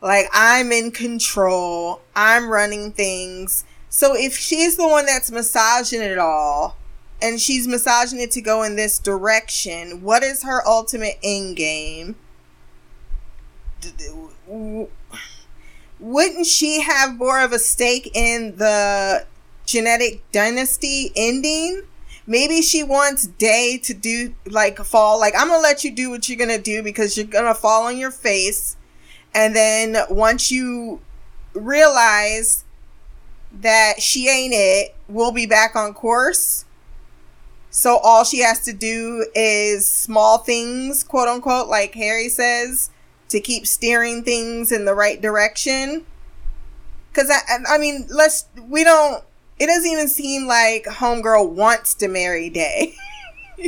like 0.00 0.26
I'm 0.32 0.72
in 0.72 0.90
control. 0.90 2.00
I'm 2.14 2.48
running 2.48 2.92
things. 2.92 3.64
So 3.88 4.14
if 4.14 4.36
she's 4.36 4.76
the 4.76 4.86
one 4.86 5.06
that's 5.06 5.30
massaging 5.30 6.02
it 6.02 6.18
all, 6.18 6.76
and 7.22 7.40
she's 7.40 7.66
massaging 7.66 8.20
it 8.20 8.30
to 8.32 8.40
go 8.40 8.62
in 8.62 8.76
this 8.76 8.98
direction, 8.98 10.02
what 10.02 10.22
is 10.22 10.42
her 10.42 10.66
ultimate 10.66 11.18
end 11.22 11.56
game? 11.56 12.16
Wouldn't 15.98 16.46
she 16.46 16.80
have 16.82 17.16
more 17.16 17.40
of 17.40 17.52
a 17.52 17.58
stake 17.58 18.10
in 18.14 18.56
the 18.56 19.26
genetic 19.66 20.22
dynasty 20.32 21.12
ending. 21.14 21.82
Maybe 22.26 22.62
she 22.62 22.82
wants 22.82 23.26
Day 23.26 23.78
to 23.84 23.92
do 23.92 24.34
like 24.46 24.78
fall. 24.78 25.20
Like 25.20 25.34
I'm 25.36 25.48
gonna 25.48 25.62
let 25.62 25.84
you 25.84 25.94
do 25.94 26.10
what 26.10 26.28
you're 26.28 26.38
gonna 26.38 26.58
do 26.58 26.82
because 26.82 27.16
you're 27.16 27.26
gonna 27.26 27.54
fall 27.54 27.84
on 27.84 27.98
your 27.98 28.10
face, 28.10 28.76
and 29.34 29.54
then 29.54 29.96
once 30.08 30.50
you 30.50 31.00
realize 31.52 32.64
that 33.60 34.00
she 34.00 34.28
ain't 34.28 34.54
it, 34.54 34.96
we'll 35.08 35.32
be 35.32 35.46
back 35.46 35.76
on 35.76 35.94
course. 35.94 36.64
So 37.76 37.98
all 37.98 38.24
she 38.24 38.38
has 38.38 38.60
to 38.60 38.72
do 38.72 39.26
is 39.34 39.86
small 39.86 40.38
things, 40.38 41.04
quote 41.04 41.28
unquote, 41.28 41.68
like 41.68 41.94
Hari 41.94 42.30
says, 42.30 42.88
to 43.28 43.38
keep 43.38 43.66
steering 43.66 44.24
things 44.24 44.72
in 44.72 44.86
the 44.86 44.94
right 44.94 45.20
direction. 45.20 46.06
Cause 47.12 47.30
I, 47.30 47.74
I 47.74 47.76
mean, 47.76 48.06
let's, 48.08 48.46
we 48.66 48.82
don't, 48.82 49.22
it 49.58 49.66
doesn't 49.66 49.90
even 49.90 50.08
seem 50.08 50.46
like 50.46 50.84
Homegirl 50.84 51.50
wants 51.50 51.92
to 51.96 52.08
marry 52.08 52.48
Day. 52.48 52.94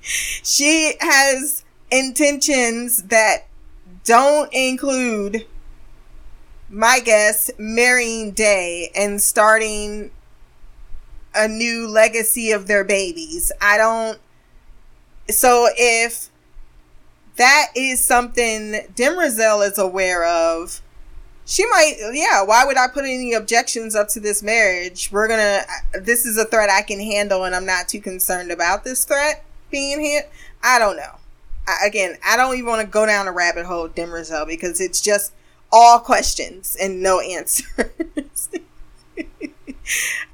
she 0.00 0.92
has 1.00 1.64
intentions 1.90 3.02
that 3.02 3.48
don't 4.04 4.48
include, 4.52 5.44
my 6.70 7.00
guess, 7.00 7.50
marrying 7.58 8.30
Day 8.30 8.92
and 8.94 9.20
starting 9.20 10.12
a 11.36 11.48
new 11.48 11.88
legacy 11.88 12.52
of 12.52 12.66
their 12.66 12.84
babies. 12.84 13.52
I 13.60 13.76
don't. 13.76 14.18
So 15.28 15.68
if 15.76 16.30
that 17.36 17.66
is 17.74 18.02
something 18.04 18.74
Demerzel 18.94 19.66
is 19.68 19.78
aware 19.78 20.24
of, 20.24 20.80
she 21.44 21.64
might, 21.66 21.96
yeah, 22.12 22.42
why 22.42 22.64
would 22.64 22.76
I 22.76 22.88
put 22.88 23.04
any 23.04 23.32
objections 23.32 23.94
up 23.94 24.08
to 24.08 24.20
this 24.20 24.42
marriage? 24.42 25.10
We're 25.12 25.28
gonna, 25.28 25.62
this 26.02 26.26
is 26.26 26.36
a 26.36 26.44
threat 26.44 26.68
I 26.70 26.82
can 26.82 26.98
handle 26.98 27.44
and 27.44 27.54
I'm 27.54 27.66
not 27.66 27.88
too 27.88 28.00
concerned 28.00 28.50
about 28.50 28.82
this 28.82 29.04
threat 29.04 29.44
being 29.70 30.00
hit. 30.00 30.30
I 30.62 30.80
don't 30.80 30.96
know. 30.96 31.12
I, 31.68 31.86
again, 31.86 32.16
I 32.26 32.36
don't 32.36 32.54
even 32.54 32.66
want 32.66 32.80
to 32.80 32.86
go 32.86 33.06
down 33.06 33.28
a 33.28 33.32
rabbit 33.32 33.66
hole, 33.66 33.88
Demerzel, 33.88 34.46
because 34.46 34.80
it's 34.80 35.00
just 35.00 35.32
all 35.70 36.00
questions 36.00 36.76
and 36.80 37.00
no 37.00 37.20
answers. 37.20 38.48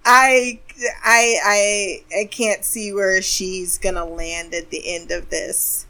I, 0.04 0.60
I, 1.04 2.02
I, 2.14 2.20
I 2.20 2.24
can't 2.26 2.64
see 2.64 2.92
where 2.92 3.20
she's 3.22 3.78
gonna 3.78 4.04
land 4.04 4.54
at 4.54 4.70
the 4.70 4.94
end 4.94 5.10
of 5.10 5.30
this. 5.30 5.86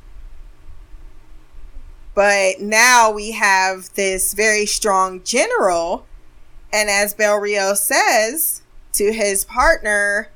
But 2.15 2.61
now 2.61 3.11
we 3.11 3.33
have 3.33 3.93
this 3.95 4.35
very 4.35 4.67
strong 4.67 5.23
general, 5.25 6.07
and 6.73 6.91
as 6.91 7.15
Bel 7.15 7.39
Rio 7.39 7.75
says 7.75 8.63
to 8.93 9.13
his 9.13 9.45
partner, 9.45 10.29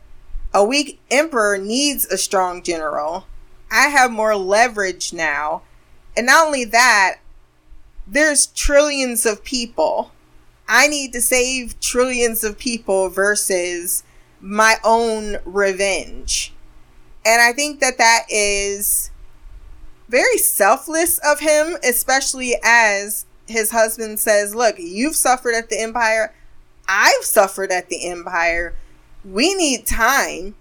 a 0.55 0.65
weak 0.65 1.01
emperor 1.11 1.59
needs 1.59 2.07
a 2.07 2.17
strong 2.17 2.63
general. 2.63 3.27
I 3.71 3.89
have 3.89 4.11
more 4.11 4.37
leverage 4.37 5.13
now. 5.13 5.63
And 6.17 6.27
not 6.27 6.47
only 6.47 6.65
that, 6.65 7.17
there's 8.07 8.47
trillions 8.47 9.27
of 9.27 9.45
people. 9.45 10.13
I 10.69 10.89
need 10.89 11.13
to 11.13 11.21
save 11.21 11.79
trillions 11.81 12.43
of 12.43 12.59
people 12.59 13.11
versus 13.11 14.03
my 14.41 14.77
own 14.85 15.39
revenge. 15.45 16.53
And 17.25 17.43
I 17.43 17.53
think 17.53 17.81
that 17.81 17.99
that 17.99 18.25
is 18.29 19.11
very 20.09 20.39
selfless 20.39 21.19
of 21.19 21.41
him, 21.41 21.77
especially 21.83 22.55
as 22.63 23.27
his 23.49 23.71
husband 23.71 24.21
says, 24.21 24.55
Look, 24.55 24.77
you've 24.79 25.17
suffered 25.17 25.55
at 25.55 25.69
the 25.69 25.81
Empire. 25.81 26.35
I've 26.89 27.25
suffered 27.25 27.73
at 27.73 27.89
the 27.89 28.09
Empire. 28.09 28.75
We 29.25 29.55
need 29.55 29.87
time 29.87 30.55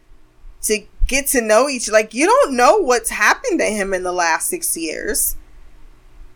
to 0.63 0.79
get 1.07 1.27
to 1.27 1.41
know 1.41 1.69
each 1.69 1.89
like 1.91 2.15
you 2.15 2.25
don't 2.25 2.55
know 2.55 2.77
what's 2.77 3.11
happened 3.11 3.59
to 3.59 3.65
him 3.65 3.93
in 3.93 4.01
the 4.01 4.11
last 4.11 4.47
6 4.47 4.75
years. 4.75 5.35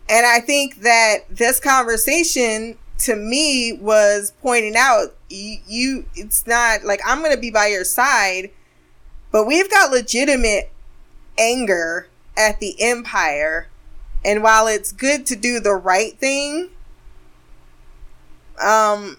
And 0.08 0.26
I 0.26 0.40
think 0.40 0.82
that 0.82 1.18
this 1.28 1.58
conversation 1.60 2.78
to 3.00 3.16
me 3.16 3.72
was 3.72 4.32
pointing 4.42 4.76
out 4.76 5.14
you, 5.28 5.58
you 5.66 6.04
it's 6.14 6.46
not 6.46 6.84
like 6.84 7.00
I'm 7.06 7.20
going 7.20 7.34
to 7.34 7.40
be 7.40 7.50
by 7.50 7.66
your 7.68 7.84
side, 7.84 8.50
but 9.32 9.46
we've 9.46 9.70
got 9.70 9.90
legitimate 9.90 10.70
anger 11.38 12.08
at 12.36 12.60
the 12.60 12.80
empire. 12.80 13.68
And 14.24 14.42
while 14.42 14.66
it's 14.66 14.92
good 14.92 15.26
to 15.26 15.36
do 15.36 15.60
the 15.60 15.74
right 15.74 16.18
thing, 16.18 16.70
um, 18.62 19.16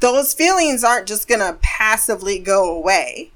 those 0.00 0.34
feelings 0.34 0.84
aren't 0.84 1.08
just 1.08 1.28
gonna 1.28 1.58
passively 1.60 2.38
go 2.38 2.74
away. 2.74 3.30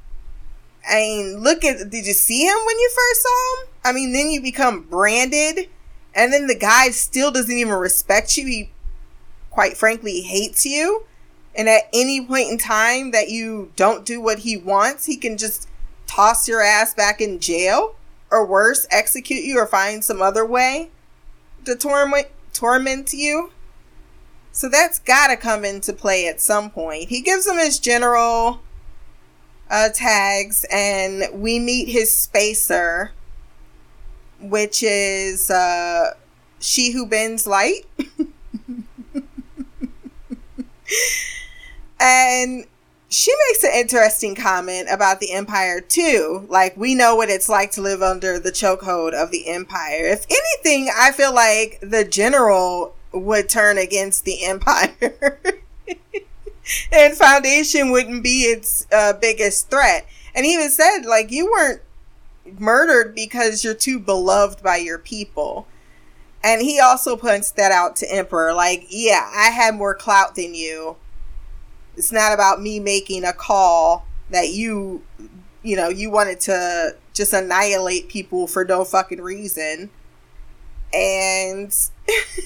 I 0.89 0.95
mean, 0.97 1.39
look 1.39 1.65
at 1.65 1.91
did 1.91 2.07
you 2.07 2.13
see 2.13 2.45
him 2.45 2.57
when 2.67 2.79
you 2.79 2.91
first 2.95 3.23
saw 3.23 3.57
him? 3.57 3.69
I 3.85 3.93
mean, 3.93 4.13
then 4.13 4.31
you 4.31 4.41
become 4.41 4.83
branded, 4.83 5.69
and 6.15 6.33
then 6.33 6.47
the 6.47 6.55
guy 6.55 6.91
still 6.91 7.31
doesn't 7.31 7.57
even 7.57 7.75
respect 7.75 8.37
you. 8.37 8.47
He, 8.47 8.71
quite 9.53 9.77
frankly, 9.77 10.23
hates 10.23 10.67
you. 10.67 11.05
And 11.55 11.69
at 11.69 11.83
any 11.93 12.25
point 12.25 12.51
in 12.51 12.59
time 12.59 13.11
that 13.11 13.29
you 13.29 13.71
don't 13.77 14.07
do 14.07 14.21
what 14.21 14.41
he 14.41 14.57
wants, 14.57 15.05
he 15.05 15.17
can 15.17 15.37
just 15.37 15.69
toss 16.07 16.49
your 16.49 16.63
ass 16.63 16.95
back 16.95 17.21
in 17.21 17.39
jail 17.39 17.95
or 18.31 18.47
worse, 18.47 18.87
execute 18.91 19.45
you 19.45 19.59
or 19.59 19.67
find 19.67 20.03
some 20.03 20.23
other 20.23 20.45
way 20.45 20.91
to 21.67 21.77
torment 21.77 22.29
torment 22.55 23.13
you. 23.13 23.51
So 24.51 24.69
that's 24.69 24.99
got 24.99 25.29
to 25.29 25.37
come 25.37 25.65
into 25.65 25.93
play 25.93 26.27
at 26.27 26.41
some 26.41 26.71
point. 26.71 27.09
He 27.09 27.21
gives 27.21 27.47
him 27.47 27.57
his 27.57 27.79
general 27.79 28.61
uh, 29.71 29.89
tags, 29.95 30.67
and 30.71 31.25
we 31.33 31.59
meet 31.59 31.89
his 31.89 32.13
spacer, 32.13 33.13
which 34.41 34.83
is 34.83 35.51
uh, 35.51 36.15
she 36.61 36.93
who 36.93 37.07
bends 37.07 37.47
light. 37.47 37.87
and 42.01 42.67
she 43.13 43.33
makes 43.49 43.63
an 43.65 43.73
interesting 43.75 44.35
comment 44.35 44.89
about 44.91 45.21
the 45.21 45.33
empire 45.33 45.81
too. 45.81 46.47
Like 46.49 46.77
we 46.77 46.95
know 46.95 47.15
what 47.15 47.29
it's 47.29 47.49
like 47.49 47.71
to 47.73 47.83
live 47.83 48.03
under 48.03 48.39
the 48.39 48.51
chokehold 48.51 49.13
of 49.13 49.31
the 49.31 49.49
empire. 49.49 50.07
If 50.07 50.27
anything, 50.31 50.91
I 50.97 51.13
feel 51.13 51.35
like 51.35 51.79
the 51.83 52.05
general 52.05 52.95
would 53.13 53.51
turn 53.51 53.77
against 53.77 54.25
the 54.25 54.45
empire. 54.45 55.39
and 56.93 57.15
foundation 57.15 57.91
wouldn't 57.91 58.23
be 58.23 58.45
its 58.45 58.87
uh, 58.91 59.13
biggest 59.13 59.69
threat. 59.69 60.07
And 60.35 60.47
he 60.47 60.55
even 60.55 60.71
said 60.71 61.03
like 61.05 61.31
you 61.31 61.51
weren't 61.51 61.83
murdered 62.59 63.15
because 63.15 63.63
you're 63.63 63.75
too 63.75 63.99
beloved 63.99 64.63
by 64.63 64.79
your 64.79 64.99
people. 64.99 65.67
And 66.45 66.61
he 66.61 66.81
also 66.81 67.17
points 67.17 67.53
that 67.53 67.71
out 67.71 67.97
to 67.97 68.13
Emperor 68.13 68.53
like, 68.53 68.87
yeah, 68.89 69.31
I 69.35 69.51
had 69.51 69.75
more 69.75 69.95
clout 69.95 70.35
than 70.35 70.55
you 70.55 70.97
it's 71.97 72.13
not 72.13 72.33
about 72.33 72.61
me 72.61 72.81
making 72.81 73.25
a 73.25 73.33
call 73.33 74.07
that 74.31 74.51
you, 74.51 75.03
you 75.63 75.77
know, 75.77 75.89
you 75.89 76.11
wanted 76.11 76.41
to 76.41 76.97
just 77.13 77.33
annihilate 77.33 78.09
people 78.09 78.47
for 78.47 78.65
no 78.65 78.85
fucking 78.85 79.21
reason. 79.21 79.91
And 80.93 81.75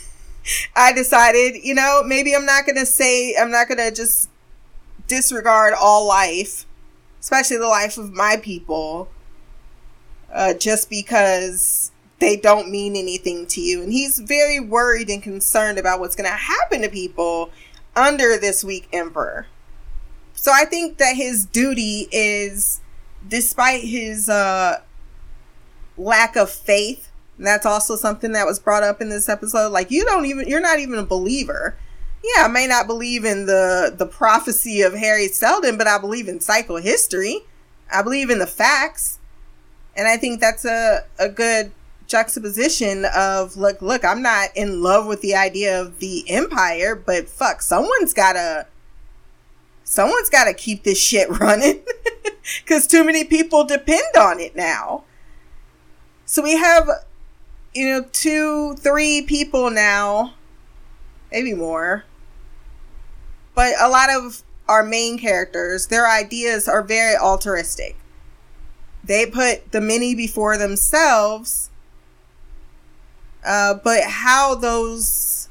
I 0.76 0.92
decided, 0.92 1.62
you 1.62 1.74
know, 1.74 2.02
maybe 2.04 2.34
I'm 2.34 2.46
not 2.46 2.66
going 2.66 2.76
to 2.76 2.86
say, 2.86 3.34
I'm 3.36 3.50
not 3.50 3.68
going 3.68 3.78
to 3.78 3.92
just 3.92 4.28
disregard 5.06 5.74
all 5.78 6.06
life, 6.06 6.66
especially 7.20 7.58
the 7.58 7.68
life 7.68 7.98
of 7.98 8.12
my 8.12 8.36
people, 8.42 9.08
uh, 10.32 10.54
just 10.54 10.90
because 10.90 11.92
they 12.18 12.36
don't 12.36 12.70
mean 12.70 12.96
anything 12.96 13.46
to 13.46 13.60
you. 13.60 13.82
And 13.82 13.92
he's 13.92 14.18
very 14.18 14.58
worried 14.60 15.10
and 15.10 15.22
concerned 15.22 15.78
about 15.78 16.00
what's 16.00 16.16
going 16.16 16.28
to 16.28 16.36
happen 16.36 16.82
to 16.82 16.88
people 16.88 17.50
under 17.94 18.38
this 18.38 18.64
weak 18.64 18.88
emperor. 18.92 19.46
So 20.34 20.50
I 20.54 20.64
think 20.64 20.98
that 20.98 21.16
his 21.16 21.44
duty 21.46 22.08
is, 22.12 22.80
despite 23.26 23.82
his 23.82 24.28
uh, 24.28 24.80
lack 25.96 26.36
of 26.36 26.50
faith, 26.50 27.10
that's 27.38 27.66
also 27.66 27.96
something 27.96 28.32
that 28.32 28.46
was 28.46 28.58
brought 28.58 28.82
up 28.82 29.00
in 29.00 29.08
this 29.08 29.28
episode. 29.28 29.72
Like 29.72 29.90
you 29.90 30.04
don't 30.04 30.26
even, 30.26 30.48
you're 30.48 30.60
not 30.60 30.78
even 30.78 30.98
a 30.98 31.04
believer. 31.04 31.76
Yeah, 32.24 32.44
I 32.44 32.48
may 32.48 32.66
not 32.66 32.86
believe 32.86 33.24
in 33.24 33.46
the 33.46 33.94
the 33.96 34.06
prophecy 34.06 34.80
of 34.82 34.98
Hari 34.98 35.28
Seldon, 35.28 35.76
but 35.76 35.86
I 35.86 35.98
believe 35.98 36.28
in 36.28 36.38
psychohistory. 36.38 37.40
I 37.92 38.02
believe 38.02 38.30
in 38.30 38.40
the 38.40 38.46
facts, 38.46 39.18
and 39.94 40.08
I 40.08 40.16
think 40.16 40.40
that's 40.40 40.64
a 40.64 41.04
a 41.18 41.28
good 41.28 41.70
juxtaposition 42.06 43.04
of 43.16 43.56
look 43.56 43.80
look 43.82 44.04
i'm 44.04 44.22
not 44.22 44.48
in 44.54 44.82
love 44.82 45.06
with 45.06 45.20
the 45.22 45.34
idea 45.34 45.80
of 45.80 45.98
the 45.98 46.24
empire 46.28 46.94
but 46.94 47.28
fuck 47.28 47.60
someone's 47.60 48.14
gotta 48.14 48.66
someone's 49.84 50.30
gotta 50.30 50.54
keep 50.54 50.84
this 50.84 51.00
shit 51.00 51.28
running 51.40 51.82
because 52.62 52.86
too 52.86 53.04
many 53.04 53.24
people 53.24 53.64
depend 53.64 54.16
on 54.18 54.38
it 54.38 54.54
now 54.54 55.02
so 56.24 56.42
we 56.42 56.56
have 56.56 56.88
you 57.74 57.86
know 57.86 58.04
two 58.12 58.74
three 58.76 59.22
people 59.22 59.70
now 59.70 60.34
maybe 61.32 61.54
more 61.54 62.04
but 63.56 63.74
a 63.80 63.88
lot 63.88 64.10
of 64.10 64.44
our 64.68 64.82
main 64.82 65.18
characters, 65.18 65.86
their 65.86 66.08
ideas 66.08 66.68
are 66.68 66.82
very 66.82 67.16
altruistic. 67.16 67.96
They 69.02 69.26
put 69.26 69.72
the 69.72 69.80
many 69.80 70.14
before 70.14 70.58
themselves, 70.58 71.65
uh, 73.46 73.74
but 73.82 74.02
how 74.04 74.54
those, 74.56 75.48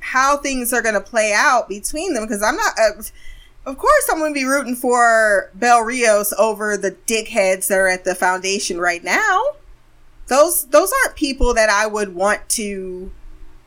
how 0.00 0.38
things 0.38 0.72
are 0.72 0.82
going 0.82 0.94
to 0.94 1.00
play 1.00 1.32
out 1.36 1.68
between 1.68 2.14
them, 2.14 2.24
because 2.24 2.42
I'm 2.42 2.56
not, 2.56 2.72
uh, 2.78 3.02
of 3.66 3.78
course, 3.78 4.08
I'm 4.10 4.18
going 4.18 4.32
to 4.32 4.40
be 4.40 4.46
rooting 4.46 4.74
for 4.74 5.50
Bel 5.54 5.80
Riose 5.80 6.32
over 6.38 6.76
the 6.76 6.92
dickheads 7.06 7.68
that 7.68 7.78
are 7.78 7.88
at 7.88 8.04
the 8.04 8.14
foundation 8.14 8.78
right 8.78 9.04
now. 9.04 9.42
Those, 10.28 10.66
those 10.66 10.92
aren't 11.04 11.16
people 11.16 11.54
that 11.54 11.68
I 11.68 11.86
would 11.86 12.14
want 12.14 12.48
to 12.50 13.12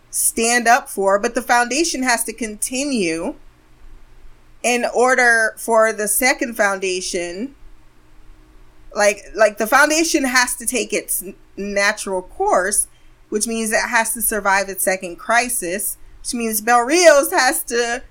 stand 0.10 0.68
up 0.68 0.90
for, 0.90 1.20
but 1.20 1.36
the 1.36 1.42
foundation 1.42 2.04
has 2.04 2.24
to 2.26 2.34
continue 2.34 3.36
in 4.64 4.86
order 4.94 5.54
for 5.58 5.94
the 5.94 6.08
second 6.08 6.56
foundation 6.56 7.56
like 8.96 9.24
like 9.36 9.58
the 9.58 9.68
foundation 9.68 10.24
has 10.24 10.56
to 10.56 10.66
take 10.66 10.92
its 10.92 11.24
natural 11.56 12.22
course 12.22 12.88
which 13.30 13.48
means 13.48 13.72
it 13.72 13.90
has 13.90 14.14
to 14.14 14.22
survive 14.22 14.70
its 14.70 14.84
second 14.84 15.18
crisis 15.18 15.98
which 16.20 16.34
means 16.34 16.62
Bel 16.62 16.86
Riose 16.86 17.32
has 17.32 17.64
to 17.66 18.04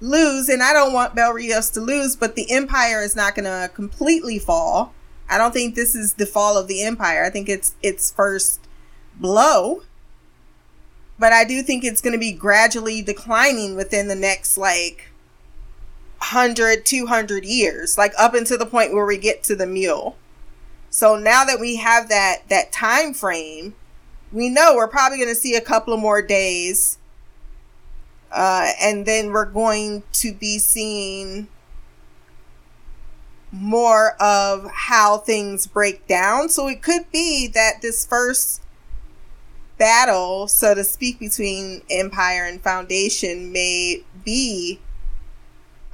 lose 0.00 0.48
and 0.48 0.62
I 0.62 0.72
don't 0.72 0.92
want 0.92 1.14
Bel 1.14 1.32
Riose 1.32 1.70
to 1.74 1.80
lose 1.80 2.16
but 2.16 2.36
the 2.36 2.50
empire 2.52 3.02
is 3.02 3.16
not 3.16 3.34
going 3.34 3.44
to 3.44 3.72
completely 3.74 4.38
fall. 4.38 4.92
I 5.28 5.38
don't 5.38 5.52
think 5.52 5.74
this 5.74 5.94
is 5.94 6.14
the 6.14 6.26
fall 6.26 6.58
of 6.58 6.68
the 6.68 6.82
empire. 6.82 7.24
I 7.24 7.30
think 7.30 7.48
it's 7.48 7.74
its 7.82 8.10
first 8.10 8.60
blow. 9.16 9.82
But 11.18 11.32
I 11.32 11.44
do 11.44 11.62
think 11.62 11.84
it's 11.84 12.00
going 12.00 12.12
to 12.12 12.18
be 12.18 12.32
gradually 12.32 13.00
declining 13.00 13.76
within 13.76 14.08
the 14.08 14.14
next 14.14 14.58
like 14.58 15.10
100 16.18 16.84
200 16.84 17.44
years 17.44 17.98
like 17.98 18.12
up 18.18 18.34
until 18.34 18.58
the 18.58 18.66
point 18.66 18.92
where 18.92 19.06
we 19.06 19.16
get 19.16 19.42
to 19.44 19.56
the 19.56 19.66
mule. 19.66 20.16
So 20.90 21.16
now 21.16 21.44
that 21.44 21.60
we 21.60 21.76
have 21.76 22.08
that 22.08 22.48
that 22.50 22.72
time 22.72 23.14
frame 23.14 23.74
we 24.34 24.50
know 24.50 24.74
we're 24.74 24.88
probably 24.88 25.16
going 25.16 25.30
to 25.30 25.34
see 25.34 25.54
a 25.54 25.60
couple 25.60 25.94
of 25.94 26.00
more 26.00 26.20
days 26.20 26.98
uh, 28.32 28.72
and 28.82 29.06
then 29.06 29.30
we're 29.30 29.44
going 29.44 30.02
to 30.12 30.34
be 30.34 30.58
seeing 30.58 31.46
more 33.52 34.20
of 34.20 34.68
how 34.72 35.18
things 35.18 35.68
break 35.68 36.08
down. 36.08 36.48
So 36.48 36.66
it 36.66 36.82
could 36.82 37.10
be 37.12 37.46
that 37.54 37.80
this 37.80 38.04
first 38.04 38.60
battle 39.78 40.46
so 40.46 40.74
to 40.74 40.84
speak 40.84 41.18
between 41.18 41.82
empire 41.90 42.44
and 42.44 42.60
foundation 42.60 43.52
may 43.52 44.02
be 44.24 44.80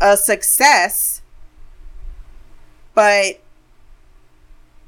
a 0.01 0.17
success, 0.17 1.21
but 2.95 3.41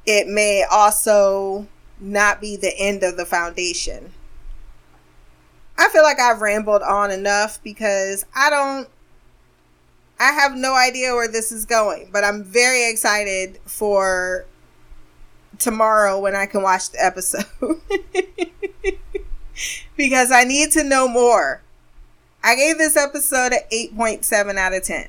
it 0.07 0.27
may 0.27 0.65
also 0.71 1.67
not 2.03 2.41
be 2.41 2.57
the 2.57 2.77
end 2.79 3.03
of 3.03 3.17
the 3.17 3.25
foundation. 3.25 4.13
I 5.79 5.89
feel 5.89 6.03
like 6.03 6.21
I've 6.21 6.41
rambled 6.41 6.83
on 6.83 7.11
enough 7.11 7.63
because 7.63 8.27
I 8.35 8.51
don't 8.51 8.89
I 10.21 10.33
have 10.33 10.55
no 10.55 10.75
idea 10.75 11.15
where 11.15 11.27
this 11.27 11.51
is 11.51 11.65
going, 11.65 12.11
but 12.13 12.23
I'm 12.23 12.45
very 12.45 12.89
excited 12.89 13.59
for 13.67 14.47
tomorrow 15.59 16.21
when 16.21 16.37
I 16.37 16.47
can 16.47 16.63
watch 16.63 16.91
the 16.91 17.05
episode. 17.05 17.45
because 19.97 20.31
I 20.31 20.45
need 20.45 20.71
to 20.73 20.85
know 20.85 21.09
more. 21.09 21.63
I 22.45 22.55
gave 22.55 22.79
this 22.79 22.97
episode 22.97 23.53
an 23.53 23.61
8.7 23.73 24.57
out 24.57 24.75
of 24.75 24.85
10. 24.85 25.09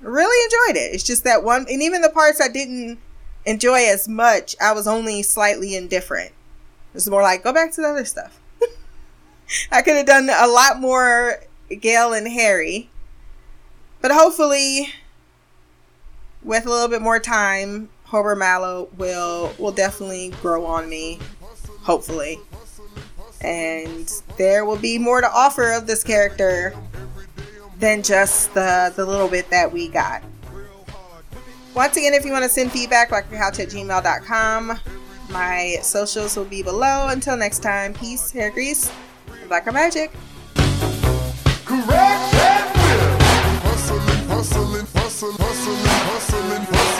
Really 0.00 0.44
enjoyed 0.44 0.82
it. 0.82 0.94
It's 0.94 1.04
just 1.04 1.22
that 1.24 1.44
one, 1.44 1.66
and 1.70 1.82
even 1.82 2.00
the 2.00 2.10
parts 2.10 2.40
I 2.40 2.48
didn't 2.48 2.98
enjoy 3.44 3.86
as 3.88 4.08
much, 4.08 4.56
I 4.60 4.72
was 4.72 4.86
only 4.86 5.22
slightly 5.22 5.74
indifferent. 5.74 6.32
It's 6.94 7.08
more 7.08 7.22
like, 7.22 7.44
go 7.44 7.52
back 7.52 7.72
to 7.72 7.80
the 7.80 7.88
other 7.88 8.04
stuff. 8.04 8.40
I 9.72 9.82
could 9.82 9.96
have 9.96 10.06
done 10.06 10.28
a 10.28 10.46
lot 10.46 10.80
more 10.80 11.40
Gaal 11.70 12.16
and 12.16 12.28
Hari. 12.28 12.90
But 14.00 14.12
hopefully, 14.12 14.88
with 16.42 16.66
a 16.66 16.70
little 16.70 16.88
bit 16.88 17.02
more 17.02 17.18
time, 17.18 17.90
Hober 18.08 18.36
Mallow 18.36 18.88
will 18.96 19.52
will 19.58 19.72
definitely 19.72 20.32
grow 20.40 20.64
on 20.66 20.88
me. 20.88 21.18
Hopefully 21.82 22.38
and 23.40 24.22
there 24.36 24.64
will 24.64 24.76
be 24.76 24.98
more 24.98 25.20
to 25.20 25.30
offer 25.30 25.72
of 25.72 25.86
this 25.86 26.04
character 26.04 26.74
than 27.78 28.02
just 28.02 28.52
the, 28.54 28.92
the 28.94 29.04
little 29.04 29.28
bit 29.28 29.48
that 29.50 29.72
we 29.72 29.88
got. 29.88 30.22
Once 31.74 31.96
again, 31.96 32.14
if 32.14 32.24
you 32.24 32.32
want 32.32 32.42
to 32.42 32.48
send 32.48 32.72
feedback, 32.72 33.10
blackgirlcouch 33.10 33.60
at 33.60 33.68
gmail.com. 33.68 34.78
My 35.30 35.76
socials 35.82 36.36
will 36.36 36.44
be 36.44 36.62
below. 36.62 37.08
Until 37.08 37.36
next 37.36 37.60
time, 37.60 37.94
peace, 37.94 38.30
hair 38.32 38.50
grease, 38.50 38.92
blacker 39.48 39.72
magic. 39.72 40.10
Correct. 41.64 42.34
Hustling, 43.62 44.28
hustling, 44.28 44.86
hustling, 44.86 45.36
hustling, 45.36 45.86
hustling, 45.86 46.62
hustling. 46.62 46.99